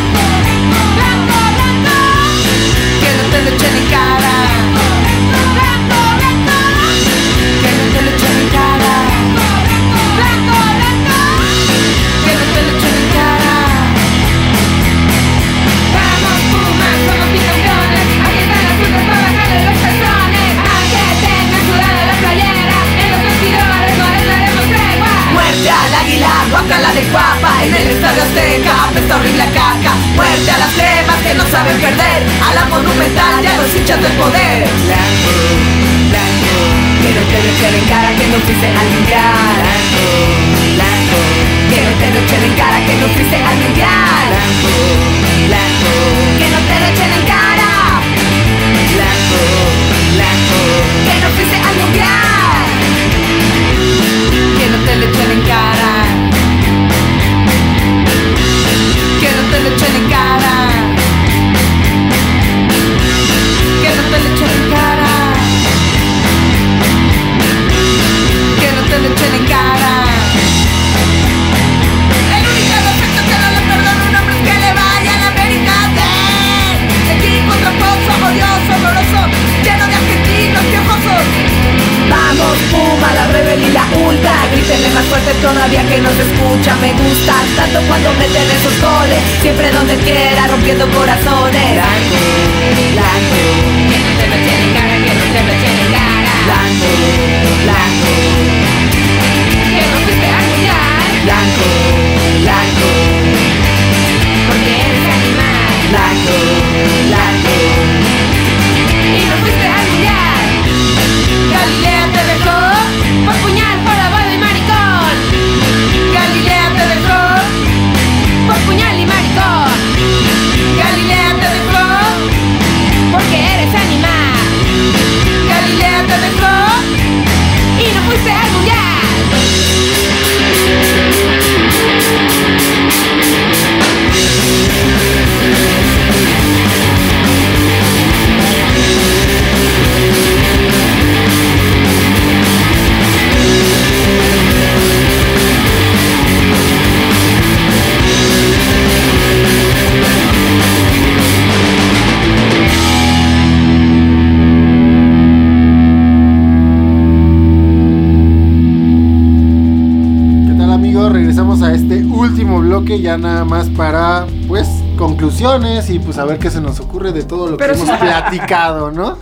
Nada 163.18 163.44
más 163.44 163.68
para 163.70 164.26
pues 164.46 164.68
conclusiones 164.96 165.90
y 165.90 165.98
pues 165.98 166.18
a 166.18 166.24
ver 166.24 166.38
qué 166.38 166.50
se 166.50 166.60
nos 166.60 166.80
ocurre 166.80 167.12
de 167.12 167.22
todo 167.24 167.48
lo 167.48 167.56
Pero 167.56 167.74
que 167.74 167.78
sí. 167.80 167.86
hemos 167.86 167.98
platicado, 168.00 168.90
¿no? 168.90 169.16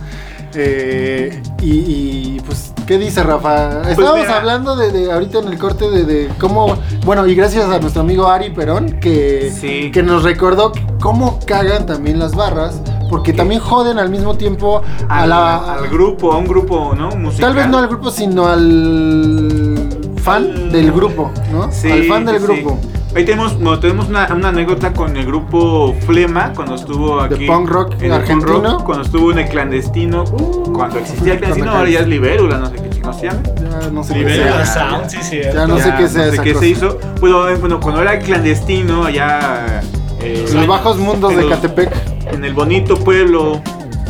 Eh, 0.55 1.41
y, 1.61 1.71
y, 1.71 2.41
pues 2.45 2.73
¿Qué 2.87 2.97
dice 2.97 3.21
Rafa? 3.21 3.81
Estábamos 3.81 3.95
Pues 3.97 4.21
mira. 4.23 4.37
hablando 4.37 4.75
de, 4.77 4.91
de 4.93 5.11
ahorita 5.11 5.39
en 5.39 5.49
el 5.49 5.57
corte 5.59 5.89
de, 5.89 6.05
de 6.05 6.29
cómo, 6.39 6.77
bueno, 7.05 7.27
y 7.27 7.35
gracias 7.35 7.65
a 7.69 7.79
nuestro 7.79 8.01
amigo 8.01 8.27
Ari 8.27 8.51
Perón 8.51 8.97
que, 9.01 9.51
Sí. 9.53 9.91
que 9.91 10.01
nos 10.03 10.23
recordó 10.23 10.71
cómo 11.01 11.37
cagan 11.45 11.85
también 11.85 12.17
las 12.17 12.33
barras, 12.33 12.81
porque 13.09 13.33
también 13.33 13.59
joden 13.59 13.99
al 13.99 14.09
mismo 14.09 14.35
tiempo 14.35 14.81
a 15.09 15.23
al, 15.23 15.29
la 15.29 15.73
al 15.73 15.89
grupo, 15.89 16.31
a 16.31 16.37
un 16.37 16.45
grupo, 16.47 16.95
¿no? 16.95 17.09
Musical. 17.11 17.47
Tal 17.49 17.55
vez 17.55 17.67
no 17.67 17.77
al 17.79 17.87
grupo, 17.89 18.09
sino 18.09 18.47
al 18.47 19.89
fan 20.23 20.43
Al- 20.45 20.71
del 20.71 20.91
grupo, 20.93 21.29
¿no? 21.51 21.69
Sí, 21.71 21.91
al 21.91 22.03
fan 22.05 22.25
del 22.25 22.37
sí, 22.39 22.43
grupo. 22.43 22.77
sí. 22.81 22.87
Ahí 23.17 23.25
tenemos, 23.25 23.55
bueno, 23.55 23.79
tenemos 23.79 24.09
una, 24.09 24.31
una 24.31 24.49
anécdota 24.49 24.93
con 24.93 25.17
el 25.17 25.25
grupo 25.25 25.95
Flema 26.05 26.53
cuando 26.55 26.75
estuvo 26.75 27.27
De 27.27 27.33
aquí. 27.35 27.47
punk 27.47 27.67
rock 27.67 27.93
en 27.99 28.05
el 28.05 28.11
argentino. 28.13 28.83
cuando 28.85 29.03
estuvo 29.05 29.31
en 29.31 29.39
el 29.39 29.49
clandestino. 29.49 30.23
cuando 30.71 30.99
existía 30.99 31.33
el 31.33 31.39
clandestino, 31.39 31.71
ahora 31.71 31.89
ya 31.89 32.01
es 32.01 32.07
Libélula, 32.07 32.59
no 32.59 32.67
sé 32.69 32.75
qué 32.75 32.89
chicos 32.91 33.15
se 33.17 33.25
llama. 33.25 33.39
Ya 33.81 33.89
no 33.89 34.03
sé 34.03 34.13
qué 34.13 34.35
sea. 34.35 34.65
Sound, 34.67 35.09
sí, 35.09 35.17
sí. 35.23 35.39
Ya 35.51 35.65
no 35.65 35.77
sé 35.79 35.93
qué 35.97 36.07
sea 36.07 36.25
no 36.25 36.27
sé 36.29 36.33
esa 36.35 36.43
qué 36.43 36.53
cosa. 36.53 36.63
se 36.63 36.69
hizo. 36.69 36.99
Bueno, 37.19 37.49
eh, 37.49 37.55
bueno, 37.55 37.79
cuando 37.79 38.03
era 38.03 38.19
clandestino, 38.19 39.05
allá. 39.05 39.81
eh, 40.21 40.45
Los 40.53 40.67
bajos 40.67 40.97
mundos 40.99 41.31
en 41.31 41.37
de 41.37 41.43
los- 41.45 41.51
Catepec. 41.55 41.91
En 42.31 42.45
el 42.45 42.53
bonito 42.53 42.99
pueblo 42.99 43.59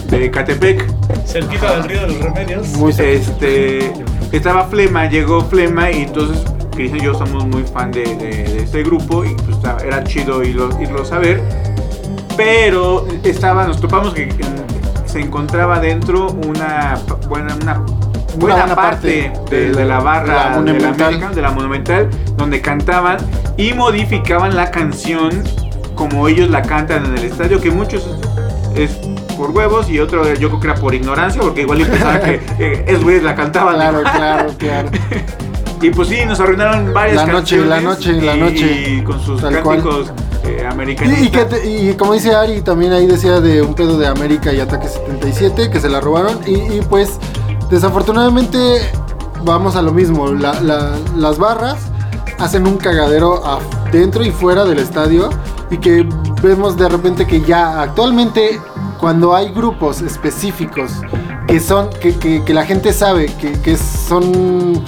de 0.09 0.29
Catepec. 0.31 0.85
Cerquita 1.25 1.75
del 1.77 1.83
río 1.85 2.01
de 2.01 2.07
los 2.07 2.19
remedios. 2.19 2.67
Muy 2.75 2.91
cerca. 2.91 3.09
este 3.11 3.93
estaba 4.33 4.65
Flema, 4.65 5.05
llegó 5.09 5.39
Flema 5.45 5.91
y 5.91 6.01
entonces 6.03 6.43
Cristian 6.77 7.01
y 7.01 7.05
yo 7.05 7.13
somos 7.13 7.45
muy 7.45 7.63
fan 7.63 7.91
de, 7.91 8.03
de- 8.15 8.43
de 8.43 8.63
este 8.63 8.83
grupo 8.83 9.25
y 9.25 9.33
pues 9.35 9.57
era 9.83 10.03
chido 10.03 10.43
irlo, 10.43 10.69
irlo 10.81 11.03
a 11.11 11.17
ver. 11.17 11.41
Pero 12.37 13.05
estaba, 13.23 13.65
nos 13.65 13.81
topamos 13.81 14.13
que 14.13 14.29
se 15.05 15.19
encontraba 15.19 15.79
dentro 15.79 16.27
una 16.47 16.97
buena, 17.27 17.55
una 17.61 17.73
buena 18.37 18.55
buena 18.59 18.75
parte, 18.75 19.31
parte 19.33 19.55
de, 19.55 19.71
de 19.71 19.85
la 19.85 19.99
barra 19.99 20.25
de 20.27 20.33
la 20.33 20.49
de 20.73 20.79
la. 20.79 21.05
American, 21.07 21.35
de 21.35 21.41
la 21.41 21.51
Monumental, 21.51 22.09
donde 22.37 22.61
cantaban 22.61 23.17
y 23.57 23.73
modificaban 23.73 24.55
la 24.55 24.69
canción 24.69 25.43
como 25.95 26.27
ellos 26.27 26.49
la 26.51 26.61
cantan 26.61 27.05
en 27.07 27.17
el 27.17 27.23
estadio, 27.25 27.59
que 27.59 27.71
muchos 27.71 28.07
es 28.75 28.91
por 29.35 29.49
huevos 29.49 29.89
y 29.89 29.99
otro 29.99 30.31
yo 30.35 30.49
creo 30.49 30.59
que 30.59 30.67
era 30.67 30.75
por 30.75 30.93
ignorancia, 30.93 31.41
porque 31.41 31.61
igual 31.61 31.79
yo 31.79 31.87
pensaba 31.87 32.19
que 32.19 32.39
eh, 32.59 32.85
es 32.87 33.03
güeyes 33.03 33.23
la 33.23 33.33
cantaban. 33.35 33.75
Claro, 33.77 34.03
claro, 34.15 34.49
claro. 34.59 34.89
Y 35.81 35.89
pues 35.91 36.09
sí, 36.09 36.17
nos 36.25 36.39
arruinaron 36.39 36.93
varias 36.93 37.17
La 37.17 37.25
noche, 37.33 37.57
la 37.65 37.79
noche, 37.81 38.21
la 38.21 38.35
noche, 38.35 38.95
Y 38.97 39.03
con 39.03 39.19
sus 39.21 39.41
cánticos 39.41 40.11
eh, 40.43 40.67
Y, 41.05 41.25
y, 41.25 41.29
que 41.29 41.45
te- 41.45 41.69
y 41.69 41.93
como 41.95 42.13
dice 42.13 42.33
Ari, 42.33 42.61
también 42.61 42.93
ahí 42.93 43.05
decía 43.05 43.39
de 43.41 43.61
un 43.61 43.73
pedo 43.75 43.97
de 43.97 44.07
América 44.07 44.51
y 44.53 44.59
Ataque 44.59 44.87
77, 44.87 45.69
que 45.69 45.79
se 45.79 45.89
la 45.89 45.99
robaron. 46.01 46.39
Y, 46.47 46.53
y, 46.55 46.81
pues, 46.89 47.19
desafortunadamente, 47.69 48.57
vamos 49.43 49.75
a 49.75 49.81
lo 49.81 49.91
mismo. 49.91 50.31
la- 50.31 50.59
la- 50.61 50.95
las 51.15 51.37
barras 51.37 51.77
hacen 52.39 52.65
un 52.67 52.77
cagadero 52.77 53.41
dentro 53.91 54.23
y 54.23 54.31
fuera 54.31 54.65
del 54.65 54.79
estadio. 54.79 55.29
Y 55.69 55.77
que 55.77 56.07
vemos 56.41 56.77
de 56.77 56.87
repente 56.89 57.27
que 57.27 57.41
ya 57.41 57.81
actualmente, 57.81 58.59
cuando 58.99 59.35
hay 59.35 59.51
grupos 59.51 60.01
específicos 60.01 60.91
que 61.47 61.59
son, 61.59 61.89
que, 62.01 62.15
que- 62.17 62.43
que 62.43 62.53
la 62.53 62.65
gente 62.65 62.93
sabe 62.93 63.25
que, 63.39 63.51
que 63.61 63.75
son 63.77 64.81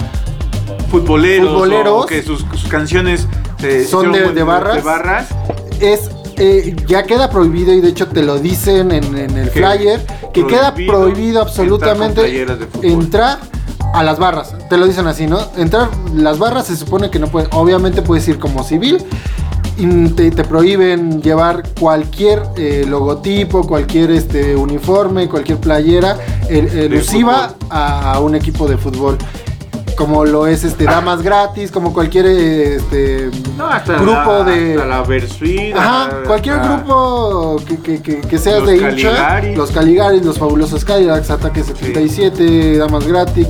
futboleros, 0.90 1.50
futboleros. 1.52 2.04
o 2.04 2.06
que 2.06 2.22
sus, 2.22 2.44
sus 2.52 2.68
canciones 2.68 3.26
eh, 3.62 3.86
Son 3.88 4.10
de- 4.12 4.32
de 4.32 4.42
barras. 4.42 4.76
de 4.76 4.82
barras. 4.82 5.26
es 5.80 6.10
eh, 6.36 6.74
ya 6.86 7.02
queda 7.02 7.28
prohibido 7.28 7.72
y 7.74 7.80
de 7.82 7.88
hecho 7.88 8.08
te 8.08 8.22
lo 8.22 8.38
dicen 8.38 8.92
en, 8.92 9.04
en 9.16 9.36
el 9.36 9.50
Que 9.50 9.60
flyer 9.60 10.00
que 10.32 10.46
queda 10.46 10.74
prohibido 10.74 11.40
entrar 11.40 11.48
absolutamente 11.48 12.46
entrar 12.82 13.38
a 13.92 14.02
las 14.02 14.18
barras. 14.18 14.54
Te 14.70 14.76
lo 14.78 14.86
dicen 14.86 15.06
así, 15.06 15.26
¿no? 15.26 15.38
Entrar 15.56 15.88
las 16.14 16.38
barras 16.38 16.66
se 16.68 16.76
supone 16.76 17.10
que 17.10 17.18
no 17.18 17.26
puede, 17.26 17.48
obviamente 17.52 18.00
puedes 18.02 18.26
ir 18.28 18.38
como 18.38 18.62
civil 18.64 18.98
y 19.76 20.08
te, 20.10 20.30
te 20.30 20.44
prohíben 20.44 21.20
llevar 21.22 21.62
cualquier 21.78 22.42
eh, 22.56 22.84
logotipo, 22.88 23.66
cualquier 23.66 24.10
este 24.12 24.54
uniforme, 24.56 25.28
cualquier 25.28 25.58
playera 25.58 26.16
elusiva 26.48 27.54
a 27.68 28.18
un 28.20 28.34
equipo 28.34 28.66
de 28.68 28.76
fútbol. 28.78 29.18
Como 30.00 30.24
lo 30.24 30.46
es 30.46 30.64
este 30.64 30.84
damas 30.84 31.20
gratis, 31.20 31.70
como 31.70 31.92
cualquier 31.92 32.24
este 32.24 33.28
No, 33.58 33.66
hasta 33.66 33.96
grupo 33.98 34.14
la, 34.38 34.44
de 34.44 34.72
hasta 34.76 34.86
la 34.86 35.02
Versuit, 35.02 35.76
Ajá, 35.76 36.04
hasta- 36.04 36.22
cualquier 36.22 36.58
grupo 36.60 37.56
que, 37.68 37.76
que, 37.80 38.00
que, 38.02 38.20
que 38.22 38.38
seas 38.38 38.60
Los 38.60 38.68
de 38.68 38.76
hincha, 38.78 38.88
Caligaris. 39.14 39.58
los 39.58 39.70
Caligaris, 39.70 40.24
los 40.24 40.38
fabulosos 40.38 40.86
Cadillacs, 40.86 41.28
Ataque 41.30 41.62
77, 41.62 42.78
Damas 42.78 43.06
Gratis, 43.06 43.46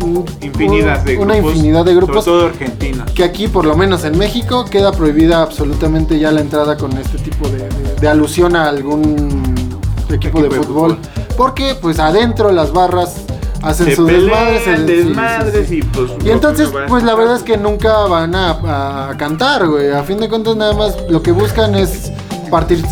un- 0.00 0.24
Infinidad 0.40 0.98
de 1.04 1.16
una 1.16 1.34
grupos. 1.34 1.54
infinidad 1.54 1.84
de 1.84 1.94
grupos 1.94 2.24
Sobre 2.24 2.52
todo 2.52 3.04
que 3.14 3.22
aquí, 3.22 3.46
por 3.46 3.64
lo 3.64 3.76
menos 3.76 4.02
en 4.04 4.18
México, 4.18 4.64
queda 4.68 4.90
prohibida 4.90 5.42
absolutamente 5.42 6.18
ya 6.18 6.32
la 6.32 6.40
entrada 6.40 6.76
con 6.76 6.90
este 6.98 7.18
tipo 7.18 7.46
de, 7.48 7.58
de- 7.68 7.94
de 8.00 8.08
alusión 8.08 8.56
a 8.56 8.68
algún 8.68 9.44
equipo, 10.10 10.42
de, 10.42 10.48
de 10.48 10.56
fútbol. 10.56 10.98
Porque 11.36 11.76
pues 11.80 12.00
adentro 12.00 12.50
las 12.50 12.72
barras 12.72 13.22
hacen 13.64 13.86
Se 13.86 13.96
sus 13.96 14.10
pelean, 14.10 14.52
desmadres. 14.52 14.62
se- 14.64 14.76
sí, 14.76 14.82
sí, 14.86 15.08
desmadres 15.08 15.68
sí. 15.68 15.78
y 15.78 15.82
pues... 15.82 16.10
Y 16.24 16.30
entonces, 16.30 16.70
pues 16.88 17.02
la 17.02 17.14
verdad 17.14 17.36
es 17.36 17.42
que 17.42 17.56
nunca 17.56 17.96
van 18.06 18.34
a, 18.34 19.08
a 19.10 19.16
cantar, 19.16 19.66
güey. 19.66 19.90
A 19.90 20.02
fin 20.02 20.18
de 20.18 20.28
cuentas, 20.28 20.56
nada 20.56 20.72
más 20.74 20.96
lo 21.08 21.22
que 21.22 21.32
buscan 21.32 21.74
es 21.74 22.12
partirse, 22.50 22.86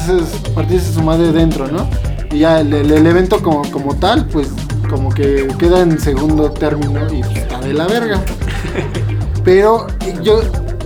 partirse 0.54 0.92
su 0.92 1.02
madre 1.02 1.32
dentro, 1.32 1.68
¿no? 1.68 1.86
Y 2.32 2.38
ya 2.40 2.60
el, 2.60 2.72
el- 2.72 2.90
el 2.90 3.06
evento 3.06 3.40
como, 3.42 3.62
como 3.70 3.94
tal, 3.96 4.26
pues 4.26 4.48
como 4.88 5.10
que 5.10 5.48
queda 5.58 5.80
en 5.80 5.98
segundo 6.00 6.50
término 6.50 7.00
y 7.12 7.20
está 7.20 7.60
de 7.60 7.72
la 7.74 7.86
verga. 7.86 8.20
Pero 9.44 9.86
yo 10.22 10.40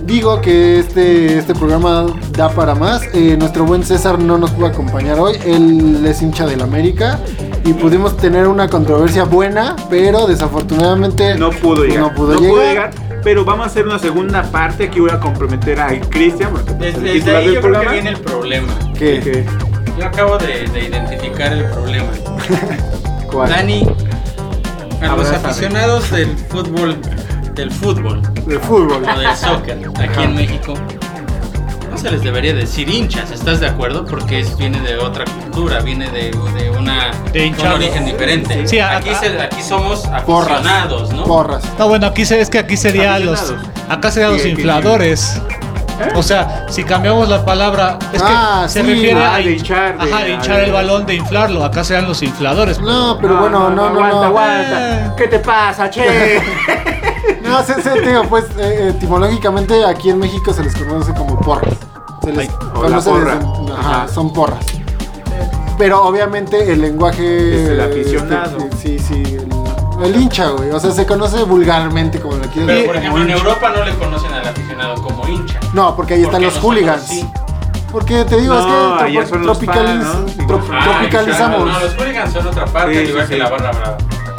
digo 0.05 0.41
que 0.41 0.79
este, 0.79 1.37
este 1.37 1.53
programa 1.53 2.05
da 2.31 2.49
para 2.49 2.73
más. 2.75 3.01
Eh, 3.13 3.35
nuestro 3.37 3.65
buen 3.65 3.83
César 3.83 4.17
no 4.19 4.37
nos 4.37 4.51
pudo 4.51 4.67
acompañar 4.67 5.19
hoy. 5.19 5.35
Él 5.45 6.03
es 6.05 6.21
hincha 6.21 6.45
del 6.45 6.61
América. 6.61 7.19
Y 7.67 7.73
pudimos 7.73 8.15
tener 8.15 8.47
una 8.47 8.69
controversia 8.69 9.25
buena, 9.25 9.75
pero 9.89 10.25
desafortunadamente 10.25 11.35
No 11.35 11.49
pudo 11.49 11.83
llegar. 11.83 11.99
No 11.99 12.13
pudo 12.15 12.39
llegar. 12.39 12.91
Pero 13.23 13.43
vamos 13.43 13.65
a 13.65 13.69
hacer 13.69 13.85
una 13.85 13.99
segunda 13.99 14.41
parte. 14.43 14.85
Aquí 14.85 15.01
voy 15.01 15.09
a 15.11 15.19
comprometer 15.19 15.77
a 15.81 15.89
Cristian. 16.09 16.51
Pues, 16.51 16.65
Desde, 16.79 16.97
el 17.11 17.13
desde 17.19 17.35
ahí 17.35 17.45
del 17.47 17.55
yo 17.55 17.61
creo 17.61 17.81
que 17.81 17.87
viene 17.89 18.09
el 18.11 18.19
problema. 18.19 18.73
¿Qué? 18.97 19.19
que- 19.19 19.45
Yo 19.99 20.05
acabo 20.05 20.37
de, 20.37 20.65
de 20.71 20.85
identificar 20.87 21.51
el 21.51 21.65
problema. 21.65 22.07
¿Cuál? 23.31 23.49
Dani, 23.49 23.85
a 25.01 25.15
los 25.17 25.29
aficionados 25.29 26.09
del 26.11 26.37
fútbol, 26.37 26.95
del 27.53 27.69
fútbol 27.71 28.21
De 28.45 28.57
fútbol. 28.59 29.03
o 29.03 29.19
del 29.19 29.35
soccer 29.35 29.77
aquí 29.99 30.23
en 30.23 30.35
México, 30.35 30.73
se 32.07 32.13
les 32.13 32.23
debería 32.23 32.53
decir 32.53 32.89
hinchas, 32.89 33.31
¿estás 33.31 33.59
de 33.59 33.67
acuerdo? 33.67 34.05
Porque 34.05 34.39
es- 34.39 34.57
viene 34.57 34.79
de 34.79 34.97
otra 34.97 35.25
cultura, 35.25 35.79
viene 35.81 36.09
de, 36.09 36.31
de 36.31 36.69
una, 36.69 37.11
De 37.33 37.47
un 37.59 37.67
origen 37.67 38.05
diferente. 38.05 38.65
Sí, 38.67 38.79
aquí, 38.79 39.09
se- 39.19 39.39
aquí 39.41 39.61
somos 39.61 40.01
Porras. 40.25 40.51
aficionados, 40.59 41.11
¿no? 41.13 41.23
Porras. 41.25 41.63
No, 41.77 41.87
bueno, 41.89 42.07
aquí 42.07 42.25
se, 42.25 42.39
es 42.39 42.49
que 42.49 42.59
aquí 42.59 42.77
sería 42.77 43.19
los. 43.19 43.53
Acá 43.89 44.09
serían 44.11 44.33
los 44.33 44.41
Sí, 44.41 44.49
infladores. 44.49 45.41
O 46.15 46.21
sea, 46.21 46.67
si 46.69 46.83
cambiamos 46.83 47.27
la 47.27 47.43
palabra, 47.43 47.97
es 48.13 48.21
que 48.21 48.27
Ah, 48.31 48.65
se 48.69 48.81
sí. 48.81 48.87
refiere 48.87 49.19
Ah, 49.23 49.35
a 49.35 49.37
de 49.39 49.51
hinchar, 49.53 49.97
de- 49.97 50.13
ajá, 50.13 50.23
de 50.23 50.29
hinchar 50.33 50.59
el 50.61 50.71
balón, 50.71 51.05
de 51.07 51.15
inflarlo. 51.15 51.63
Acá 51.65 51.83
serían 51.83 52.07
los 52.07 52.21
infladores. 52.21 52.79
No, 52.79 53.17
pero 53.19 53.37
bueno, 53.37 53.69
no, 53.71 53.89
no, 53.89 53.99
aguanta, 54.05 54.15
no. 54.15 54.23
aguanta. 54.23 55.15
¿Qué 55.17 55.27
te 55.27 55.39
pasa, 55.39 55.89
che? 55.89 56.03
No, 57.41 57.63
se- 57.63 57.75
te 57.75 58.01
digo, 58.01 58.23
pues 58.29 58.43
eh, 58.59 58.89
etimológicamente 58.93 59.85
aquí 59.85 60.09
en 60.09 60.19
México 60.19 60.51
se 60.53 60.63
les 60.63 60.75
conoce 60.75 61.13
como 61.13 61.39
porras. 61.39 61.75
Se 62.27 62.33
les 62.33 62.49
Ay, 62.49 62.55
o 62.73 62.81
conoce 62.81 63.09
la 63.09 63.15
porra. 63.17 63.35
desde- 63.35 63.73
ajá, 63.73 63.89
Ajá. 64.03 64.07
son 64.09 64.33
porras. 64.33 64.65
Pero 65.77 66.03
obviamente 66.03 66.71
el 66.73 66.81
lenguaje. 66.81 67.63
Es 67.63 67.69
el 67.69 67.79
aficionado. 67.81 68.57
este, 68.57 68.77
sí, 68.77 68.99
sí, 68.99 69.23
el, 69.35 70.05
el 70.05 70.21
hincha, 70.21 70.49
güey. 70.49 70.71
O 70.71 70.79
sea, 70.79 70.91
se 70.91 71.05
conoce 71.05 71.43
vulgarmente 71.43 72.19
como 72.19 72.35
lo 72.35 72.41
quieras 72.49 72.65
Pero 72.65 72.85
por 72.87 72.95
ejemplo 72.97 73.21
en 73.23 73.29
Europa 73.29 73.71
no 73.75 73.85
le 73.85 73.93
conocen 73.95 74.33
al 74.33 74.47
aficionado 74.47 74.95
como 75.01 75.27
hincha. 75.27 75.59
No, 75.73 75.95
porque 75.95 76.15
ahí 76.15 76.21
están 76.21 76.41
Porque 76.41 76.45
los 76.47 76.55
nosotros 76.55 76.75
hooligans. 76.75 77.03
sí. 77.03 77.29
Porque 77.91 78.25
te 78.25 78.37
digo, 78.41 78.53
No, 78.53 78.59
es 78.99 79.03
que 79.05 79.19
tropo- 79.19 79.29
son 79.29 79.45
los 79.45 79.59
tropicaliz- 79.61 80.01
fans, 80.03 80.37
¿no? 80.37 80.47
tro- 80.47 80.61
Ah, 80.73 80.79
tropicalizamos. 80.83 81.59
No, 81.71 81.79
los 81.79 81.95
hooligans 81.95 82.33
son 82.33 82.47
otra 82.47 82.65
parte, 82.65 82.91
Sí, 82.93 82.99
al 82.99 83.07
igual 83.09 83.23
sí, 83.23 83.29
que 83.29 83.35
sí. 83.35 83.39
la 83.41 83.49
barra 83.49 83.71
brava. 83.71 83.97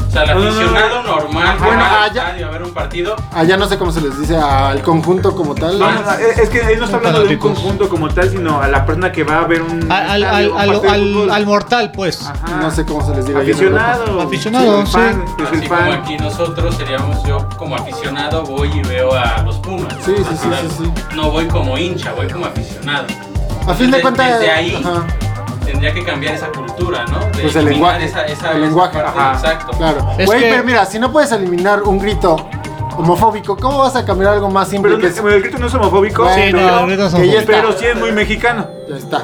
O 0.09 0.11
sea, 0.11 0.22
el 0.22 0.28
No, 0.30 0.34
no, 0.36 0.40
no, 0.44 0.48
aficionado 0.50 1.02
normal 1.02 1.59
que 1.59 1.64
Bueno, 1.64 1.82
va 1.82 1.88
al 2.04 2.11
allá- 2.11 2.22
estadio 2.22 2.46
a 2.46 2.50
ver 2.50 2.62
un 2.62 2.72
partido, 2.72 3.16
Allá 3.34 3.56
no 3.59 3.68
sé 3.68 3.76
cómo 3.78 3.92
se 3.92 4.00
les 4.00 4.18
dice 4.18 4.36
al 4.38 4.80
conjunto 4.82 5.36
como 5.36 5.54
tal. 5.54 5.78
No, 5.78 5.90
no, 5.92 6.00
no, 6.02 6.12
es 6.12 6.38
es 6.38 6.48
que 6.48 6.61
él 6.61 6.78
no 6.78 6.86
está 6.86 6.96
hablando 6.96 7.18
de 7.20 7.24
un 7.26 7.30
Fanáticos. 7.38 7.52
conjunto 7.61 7.88
como 7.90 8.09
tal, 8.09 8.30
sino 8.30 8.61
a 8.62 8.68
la 8.68 8.86
persona 8.86 9.12
que 9.12 9.22
va 9.24 9.40
a 9.40 9.46
ver 9.46 9.61
un. 9.61 9.90
Al, 9.92 10.11
al, 10.11 10.22
estadio, 10.22 10.54
un 10.54 10.61
al, 10.61 10.66
partido 10.68 10.80
de 10.82 10.88
al- 10.88 11.12
fútbol. 11.12 11.30
al 11.30 11.46
mortal, 11.46 11.92
pues. 11.92 12.22
Ajá. 12.26 12.56
No 12.62 12.70
sé 12.70 12.84
cómo 12.86 13.04
se 13.06 13.14
les 13.14 13.26
diga. 13.26 13.40
allá 13.40 13.50
en 13.52 13.59
Europa. 13.62 13.92
Aficionado. 13.92 14.22
Aficionado, 14.22 14.86
fan, 14.86 15.24
sí. 15.26 15.32
El 15.38 15.46
así 15.46 15.68
como 15.68 15.80
fan. 15.80 15.92
aquí 15.92 16.16
nosotros 16.16 16.74
seríamos 16.76 17.22
yo 17.24 17.48
como 17.59 17.76
aficionado 17.76 18.42
voy 18.44 18.68
y 18.72 18.80
veo 18.88 19.12
a 19.14 19.42
los 19.44 19.56
Pumas. 19.59 19.92
Sí, 20.04 20.14
sí, 20.16 20.24
sí, 20.30 20.48
sí, 20.62 20.84
sí. 20.84 20.92
No 21.16 21.30
voy 21.30 21.46
como 21.48 21.76
hincha, 21.76 22.12
voy 22.14 22.28
como 22.28 22.46
aficionado. 22.46 23.06
A 23.66 23.74
fin 23.74 23.90
de 23.90 23.98
Desde- 23.98 24.02
cuentas. 24.02 24.38
Desde 24.40 24.50
ahí 24.50 24.82
ajá. 24.82 25.04
tendría 25.66 25.92
que 25.92 26.02
cambiar 26.02 26.34
esa 26.34 26.50
cultura 26.78 27.04
¿no? 27.06 27.18
De 27.36 27.42
Pues 27.42 27.56
el 27.56 27.64
lenguaje, 27.66 28.04
esa- 28.06 28.24
esa- 28.26 28.52
el 28.52 28.62
lenguaje. 28.62 28.98
parte, 28.98 29.18
Ajá. 29.18 29.32
Exacto. 29.34 29.76
Claro. 29.76 30.06
Es 30.18 30.26
Güey, 30.26 30.40
que- 30.40 30.50
pero 30.50 30.64
mira, 30.64 30.84
si 30.86 30.98
no 30.98 31.12
puedes 31.12 31.30
eliminar 31.32 31.82
un 31.82 31.98
grito 31.98 32.36
homofóbico, 32.96 33.56
¿cómo 33.56 33.78
vas 33.78 33.96
a 33.96 34.04
cambiar 34.04 34.32
algo 34.34 34.50
más 34.50 34.68
simple 34.68 34.90
Pero 34.96 35.00
que 35.00 35.08
es- 35.08 35.18
el 35.18 35.42
grito 35.42 35.58
no 35.58 35.66
es 35.66 35.74
homofóbico. 35.74 36.22
Bueno, 36.24 36.36
Sí, 36.44 36.52
no, 36.52 36.80
el 36.80 36.86
grito 36.86 37.06
es 37.06 37.14
homofóbico. 37.14 37.38
está. 37.40 37.52
Pero 37.52 37.72
sí 37.72 37.86
es 37.86 37.96
muy 37.96 38.12
mexicano. 38.12 38.66
Ya 38.88 38.96
está. 38.96 39.22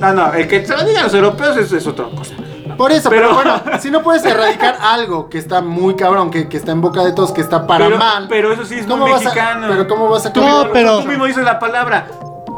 No, 0.00 0.12
no, 0.12 0.34
el 0.34 0.46
que 0.46 0.64
se 0.66 0.76
lo 0.76 0.84
digan 0.84 1.04
los 1.04 1.14
europeos 1.14 1.56
es, 1.56 1.72
es 1.72 1.86
otra 1.86 2.06
cosa. 2.14 2.34
Por 2.76 2.92
eso, 2.92 3.08
pero, 3.08 3.28
Pero- 3.28 3.34
bueno, 3.34 3.60
si 3.80 3.90
no 3.90 4.02
puedes 4.02 4.22
erradicar 4.26 4.76
algo 4.82 5.30
que 5.30 5.38
está 5.38 5.62
muy 5.62 5.96
cabrón, 5.96 6.30
que, 6.30 6.46
que 6.46 6.58
está 6.58 6.72
en 6.72 6.82
boca 6.82 7.02
de 7.02 7.12
todos, 7.12 7.32
que 7.32 7.40
está 7.40 7.66
para 7.66 7.86
pero, 7.86 7.96
mal. 7.96 8.26
pero 8.28 8.52
eso 8.52 8.66
sí 8.66 8.74
es 8.80 8.86
¿cómo 8.86 9.04
muy 9.04 9.12
vas 9.12 9.22
a- 9.22 9.24
mexicano. 9.24 9.66
pero 9.70 9.88
¿cómo 9.88 10.08
vas 10.10 10.26
a 10.26 10.28
No, 10.34 10.68
pero- 10.70 10.98
Tú 11.00 11.08
mismo 11.08 11.24
dices 11.24 11.42
la 11.44 11.58
palabra. 11.58 12.06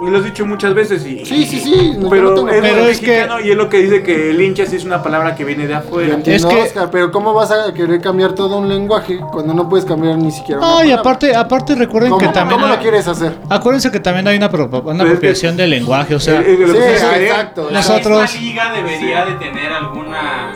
Y 0.01 0.11
lo 0.11 0.19
has 0.19 0.25
dicho 0.25 0.47
muchas 0.47 0.75
veces 0.75 1.05
y... 1.05 1.25
Sí, 1.27 1.45
sí, 1.45 1.59
sí, 1.59 1.95
no, 1.99 2.09
pero 2.09 2.31
no 2.31 2.35
tengo- 2.37 2.49
es 2.51 2.61
Pero 2.61 2.87
es 2.87 3.01
que- 3.01 3.27
y 3.45 3.51
es 3.51 3.57
lo 3.57 3.69
que 3.69 3.79
dice 3.79 4.03
que 4.05 4.31
el 4.31 4.41
hincha 4.41 4.65
sí 4.65 4.77
es 4.77 4.85
una 4.85 5.03
palabra 5.03 5.35
que 5.35 5.45
viene 5.45 5.67
de 5.67 5.75
afuera. 5.75 6.15
entiendo, 6.15 6.49
Es 6.49 6.55
que- 6.55 6.63
Oscar, 6.63 6.89
pero 6.93 7.11
¿cómo 7.11 7.35
vas 7.35 7.51
a 7.51 7.75
querer 7.75 8.01
cambiar 8.01 8.33
todo 8.33 8.59
un 8.59 8.69
lenguaje 8.69 9.19
cuando 9.33 9.55
no 9.55 9.69
puedes 9.69 9.85
cambiar 9.85 10.17
ni 10.17 10.31
siquiera 10.31 10.61
una 10.61 10.69
No, 10.69 10.75
y 10.77 10.79
palabra? 10.85 11.01
aparte, 11.01 11.35
aparte 11.35 11.75
recuerden 11.75 12.11
¿Cómo, 12.11 12.21
que 12.25 12.29
también. 12.33 12.61
¿cómo 12.61 12.71
hay- 12.71 12.77
lo 12.77 12.83
quieres 12.83 13.09
hacer? 13.09 13.33
Acuérdense 13.51 13.91
que 13.91 13.99
también 13.99 14.29
hay 14.29 14.37
una, 14.37 14.49
pro- 14.49 14.67
una 14.67 14.73
Pero 14.83 14.91
es 14.93 14.97
que- 14.97 15.03
apropiación 15.11 15.57
del 15.57 15.71
lenguaje, 15.71 16.15
o 16.15 16.21
sea. 16.21 16.43
Sí, 16.45 16.49
exacto. 16.49 17.69
La 17.73 17.79
Nosotros- 17.81 18.23
misma 18.35 18.41
liga 18.41 18.73
debería 18.75 19.25
de 19.25 19.33
tener 19.35 19.73
alguna 19.73 20.53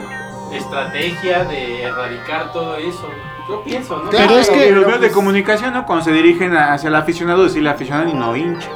estrategia 0.53 1.43
de 1.45 1.83
erradicar 1.83 2.51
todo 2.53 2.77
eso. 2.77 3.09
Yo 3.49 3.61
pienso, 3.63 3.97
¿no? 3.97 4.09
Claro, 4.09 4.27
Pero 4.29 4.39
es 4.39 4.49
que- 4.49 4.69
Y 4.69 4.71
los 4.71 4.85
medios 4.85 5.01
de 5.01 5.11
comunicación, 5.11 5.73
¿no? 5.73 5.85
Cuando 5.85 6.05
se 6.05 6.11
dirigen 6.11 6.55
hacia 6.55 6.87
el 6.87 6.95
aficionado, 6.95 7.43
decirle 7.43 7.69
aficionado 7.69 8.09
y 8.09 8.13
no 8.13 8.35
hincha. 8.35 8.69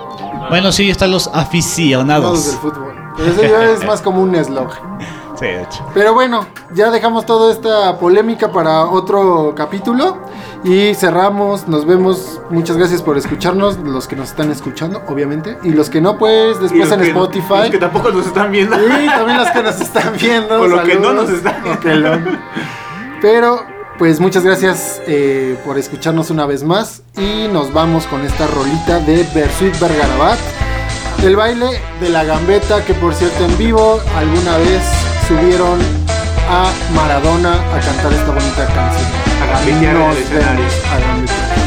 Bueno, 0.50 0.72
sí, 0.72 0.90
están 0.90 1.12
los 1.12 1.24
Todos 1.26 1.36
del 1.38 1.46
aficionados. 1.46 2.58
fútbol. 2.62 2.94
Pero 3.18 3.32
eso 3.32 3.42
ya 3.44 3.64
es 3.72 3.86
más 3.86 4.02
como 4.02 4.22
un 4.22 4.36
eslogan. 4.36 4.78
Sí, 5.40 5.46
de 5.46 5.62
hecho. 5.64 5.86
Pero 5.94 6.14
bueno, 6.14 6.46
ya 6.74 6.90
dejamos 6.90 7.26
toda 7.26 7.52
esta 7.52 7.98
polémica 8.00 8.52
para 8.52 8.86
otro 8.86 9.54
capítulo 9.56 10.18
y 10.64 10.94
cerramos. 10.96 11.68
Nos 11.68 11.86
vemos. 11.86 12.42
Muchas 12.50 12.76
gracias 12.78 13.02
por 13.02 13.18
escucharnos, 13.18 13.78
los 13.78 14.08
que 14.08 14.16
nos 14.16 14.30
están 14.30 14.52
escuchando, 14.52 15.02
obviamente. 15.08 15.58
Y 15.64 15.70
los 15.72 15.90
que 15.90 16.02
no, 16.02 16.18
pues 16.18 16.60
después 16.60 16.90
los 16.90 16.92
en 16.92 17.00
que- 17.02 17.08
Spotify. 17.08 17.48
Los 17.62 17.70
que 17.72 17.78
tampoco 17.78 18.10
nos 18.12 18.26
están 18.28 18.52
viendo. 18.52 18.76
Y 18.76 19.08
también 19.08 19.38
los 19.38 19.50
que 19.52 19.64
nos 19.64 19.80
están 19.82 20.14
viendo. 20.20 20.56
O 20.62 20.68
los 20.68 20.82
que 20.82 20.96
no 20.96 21.14
nos 21.14 21.30
están 21.30 21.56
viendo. 21.84 22.10
Pero, 23.22 23.64
pues 23.98 24.20
muchas 24.20 24.44
gracias 24.44 25.02
eh, 25.08 25.58
por 25.66 25.78
escucharnos 25.78 26.30
una 26.30 26.46
vez 26.46 26.64
más. 26.64 27.02
Y 27.18 27.48
nos 27.48 27.74
vamos 27.74 28.06
con 28.08 28.24
esta 28.26 28.48
rolita 28.48 29.00
de 29.00 29.26
Bersuit 29.34 29.78
Bergarabat. 29.80 30.38
El 31.24 31.36
baile 31.36 31.82
de 32.00 32.10
la 32.10 32.24
gambeta, 32.24 32.86
que 32.86 32.94
por 32.94 33.16
cierto 33.16 33.44
en 33.46 33.58
vivo 33.58 34.00
alguna 34.16 34.58
vez 34.58 34.84
subieron 35.28 35.80
a 36.50 36.72
Maradona 36.94 37.54
a 37.54 37.80
cantar 37.80 38.14
esta 38.14 38.32
bonita 38.32 38.66
canción. 38.68 39.10
A 39.42 39.46
gambetear 39.48 39.96
el 39.96 40.18
escenario. 40.18 40.66
vemos 40.66 40.74
a 40.86 41.00
gambetear. 41.00 41.58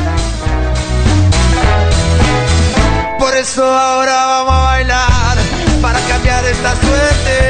Por 3.18 3.36
eso 3.36 3.64
ahora 3.64 4.26
vamos 4.26 4.54
a 4.54 4.62
bailar 4.62 5.36
para 5.82 5.98
cambiar 6.00 6.44
esta 6.44 6.76
suerte. 6.76 7.49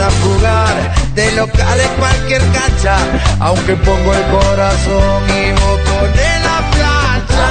para 0.00 0.12
jugar 0.22 0.74
de 1.14 1.32
local 1.32 1.78
en 1.78 1.88
cualquier 1.98 2.40
cancha, 2.52 2.96
aunque 3.38 3.76
pongo 3.76 4.14
el 4.14 4.22
corazón 4.36 5.22
y 5.28 5.52
vos 5.52 5.78
pones 5.80 6.36
la 6.48 6.58
plancha. 6.72 7.48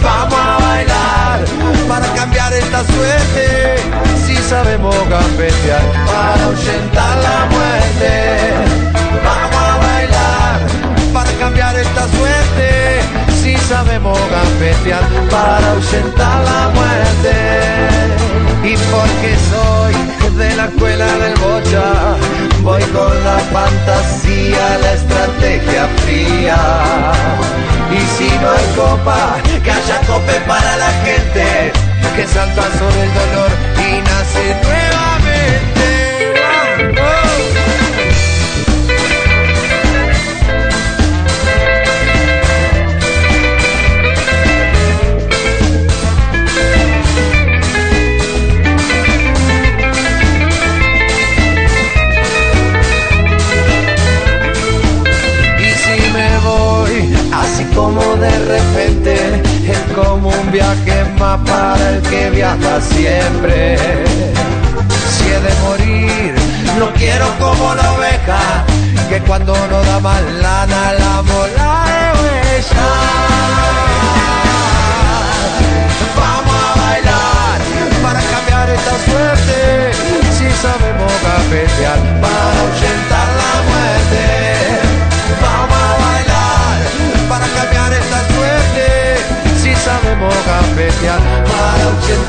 Vamos 0.00 0.38
a 0.38 0.58
bailar 0.62 1.44
para 1.88 2.06
cambiar 2.14 2.52
esta 2.52 2.84
suerte, 2.84 3.76
si 4.24 4.36
sabemos 4.36 4.94
gambetear 5.08 5.82
para 6.06 6.44
ahuyentar 6.44 7.16
la 7.18 7.46
muerte. 7.50 8.54
Vamos 9.24 9.56
a 9.56 9.76
bailar 9.86 10.60
para 11.12 11.30
cambiar 11.32 11.76
esta 11.76 12.02
suerte, 12.16 13.00
si 13.42 13.56
sabemos 13.56 14.18
gambetear 14.30 15.02
para 15.28 15.70
ahuyentar 15.72 16.44
la 16.44 16.68
muerte. 16.74 18.25
Y 18.66 18.74
porque 18.90 19.36
soy 19.48 19.94
de 20.36 20.56
la 20.56 20.64
escuela 20.64 21.06
del 21.18 21.34
bocha, 21.34 22.16
voy 22.62 22.82
con 22.82 23.24
la 23.24 23.38
fantasía, 23.54 24.78
la 24.82 24.92
estrategia 24.92 25.86
fría. 26.02 26.58
Y 27.92 28.00
si 28.18 28.28
no 28.40 28.50
hay 28.50 28.66
copa, 28.74 29.36
que 29.62 29.70
haya 29.70 30.00
cope 30.08 30.40
para 30.48 30.76
la 30.78 30.90
gente, 31.04 31.72
que 32.16 32.26
salta 32.26 32.62
sobre 32.76 33.02
el 33.04 33.14
dolor 33.14 33.50
y 33.78 34.02
nace 34.02 34.56
nuevamente. 34.64 35.95
Como 57.76 58.16
de 58.16 58.38
repente, 58.38 59.42
es 59.68 59.94
como 59.94 60.30
un 60.30 60.50
viaje 60.50 61.04
más 61.18 61.38
para 61.40 61.90
el 61.90 62.02
que 62.02 62.30
viaja 62.30 62.80
siempre. 62.80 63.76
Si 65.12 65.24
he 65.28 65.40
de 65.40 65.54
morir, 65.62 66.34
no 66.78 66.92
quiero 66.94 67.26
como 67.38 67.74
la 67.74 67.92
oveja, 67.92 68.64
que 69.10 69.20
cuando 69.20 69.54
no 69.54 69.82
da 69.82 70.00
más 70.00 70.22
lana 70.42 70.92
la 70.94 71.22
mola 71.22 71.84
de 71.86 72.02
huella. 72.18 74.05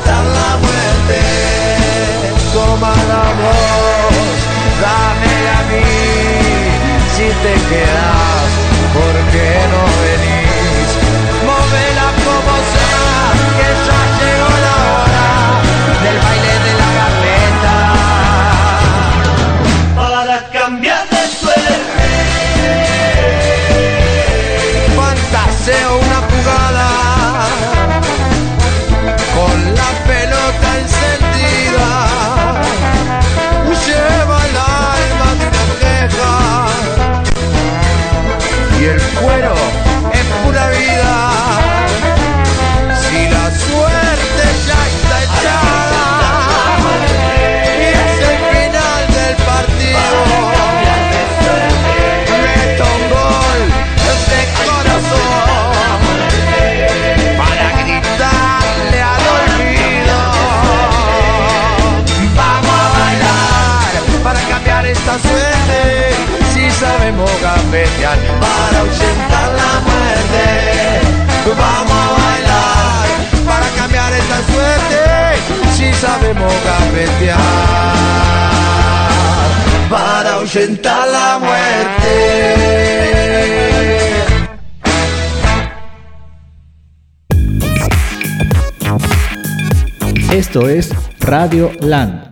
Ahuyentar 0.08 0.24
la 0.24 0.56
muerte. 0.56 1.20
Toma 2.52 2.94
la 3.08 3.24
voz, 3.40 4.38
dámela 4.80 5.58
a 5.58 5.62
mí. 5.70 5.84
Si 7.14 7.26
te 7.42 7.54
quedas, 7.68 8.17
para 67.16 68.78
ahuyentar 68.80 69.48
la 69.60 69.80
muerte. 69.86 70.44
Vamos 71.56 71.92
a 71.92 72.12
bailar 72.20 73.06
para 73.46 73.66
cambiar 73.76 74.12
esta 74.12 74.38
suerte 74.52 75.00
si 75.74 75.88
sabemos 75.94 76.52
gambetear 76.64 77.38
para 79.88 80.34
ahuyentar 80.34 81.08
la 81.08 81.38
muerte. 81.38 82.14
Esto 90.30 90.68
es 90.68 90.90
Radio 91.20 91.72
Land. 91.80 92.27